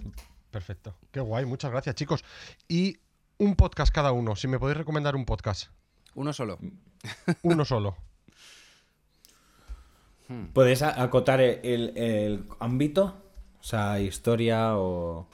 Perfecto. 0.49 0.95
Qué 1.11 1.19
guay, 1.19 1.43
muchas 1.45 1.71
gracias, 1.71 1.93
chicos. 1.95 2.23
Y 2.69 2.99
un 3.37 3.55
podcast 3.57 3.93
cada 3.93 4.13
uno, 4.13 4.37
si 4.37 4.47
me 4.47 4.59
podéis 4.59 4.77
recomendar 4.77 5.17
un 5.17 5.25
podcast. 5.25 5.71
Uno 6.15 6.31
solo. 6.31 6.57
Uno 7.43 7.65
solo. 7.65 7.97
¿Puedes 10.53 10.81
a- 10.83 11.01
acotar 11.03 11.41
el, 11.41 11.59
el- 11.63 11.97
el 11.97 12.45
ámbito? 12.59 13.21
O 13.59 13.63
sea, 13.63 13.99
historia 13.99 14.77
o... 14.77 15.27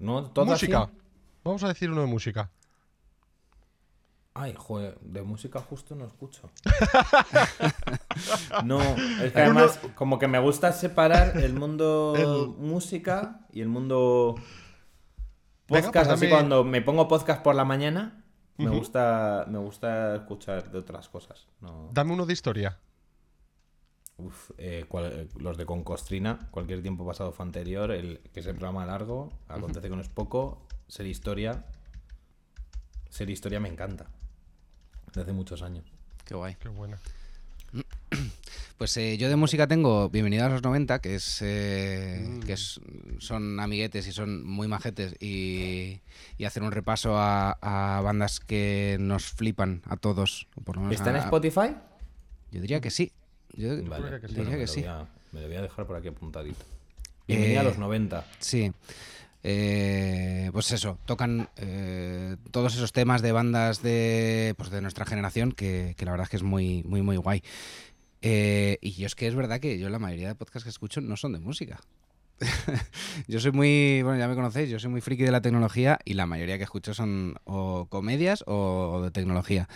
¿No? 0.00 0.24
¿Todo 0.30 0.46
música. 0.46 0.82
así? 0.82 0.92
Vamos 1.44 1.62
a 1.62 1.68
decir 1.68 1.90
uno 1.90 2.00
de 2.00 2.06
música. 2.08 2.50
Ay, 4.38 4.52
joder, 4.54 4.98
de 5.00 5.22
música 5.22 5.60
justo 5.60 5.94
no 5.94 6.04
escucho. 6.04 6.50
no, 8.64 8.80
es 9.22 9.32
que 9.32 9.40
además 9.40 9.80
como 9.94 10.18
que 10.18 10.28
me 10.28 10.38
gusta 10.38 10.72
separar 10.72 11.38
el 11.38 11.54
mundo 11.54 12.14
El- 12.16 12.48
música 12.62 13.46
y 13.52 13.60
el 13.62 13.68
mundo 13.68 14.34
Venga, 15.68 15.86
podcast. 15.86 16.08
pues 16.10 16.22
Así 16.22 16.28
cuando 16.28 16.64
me 16.64 16.82
pongo 16.82 17.08
podcast 17.08 17.42
por 17.42 17.54
la 17.54 17.64
mañana, 17.64 18.24
me 18.58 18.68
gusta 18.68 19.46
me 19.48 19.58
gusta 19.58 20.16
escuchar 20.16 20.70
de 20.70 20.78
otras 20.78 21.08
cosas. 21.08 21.46
No. 21.60 21.88
Dame 21.92 22.12
uno 22.12 22.26
de 22.26 22.32
historia. 22.34 22.78
Uf, 24.18 24.50
eh, 24.58 24.84
cual- 24.88 25.12
eh, 25.12 25.28
los 25.38 25.56
de 25.58 25.66
Concostrina, 25.66 26.48
cualquier 26.50 26.82
tiempo 26.82 27.06
pasado 27.06 27.32
fue 27.32 27.44
anterior, 27.46 27.90
el 27.90 28.20
que 28.32 28.40
es 28.40 28.46
el 28.46 28.54
programa 28.54 28.84
largo, 28.86 29.30
acontece 29.48 29.88
que 29.88 29.96
no 29.96 30.00
es 30.02 30.08
poco, 30.08 30.66
ser 30.88 31.06
historia, 31.06 31.66
ser 33.10 33.28
historia 33.30 33.60
me 33.60 33.68
encanta. 33.68 34.06
Desde 35.16 35.30
hace 35.30 35.32
muchos 35.32 35.62
años. 35.62 35.82
Qué 36.26 36.34
guay. 36.34 36.56
Qué 36.60 36.68
buena. 36.68 36.98
Pues 38.78 38.94
eh, 38.98 39.16
yo 39.16 39.30
de 39.30 39.36
música 39.36 39.66
tengo 39.66 40.10
Bienvenida 40.10 40.44
a 40.44 40.48
los 40.50 40.62
90, 40.62 40.98
que 40.98 41.14
es 41.14 41.38
eh, 41.40 42.40
que 42.44 42.52
es- 42.52 42.78
son 43.20 43.58
amiguetes 43.58 44.06
y 44.06 44.12
son 44.12 44.44
muy 44.46 44.68
majetes 44.68 45.14
y, 45.18 46.00
y 46.36 46.44
hacen 46.44 46.62
un 46.62 46.70
repaso 46.72 47.16
a, 47.16 47.52
a 47.62 48.02
bandas 48.02 48.38
que 48.38 48.98
nos 49.00 49.24
flipan 49.32 49.80
a 49.86 49.96
todos. 49.96 50.46
o 50.56 50.60
por 50.60 50.76
lo 50.76 50.82
menos 50.82 50.94
¿Está 50.96 51.08
en 51.08 51.16
a- 51.16 51.20
Spotify? 51.20 51.74
Yo 52.52 52.60
diría 52.60 52.82
que 52.82 52.90
sí. 52.90 53.12
Yo 53.54 53.82
Vale, 53.84 54.20
que 54.20 54.28
sí. 54.28 54.34
diría 54.34 54.44
bueno, 54.44 54.50
que 54.50 54.56
me, 54.56 54.60
lo 54.60 54.66
sí. 54.66 54.80
voy 54.82 54.90
a, 54.90 55.06
me 55.32 55.40
lo 55.40 55.46
voy 55.46 55.56
a 55.56 55.62
dejar 55.62 55.86
por 55.86 55.96
aquí 55.96 56.08
apuntadito. 56.08 56.62
Bienvenida 57.26 57.60
a 57.60 57.62
Eh, 57.62 57.66
los 57.66 57.78
90. 57.78 58.26
Sí. 58.40 58.72
Eh, 59.48 60.50
pues 60.52 60.72
eso, 60.72 60.98
tocan 61.04 61.48
eh, 61.56 62.34
todos 62.50 62.74
esos 62.74 62.90
temas 62.90 63.22
de 63.22 63.30
bandas 63.30 63.80
de, 63.80 64.54
pues 64.58 64.70
de 64.70 64.80
nuestra 64.80 65.06
generación 65.06 65.52
que, 65.52 65.94
la 66.00 66.10
verdad 66.10 66.24
es 66.24 66.30
que 66.30 66.36
es 66.38 66.42
muy, 66.42 66.82
muy, 66.82 67.00
muy 67.00 67.16
guay. 67.16 67.44
Eh, 68.22 68.78
y 68.80 68.90
yo 68.94 69.06
es 69.06 69.14
que 69.14 69.28
es 69.28 69.36
verdad 69.36 69.60
que 69.60 69.78
yo 69.78 69.88
la 69.88 70.00
mayoría 70.00 70.26
de 70.26 70.34
podcasts 70.34 70.64
que 70.64 70.70
escucho 70.70 71.00
no 71.00 71.16
son 71.16 71.32
de 71.32 71.38
música. 71.38 71.78
yo 73.28 73.40
soy 73.40 73.52
muy, 73.52 74.02
bueno, 74.02 74.18
ya 74.18 74.28
me 74.28 74.34
conocéis, 74.34 74.68
yo 74.68 74.78
soy 74.78 74.90
muy 74.90 75.00
friki 75.00 75.22
de 75.24 75.30
la 75.30 75.40
tecnología 75.40 75.98
y 76.04 76.14
la 76.14 76.26
mayoría 76.26 76.58
que 76.58 76.64
escucho 76.64 76.94
son 76.94 77.36
o 77.44 77.86
comedias 77.88 78.44
o, 78.46 78.92
o 78.94 79.02
de 79.02 79.10
tecnología. 79.10 79.68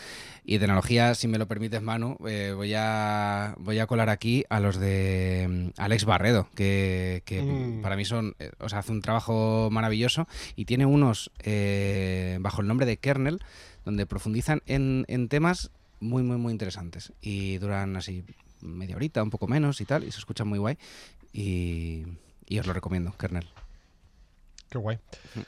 Y 0.44 0.54
de 0.54 0.60
tecnología, 0.60 1.14
si 1.14 1.28
me 1.28 1.38
lo 1.38 1.46
permites, 1.48 1.80
Manu, 1.82 2.16
eh, 2.26 2.52
voy, 2.54 2.72
a, 2.76 3.54
voy 3.58 3.78
a 3.78 3.86
colar 3.86 4.08
aquí 4.10 4.44
a 4.50 4.60
los 4.60 4.78
de 4.78 5.72
mm, 5.76 5.80
Alex 5.80 6.04
Barredo, 6.04 6.48
que, 6.54 7.22
que 7.24 7.40
Mm. 7.42 7.82
para 7.82 7.96
mí 7.96 8.04
son, 8.04 8.34
eh, 8.38 8.50
o 8.58 8.68
sea, 8.68 8.80
hace 8.80 8.92
un 8.92 9.00
trabajo 9.00 9.68
maravilloso 9.70 10.26
y 10.56 10.64
tiene 10.66 10.86
unos 10.86 11.30
eh, 11.40 12.38
bajo 12.40 12.60
el 12.60 12.68
nombre 12.68 12.86
de 12.86 12.96
Kernel, 12.98 13.40
donde 13.84 14.06
profundizan 14.06 14.62
en, 14.66 15.04
en 15.08 15.28
temas 15.28 15.70
muy, 16.00 16.22
muy, 16.22 16.36
muy 16.36 16.52
interesantes. 16.52 17.12
Y 17.20 17.58
duran 17.58 17.96
así 17.96 18.24
media 18.60 18.96
horita, 18.96 19.22
un 19.22 19.30
poco 19.30 19.46
menos 19.46 19.80
y 19.80 19.84
tal, 19.86 20.04
y 20.04 20.12
se 20.12 20.18
escuchan 20.18 20.48
muy 20.48 20.58
guay. 20.58 20.76
Y, 21.32 22.04
y 22.50 22.58
os 22.58 22.66
lo 22.66 22.74
recomiendo, 22.74 23.12
Kernel. 23.16 23.48
Qué 24.68 24.76
guay. 24.78 24.98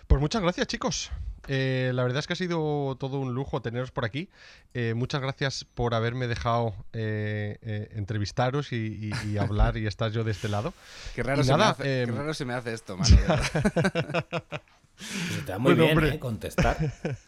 Pues 0.06 0.20
muchas 0.20 0.40
gracias, 0.42 0.66
chicos. 0.66 1.10
Eh, 1.48 1.90
la 1.94 2.02
verdad 2.04 2.20
es 2.20 2.26
que 2.28 2.32
ha 2.34 2.36
sido 2.36 2.96
todo 2.98 3.18
un 3.18 3.34
lujo 3.34 3.60
teneros 3.62 3.90
por 3.90 4.04
aquí. 4.04 4.28
Eh, 4.74 4.94
muchas 4.94 5.20
gracias 5.20 5.64
por 5.64 5.94
haberme 5.94 6.28
dejado 6.28 6.72
eh, 6.92 7.58
eh, 7.62 7.88
entrevistaros 7.92 8.72
y, 8.72 8.76
y- 9.12 9.28
y 9.30 9.38
hablar 9.38 9.76
y 9.76 9.86
estar 9.86 10.10
yo 10.12 10.22
de 10.24 10.30
este 10.30 10.48
lado. 10.48 10.72
Qué 11.14 11.22
raro 11.24 11.40
Y 11.40 11.44
se 11.44 11.52
me 11.52 11.58
nada, 11.58 11.70
hace- 11.70 11.82
qué 11.82 12.02
em, 12.02 12.14
raro 12.16 12.34
se 12.34 12.44
me 12.44 12.54
hace 12.54 12.72
esto, 12.72 12.96
mano. 12.98 13.16
Se 14.96 15.40
te 15.44 15.52
da 15.52 15.58
muy 15.58 15.74
Bueno, 15.74 16.00
bien. 16.00 16.14
¿eh? 16.14 16.18
Contestar. 16.20 16.78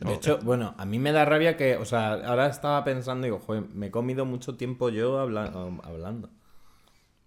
De 0.00 0.14
hecho, 0.14 0.38
bueno, 0.42 0.74
a 0.78 0.84
mí 0.84 0.98
me 1.00 1.10
da 1.12 1.24
rabia 1.24 1.56
que, 1.56 1.76
o 1.76 1.84
sea, 1.84 2.12
ahora 2.14 2.46
estaba 2.46 2.84
pensando, 2.84 3.24
digo, 3.24 3.40
joder, 3.40 3.64
me 3.74 3.86
he 3.86 3.90
comido 3.90 4.24
mucho 4.24 4.54
tiempo 4.56 4.90
yo 4.90 5.18
habla- 5.18 5.52
hablando. 5.82 6.30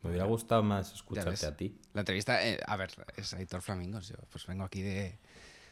Me 0.08 0.12
hubiera 0.12 0.26
gustado 0.26 0.64
más 0.64 0.94
escucharte 0.94 1.46
a 1.46 1.56
ti. 1.56 1.76
La 1.94 2.02
entrevista, 2.02 2.46
eh, 2.46 2.60
a 2.66 2.78
ver, 2.78 2.92
es 3.18 3.34
Aitor 3.34 3.62
Flamingos. 3.62 4.08
Yo 4.08 4.16
pues 4.32 4.48
vengo 4.48 4.64
aquí 4.64 4.82
de, 4.82 5.18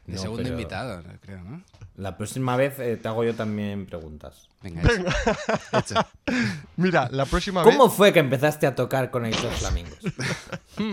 De 0.06 0.16
No, 0.16 0.18
segundo 0.20 0.44
pero 0.44 0.56
invitado, 0.56 1.04
creo, 1.22 1.42
¿no? 1.42 1.64
La 1.96 2.18
próxima 2.18 2.58
vez 2.58 2.78
eh, 2.80 2.98
te 2.98 3.08
hago 3.08 3.24
yo 3.24 3.34
también 3.34 3.86
preguntas. 3.86 4.50
Venga, 4.62 4.82
hecho. 4.82 5.06
Hecho. 5.78 6.08
Mira, 6.76 7.08
la 7.12 7.26
próxima 7.26 7.64
vez. 7.64 7.74
¿Cómo 7.74 7.90
fue 7.90 8.12
que 8.12 8.20
empezaste 8.20 8.68
a 8.68 8.76
tocar 8.76 9.10
con 9.10 9.24
Aitor 9.24 9.54
Flamingos? 9.54 10.00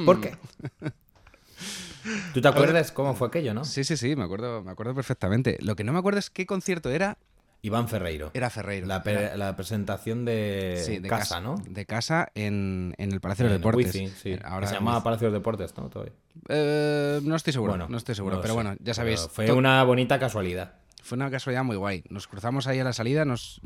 ¿Por 0.06 0.20
qué? 0.20 0.36
¿Tú 2.34 2.40
te 2.40 2.48
acuerdas 2.48 2.92
cómo 2.92 3.14
fue 3.14 3.28
aquello, 3.28 3.54
no? 3.54 3.64
Sí, 3.64 3.82
sí, 3.82 3.96
sí, 3.96 4.14
me 4.14 4.24
acuerdo, 4.24 4.62
me 4.62 4.70
acuerdo 4.70 4.94
perfectamente. 4.94 5.58
Lo 5.60 5.74
que 5.74 5.84
no 5.84 5.92
me 5.92 5.98
acuerdo 5.98 6.18
es 6.20 6.30
qué 6.30 6.46
concierto 6.46 6.90
era. 6.90 7.18
Iván 7.62 7.88
Ferreiro. 7.88 8.30
Era 8.34 8.50
Ferreiro. 8.50 8.86
La, 8.86 9.02
pe- 9.02 9.12
Era- 9.12 9.36
la 9.36 9.54
presentación 9.56 10.24
de, 10.24 10.82
sí, 10.84 10.98
de 10.98 11.08
casa, 11.08 11.40
¿no? 11.40 11.54
De 11.68 11.86
casa 11.86 12.28
en, 12.34 12.94
en 12.98 13.12
el 13.12 13.20
Palacio 13.20 13.46
de 13.46 13.52
Deportes. 13.52 13.94
Wifi, 13.94 14.08
sí. 14.08 14.36
Ahora 14.44 14.66
se 14.66 14.74
llamaba. 14.74 15.02
Palacio 15.04 15.28
de 15.28 15.32
los 15.32 15.40
Deportes, 15.40 15.72
¿no? 15.76 15.88
Todavía. 15.88 16.12
Eh, 16.48 17.20
no 17.22 17.36
estoy 17.36 17.52
seguro, 17.52 17.72
Bueno, 17.72 17.86
no 17.88 17.96
estoy 17.96 18.14
seguro. 18.16 18.36
no 18.36 18.42
pero 18.42 18.54
sé. 18.54 18.62
bueno, 18.62 18.76
ya 18.80 18.94
sabéis. 18.94 19.20
Pero 19.36 19.52
Fue 19.52 19.52
una 19.58 19.82
bonita 19.84 20.18
casualidad. 20.18 20.72
fue 21.02 21.16
una 21.16 21.30
casualidad 21.30 21.62
muy 21.62 21.76
guay. 21.76 22.02
Nos 22.10 22.26
cruzamos 22.26 22.66
ahí 22.66 22.80
a 22.80 22.84
la 22.84 22.92
salida. 22.92 23.24
Nos, 23.24 23.60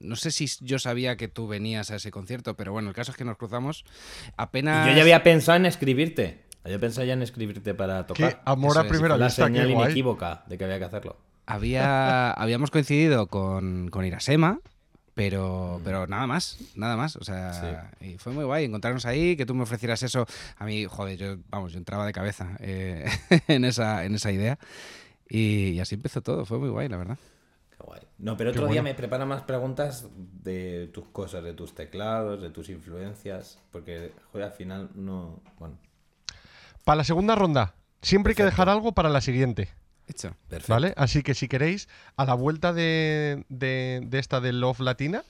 no 0.00 0.16
sé 0.16 0.30
si 0.30 0.46
yo 0.62 0.78
sabía 0.78 1.16
que 1.16 1.28
tú 1.28 1.46
venías 1.46 1.90
a 1.90 1.96
ese 1.96 2.10
concierto, 2.10 2.54
pero 2.56 2.72
bueno, 2.72 2.88
el 2.88 2.94
caso 2.94 3.10
es 3.10 3.18
que 3.18 3.24
nos 3.24 3.36
cruzamos. 3.36 3.84
Apenas. 4.38 4.86
Y 4.86 4.90
yo 4.90 4.96
ya 4.96 5.02
había 5.02 5.22
pensado 5.22 5.56
en 5.56 5.66
escribirte. 5.66 6.44
Yo 6.64 6.80
pensaba 6.80 7.04
ya 7.04 7.12
en 7.12 7.22
escribirte 7.22 7.74
para 7.74 8.06
tocar. 8.06 8.36
Qué 8.36 8.40
amor 8.46 8.70
Eso 8.72 8.80
a 8.80 8.82
es, 8.84 8.88
primera 8.88 9.14
Fue 9.14 9.18
la 9.20 9.26
vista, 9.26 9.44
señal 9.46 9.66
qué 9.68 9.72
guay. 9.74 9.84
inequívoca 9.86 10.42
de 10.48 10.58
que 10.58 10.64
había 10.64 10.78
que 10.78 10.84
hacerlo. 10.86 11.16
Había, 11.46 12.30
habíamos 12.32 12.70
coincidido 12.70 13.28
con, 13.28 13.88
con 13.88 14.04
Irasema, 14.04 14.60
pero, 15.14 15.80
pero 15.82 16.06
nada 16.06 16.26
más, 16.26 16.58
nada 16.74 16.96
más. 16.96 17.16
O 17.16 17.24
sea, 17.24 17.90
y 18.00 18.18
fue 18.18 18.32
muy 18.32 18.44
guay 18.44 18.66
encontrarnos 18.66 19.06
ahí, 19.06 19.36
que 19.36 19.46
tú 19.46 19.54
me 19.54 19.62
ofrecieras 19.62 20.02
eso. 20.02 20.26
A 20.58 20.64
mí, 20.66 20.84
joder, 20.84 21.16
yo, 21.16 21.36
vamos, 21.48 21.72
yo 21.72 21.78
entraba 21.78 22.04
de 22.04 22.12
cabeza 22.12 22.56
eh, 22.60 23.06
en, 23.48 23.64
esa, 23.64 24.04
en 24.04 24.14
esa 24.14 24.30
idea. 24.30 24.58
Y, 25.28 25.70
y 25.70 25.80
así 25.80 25.94
empezó 25.94 26.20
todo, 26.20 26.44
fue 26.44 26.58
muy 26.58 26.68
guay, 26.68 26.88
la 26.88 26.98
verdad. 26.98 27.18
Qué 27.70 27.84
guay. 27.84 28.02
No, 28.18 28.36
pero 28.36 28.50
otro 28.50 28.66
Qué 28.66 28.72
día 28.72 28.82
bueno. 28.82 28.94
me 28.94 28.94
prepara 28.94 29.24
más 29.24 29.42
preguntas 29.42 30.06
de 30.42 30.90
tus 30.92 31.08
cosas, 31.08 31.42
de 31.42 31.54
tus 31.54 31.74
teclados, 31.74 32.42
de 32.42 32.50
tus 32.50 32.68
influencias. 32.68 33.58
Porque, 33.70 34.12
joder, 34.32 34.48
al 34.48 34.52
final 34.52 34.90
no. 34.94 35.40
Bueno, 35.58 35.78
Para 36.84 36.96
la 36.96 37.04
segunda 37.04 37.34
ronda, 37.34 37.74
siempre 38.02 38.32
hay 38.32 38.36
que 38.36 38.44
dejar 38.44 38.68
algo 38.68 38.92
para 38.92 39.08
la 39.08 39.20
siguiente. 39.22 39.70
Hecho. 40.08 40.36
perfecto. 40.48 40.72
¿Vale? 40.72 40.94
Así 40.96 41.22
que 41.22 41.34
si 41.34 41.48
queréis, 41.48 41.88
a 42.16 42.24
la 42.24 42.34
vuelta 42.34 42.72
de, 42.72 43.44
de- 43.48 44.02
de 44.06 44.18
esta 44.18 44.40
de 44.40 44.52
Love 44.52 44.80
Latina, 44.80 45.24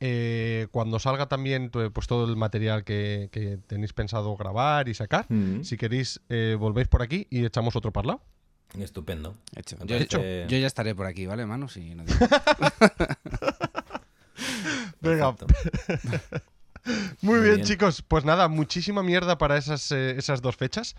eh, 0.00 0.68
cuando 0.70 0.98
salga 1.00 1.26
también 1.26 1.70
pues, 1.70 2.06
todo 2.06 2.28
el 2.28 2.36
material 2.36 2.84
que, 2.84 3.30
que 3.32 3.58
tenéis 3.66 3.92
pensado 3.92 4.36
grabar 4.36 4.88
y 4.88 4.94
sacar, 4.94 5.26
Mm. 5.28 5.64
si 5.64 5.76
queréis, 5.76 6.20
eh, 6.28 6.56
volvéis 6.58 6.88
por 6.88 7.02
aquí 7.02 7.26
y 7.30 7.44
echamos 7.44 7.74
otro 7.74 7.92
parlado. 7.92 8.20
Estupendo. 9.56 9.94
Hecho. 10.02 10.18
Yo, 10.20 10.58
ya 10.58 10.66
estaré 10.66 10.94
por 10.94 11.06
aquí, 11.06 11.26
¿vale, 11.26 11.46
Manu? 11.46 11.68
Si 11.68 11.94
no 11.94 12.04
digo- 12.04 12.18
Venga. 15.00 15.34
Muy, 17.22 17.40
bien, 17.40 17.56
bien. 17.56 17.66
chicos. 17.66 18.02
Pues 18.02 18.24
nada, 18.24 18.48
muchísima 18.48 19.02
mierda 19.02 19.38
para 19.38 19.56
esas, 19.56 19.90
eh, 19.92 20.16
esas 20.16 20.42
dos 20.42 20.56
fechas. 20.56 20.96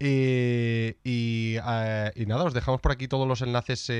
Eh, 0.00 0.96
y, 1.02 1.56
eh, 1.56 2.12
y 2.14 2.26
nada, 2.26 2.44
os 2.44 2.54
dejamos 2.54 2.80
por 2.80 2.92
aquí 2.92 3.08
todos 3.08 3.26
los 3.26 3.42
enlaces 3.42 3.90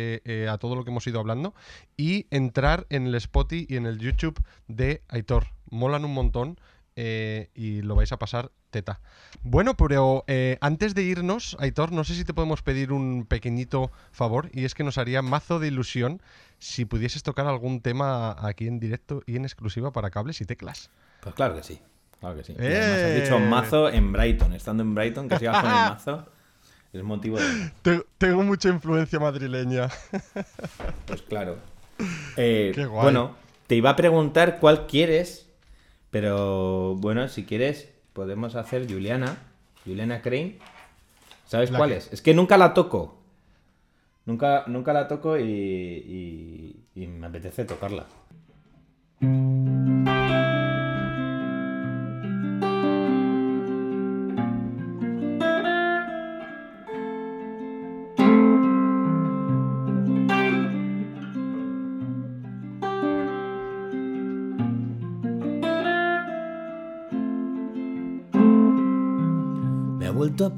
a 0.48 0.58
todo 0.58 0.76
lo 0.76 0.84
que 0.84 0.90
hemos 0.90 1.06
ido 1.06 1.20
hablando. 1.20 1.54
Y 1.96 2.26
entrar 2.30 2.86
en 2.90 3.06
el 3.06 3.14
Spotify 3.16 3.66
y 3.68 3.76
en 3.76 3.86
el 3.86 3.98
YouTube 3.98 4.40
de 4.66 5.02
Aitor. 5.08 5.46
Molan 5.70 6.04
un 6.04 6.14
montón 6.14 6.58
y 6.96 7.82
lo 7.82 7.94
vais 7.94 8.10
a 8.12 8.18
pasar 8.18 8.50
teta. 8.70 9.00
Bueno, 9.42 9.74
pero 9.76 10.24
eh, 10.26 10.58
antes 10.60 10.94
de 10.94 11.02
irnos, 11.02 11.56
Aitor, 11.60 11.92
no 11.92 12.04
sé 12.04 12.14
si 12.14 12.24
te 12.24 12.34
podemos 12.34 12.62
pedir 12.62 12.92
un 12.92 13.24
pequeñito 13.26 13.90
favor. 14.12 14.50
Y 14.52 14.64
es 14.64 14.74
que 14.74 14.84
nos 14.84 14.98
haría 14.98 15.22
mazo 15.22 15.58
de 15.58 15.68
ilusión 15.68 16.20
si 16.58 16.84
pudieses 16.84 17.22
tocar 17.22 17.46
algún 17.46 17.80
tema 17.80 18.36
aquí 18.46 18.66
en 18.66 18.80
directo 18.80 19.22
y 19.26 19.36
en 19.36 19.44
exclusiva 19.44 19.92
para 19.92 20.10
cables 20.10 20.40
y 20.40 20.44
teclas. 20.44 20.90
Pues 21.20 21.34
claro 21.34 21.54
que 21.56 21.62
sí. 21.62 21.80
Claro 22.20 22.36
que 22.36 22.44
sí. 22.44 22.52
Y 22.58 22.62
¡Eh! 22.62 22.76
además 22.80 23.02
has 23.02 23.14
dicho 23.22 23.38
mazo 23.38 23.88
en 23.90 24.12
Brighton. 24.12 24.52
Estando 24.52 24.82
en 24.82 24.94
Brighton, 24.94 25.28
que 25.28 25.38
sigas 25.38 25.56
con 25.62 25.70
el 25.70 25.76
mazo. 25.76 26.26
Es 26.92 27.02
motivo 27.02 27.38
de. 27.38 27.70
Te- 27.82 28.06
tengo 28.16 28.42
mucha 28.42 28.68
influencia 28.70 29.18
madrileña. 29.20 29.88
Pues 31.06 31.22
claro. 31.22 31.58
Eh, 32.36 32.72
Qué 32.74 32.86
guay. 32.86 33.02
Bueno, 33.02 33.34
te 33.66 33.74
iba 33.74 33.90
a 33.90 33.96
preguntar 33.96 34.58
cuál 34.60 34.86
quieres, 34.86 35.48
pero 36.10 36.94
bueno, 36.96 37.28
si 37.28 37.44
quieres, 37.44 37.88
podemos 38.18 38.56
hacer 38.56 38.90
Juliana. 38.92 39.36
Juliana 39.86 40.20
Crane. 40.22 40.58
¿Sabes 41.46 41.70
cuál 41.70 41.90
que- 41.90 41.96
es? 41.98 42.12
Es 42.12 42.20
que 42.20 42.34
nunca 42.34 42.58
la 42.58 42.74
toco. 42.74 43.16
Nunca, 44.26 44.64
nunca 44.66 44.92
la 44.92 45.06
toco 45.06 45.38
y, 45.38 45.44
y- 45.44 46.76
y 46.96 47.06
me 47.06 47.28
apetece 47.28 47.64
tocarla. 47.64 48.06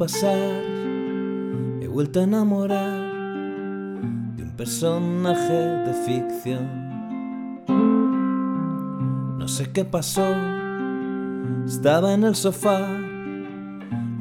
Pasar, 0.01 0.39
he 1.83 1.87
vuelto 1.87 2.21
a 2.21 2.23
enamorar 2.23 3.13
de 4.35 4.43
un 4.43 4.55
personaje 4.57 5.53
de 5.53 5.93
ficción. 6.07 7.67
No 9.37 9.47
sé 9.47 9.71
qué 9.73 9.85
pasó, 9.85 10.25
estaba 11.67 12.15
en 12.15 12.25
el 12.25 12.35
sofá, 12.35 12.79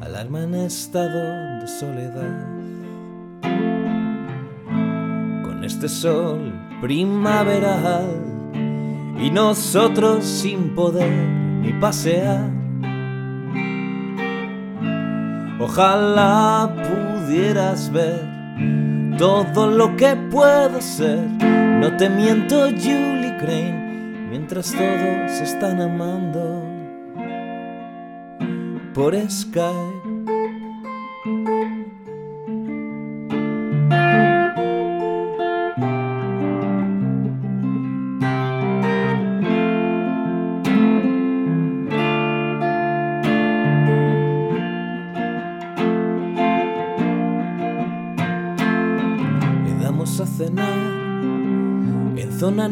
alarma 0.01 0.43
en 0.43 0.55
estado 0.55 1.61
de 1.61 1.67
soledad. 1.69 2.45
Con 5.45 5.63
este 5.63 5.87
sol 5.87 6.51
primaveral 6.81 8.21
y 9.17 9.31
nosotros 9.31 10.25
sin 10.25 10.75
poder 10.75 11.09
ni 11.61 11.71
pasear. 11.71 12.58
Ojalá 15.71 16.67
pudieras 16.73 17.91
ver 17.91 18.27
todo 19.19 19.67
lo 19.67 19.95
que 19.97 20.15
puedo 20.31 20.81
ser. 20.81 21.19
No 21.79 21.95
te 21.95 22.09
miento, 22.09 22.69
Julie 22.69 23.37
Crane, 23.37 24.27
mientras 24.31 24.71
todos 24.71 25.39
están 25.39 25.79
amando 25.79 26.65
por 28.95 29.13
Skype. 29.29 29.98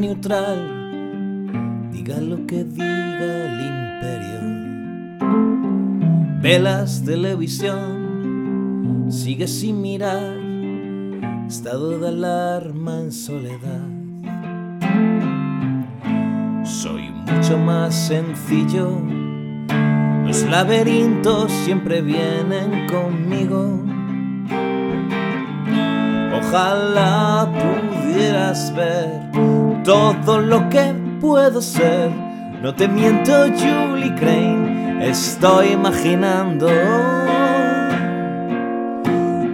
Neutral. 0.08 1.92
Diga 1.92 2.22
lo 2.22 2.48
que 2.48 2.64
diga 2.64 3.46
el 3.46 3.60
imperio. 3.74 4.40
Velas, 6.42 7.04
televisión, 7.04 9.08
sigue 9.10 9.48
sin 9.48 9.82
mirar. 9.82 10.38
Estado 11.48 12.00
de 12.00 12.08
alarma 12.08 13.02
en 13.02 13.12
soledad. 13.12 13.90
Soy 16.64 17.12
mucho 17.26 17.58
más 17.58 17.94
sencillo. 17.94 19.02
Los 20.26 20.44
laberintos 20.44 21.52
siempre 21.66 22.02
vienen 22.02 22.88
conmigo. 22.88 23.84
Ojalá 26.34 27.52
pudieras 27.52 28.74
ver 28.76 29.67
todo 29.88 30.42
lo 30.42 30.68
que 30.68 30.94
puedo 31.22 31.62
ser. 31.62 32.12
No 32.62 32.76
te 32.76 32.90
miento, 32.90 33.46
Julie 33.46 34.14
Crane, 34.16 35.10
estoy 35.10 35.70
imaginando 35.70 36.68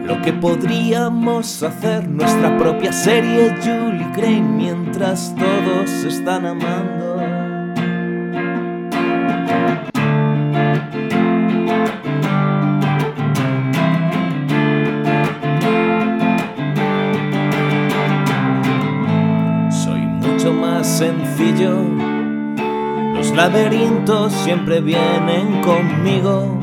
lo 0.07 0.21
que 0.23 0.33
podríamos 0.33 1.61
hacer, 1.61 2.09
nuestra 2.09 2.57
propia 2.57 2.91
serie, 2.91 3.55
Julie 3.61 4.11
Crane, 4.15 4.41
mientras 4.41 5.35
todos 5.35 5.91
están 6.03 6.47
amando. 6.47 7.32
Sencillo. 21.03 21.75
Los 23.15 23.31
laberintos 23.31 24.31
siempre 24.31 24.79
vienen 24.79 25.61
conmigo. 25.61 26.57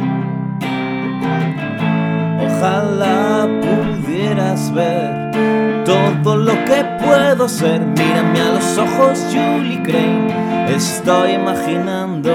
Ojalá 2.46 3.48
pudieras 3.66 4.72
ver 4.72 5.84
todo 5.84 6.36
lo 6.36 6.52
que 6.64 6.84
puedo 7.04 7.48
ser. 7.48 7.80
Mírame 7.80 8.40
a 8.40 8.52
los 8.54 8.78
ojos, 8.78 9.26
Julie 9.30 9.82
Crane. 9.82 10.74
Estoy 10.74 11.32
imaginando 11.32 12.30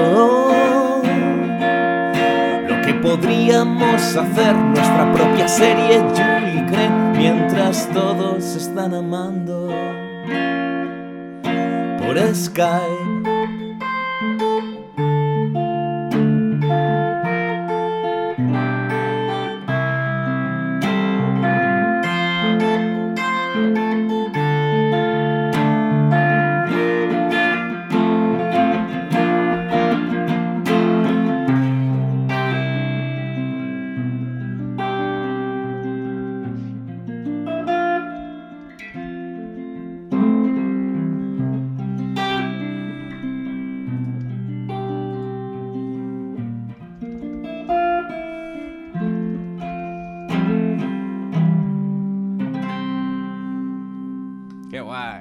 lo 2.70 2.82
que 2.84 2.94
podríamos 2.94 4.16
hacer. 4.16 4.56
Nuestra 4.56 5.12
propia 5.12 5.48
serie, 5.48 6.04
Julie 6.18 6.66
Crane. 6.70 7.18
Mientras 7.18 7.90
todos 7.94 8.56
están 8.56 8.94
amando 8.94 9.55
por 12.16 12.34
Skype. 12.34 12.95
Qué 12.95 12.95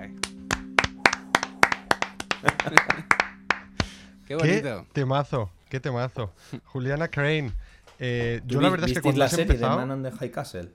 Qué 0.01 0.13
Qué 4.29 4.35
bonito. 4.37 4.87
temazo, 4.93 5.51
qué 5.69 5.81
temazo. 5.81 6.33
Juliana 6.67 7.09
Crane. 7.09 7.53
Eh, 7.99 8.41
yo 8.47 8.57
¿Tú 8.59 8.63
la 8.63 8.71
verdad 8.71 8.89
es 8.89 8.95
que 8.95 9.03
cuando 9.03 9.19
la 9.21 9.25
has 9.27 9.31
serie 9.31 9.45
empezado... 9.47 9.79
de 9.79 9.87
Man 9.87 9.91
on 9.91 10.03
the 10.03 10.11
High 10.19 10.31
Castle? 10.31 10.73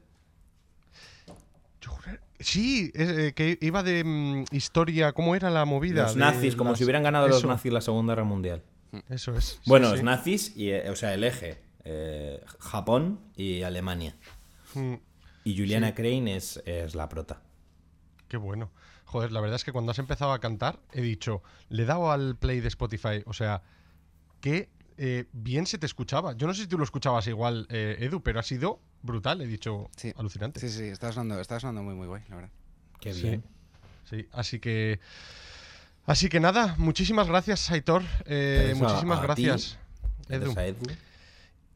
Yo 1.82 1.98
Sí, 2.40 2.92
es, 2.94 3.10
eh, 3.10 3.34
que 3.34 3.58
iba 3.62 3.84
de 3.84 4.04
mm, 4.04 4.46
historia. 4.52 5.12
¿Cómo 5.14 5.36
era 5.36 5.50
la 5.50 5.66
movida? 5.66 6.04
Los 6.04 6.14
de 6.16 6.20
nazis, 6.22 6.56
como 6.56 6.72
las- 6.72 6.78
si 6.80 6.86
hubieran 6.86 7.04
ganado 7.04 7.28
los 7.28 7.40
eso, 7.40 7.48
nazis 7.48 7.74
la 7.74 7.82
Segunda 7.82 8.14
Guerra 8.14 8.24
Mundial. 8.26 8.64
Eso 9.10 9.36
es. 9.36 9.46
sí, 9.46 9.60
Bueno, 9.66 9.88
sí. 9.90 9.96
los 9.96 10.04
nazis, 10.04 10.56
y, 10.56 10.70
eh, 10.72 10.90
o 10.90 10.96
sea, 10.96 11.14
el 11.14 11.24
eje. 11.24 11.62
eh, 11.86 12.44
Japón 12.60 13.20
y 13.36 13.64
Alemania. 13.64 14.16
Mm, 14.76 14.96
Y 15.44 15.58
Juliana 15.58 15.96
Crane 15.96 16.36
es, 16.36 16.62
es 16.66 16.94
la 16.94 17.10
prota. 17.10 17.42
Qué 18.28 18.38
bueno. 18.38 18.70
Joder, 19.10 19.32
la 19.32 19.42
verdad 19.42 19.56
es 19.56 19.64
que 19.64 19.72
cuando 19.72 19.92
has 19.92 19.98
empezado 19.98 20.34
a 20.34 20.40
cantar, 20.40 20.80
he 20.94 21.02
dicho, 21.02 21.42
le 21.70 21.82
he 21.82 21.86
dado 21.88 22.12
al 22.12 22.36
play 22.36 22.60
de 22.60 22.68
Spotify. 22.68 23.24
O 23.26 23.34
sea, 23.34 23.64
que 24.40 24.70
eh, 24.98 25.26
bien 25.34 25.66
se 25.66 25.80
te 25.80 25.88
escuchaba. 25.88 26.34
Yo 26.34 26.46
no 26.46 26.54
sé 26.54 26.62
si 26.62 26.68
tú 26.68 26.78
lo 26.78 26.84
escuchabas 26.84 27.26
igual, 27.26 27.66
eh, 27.72 27.98
Edu, 28.02 28.22
pero 28.22 28.40
ha 28.40 28.44
sido 28.44 28.80
brutal. 29.02 29.42
He 29.42 29.48
dicho, 29.48 29.90
Sí. 29.98 30.14
alucinante. 30.16 30.60
Sí, 30.60 30.70
sí, 30.70 30.84
está 30.84 31.12
sonando, 31.12 31.42
está 31.42 31.60
sonando 31.60 31.82
muy, 31.82 31.96
muy 31.96 32.06
guay, 32.06 32.22
la 32.30 32.36
verdad. 32.36 32.52
Qué 33.00 33.12
bien. 33.14 33.44
Sí, 34.08 34.28
así 34.32 34.60
que. 34.60 35.00
Así 36.06 36.30
que 36.30 36.40
nada, 36.40 36.76
muchísimas 36.78 37.28
gracias, 37.28 37.72
Aitor. 37.72 38.04
eh, 38.26 38.74
muchísimas 38.76 39.20
a 39.20 39.24
gracias, 39.24 39.78
a 40.30 40.36
Edu. 40.36 40.54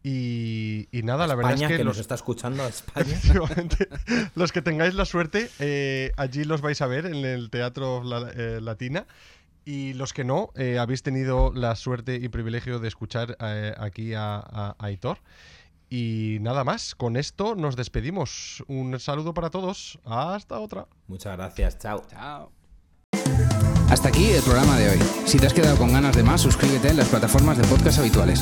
Y, 0.06 0.90
y 0.92 1.04
nada, 1.04 1.28
la 1.28 1.36
verdad 1.36 1.54
es 1.54 1.62
que, 1.62 1.78
que 1.78 1.84
los, 1.86 1.96
nos 1.96 1.98
está 2.00 2.16
escuchando 2.16 2.64
a 2.64 2.68
España. 2.68 3.18
los 4.36 4.52
que 4.52 4.62
tengáis 4.62 4.96
la 4.96 5.06
suerte, 5.06 5.50
eh, 5.60 6.12
allí 6.18 6.44
los 6.44 6.60
vais 6.62 6.82
a 6.82 6.88
ver 6.88 7.06
en 7.06 7.16
el 7.24 7.50
Teatro 7.50 8.04
La- 8.04 8.30
eh, 8.36 8.60
Latina. 8.62 9.06
Y 9.66 9.94
los 9.94 10.12
que 10.12 10.26
no, 10.26 10.50
eh, 10.56 10.78
habéis 10.78 11.04
tenido 11.04 11.54
la 11.54 11.78
suerte 11.78 12.16
y 12.16 12.28
privilegio 12.28 12.80
de 12.80 12.90
escuchar 12.90 13.38
eh, 13.40 13.74
aquí 13.78 14.14
a, 14.14 14.36
a- 14.36 14.76
a 14.78 14.86
Aitor. 14.86 15.20
Y 15.90 16.38
nada 16.42 16.66
más, 16.66 16.96
con 16.96 17.16
esto 17.16 17.56
nos 17.56 17.78
despedimos. 17.78 18.62
Un 18.68 19.00
saludo 19.00 19.34
para 19.34 19.50
todos. 19.52 20.00
Hasta 20.04 20.60
otra. 20.60 20.88
Muchas 21.08 21.38
gracias, 21.38 21.78
chao. 21.80 22.04
Chao. 22.10 22.52
Hasta 23.90 24.10
aquí 24.10 24.32
el 24.32 24.42
programa 24.42 24.78
de 24.80 24.90
hoy. 24.90 25.00
Si 25.26 25.38
te 25.38 25.46
has 25.48 25.54
quedado 25.54 25.78
con 25.78 25.94
ganas 25.94 26.14
de 26.16 26.24
más, 26.24 26.42
suscríbete 26.42 26.90
en 26.90 26.98
las 26.98 27.08
plataformas 27.08 27.58
de 27.58 27.64
podcast 27.68 28.00
habituales. 28.00 28.42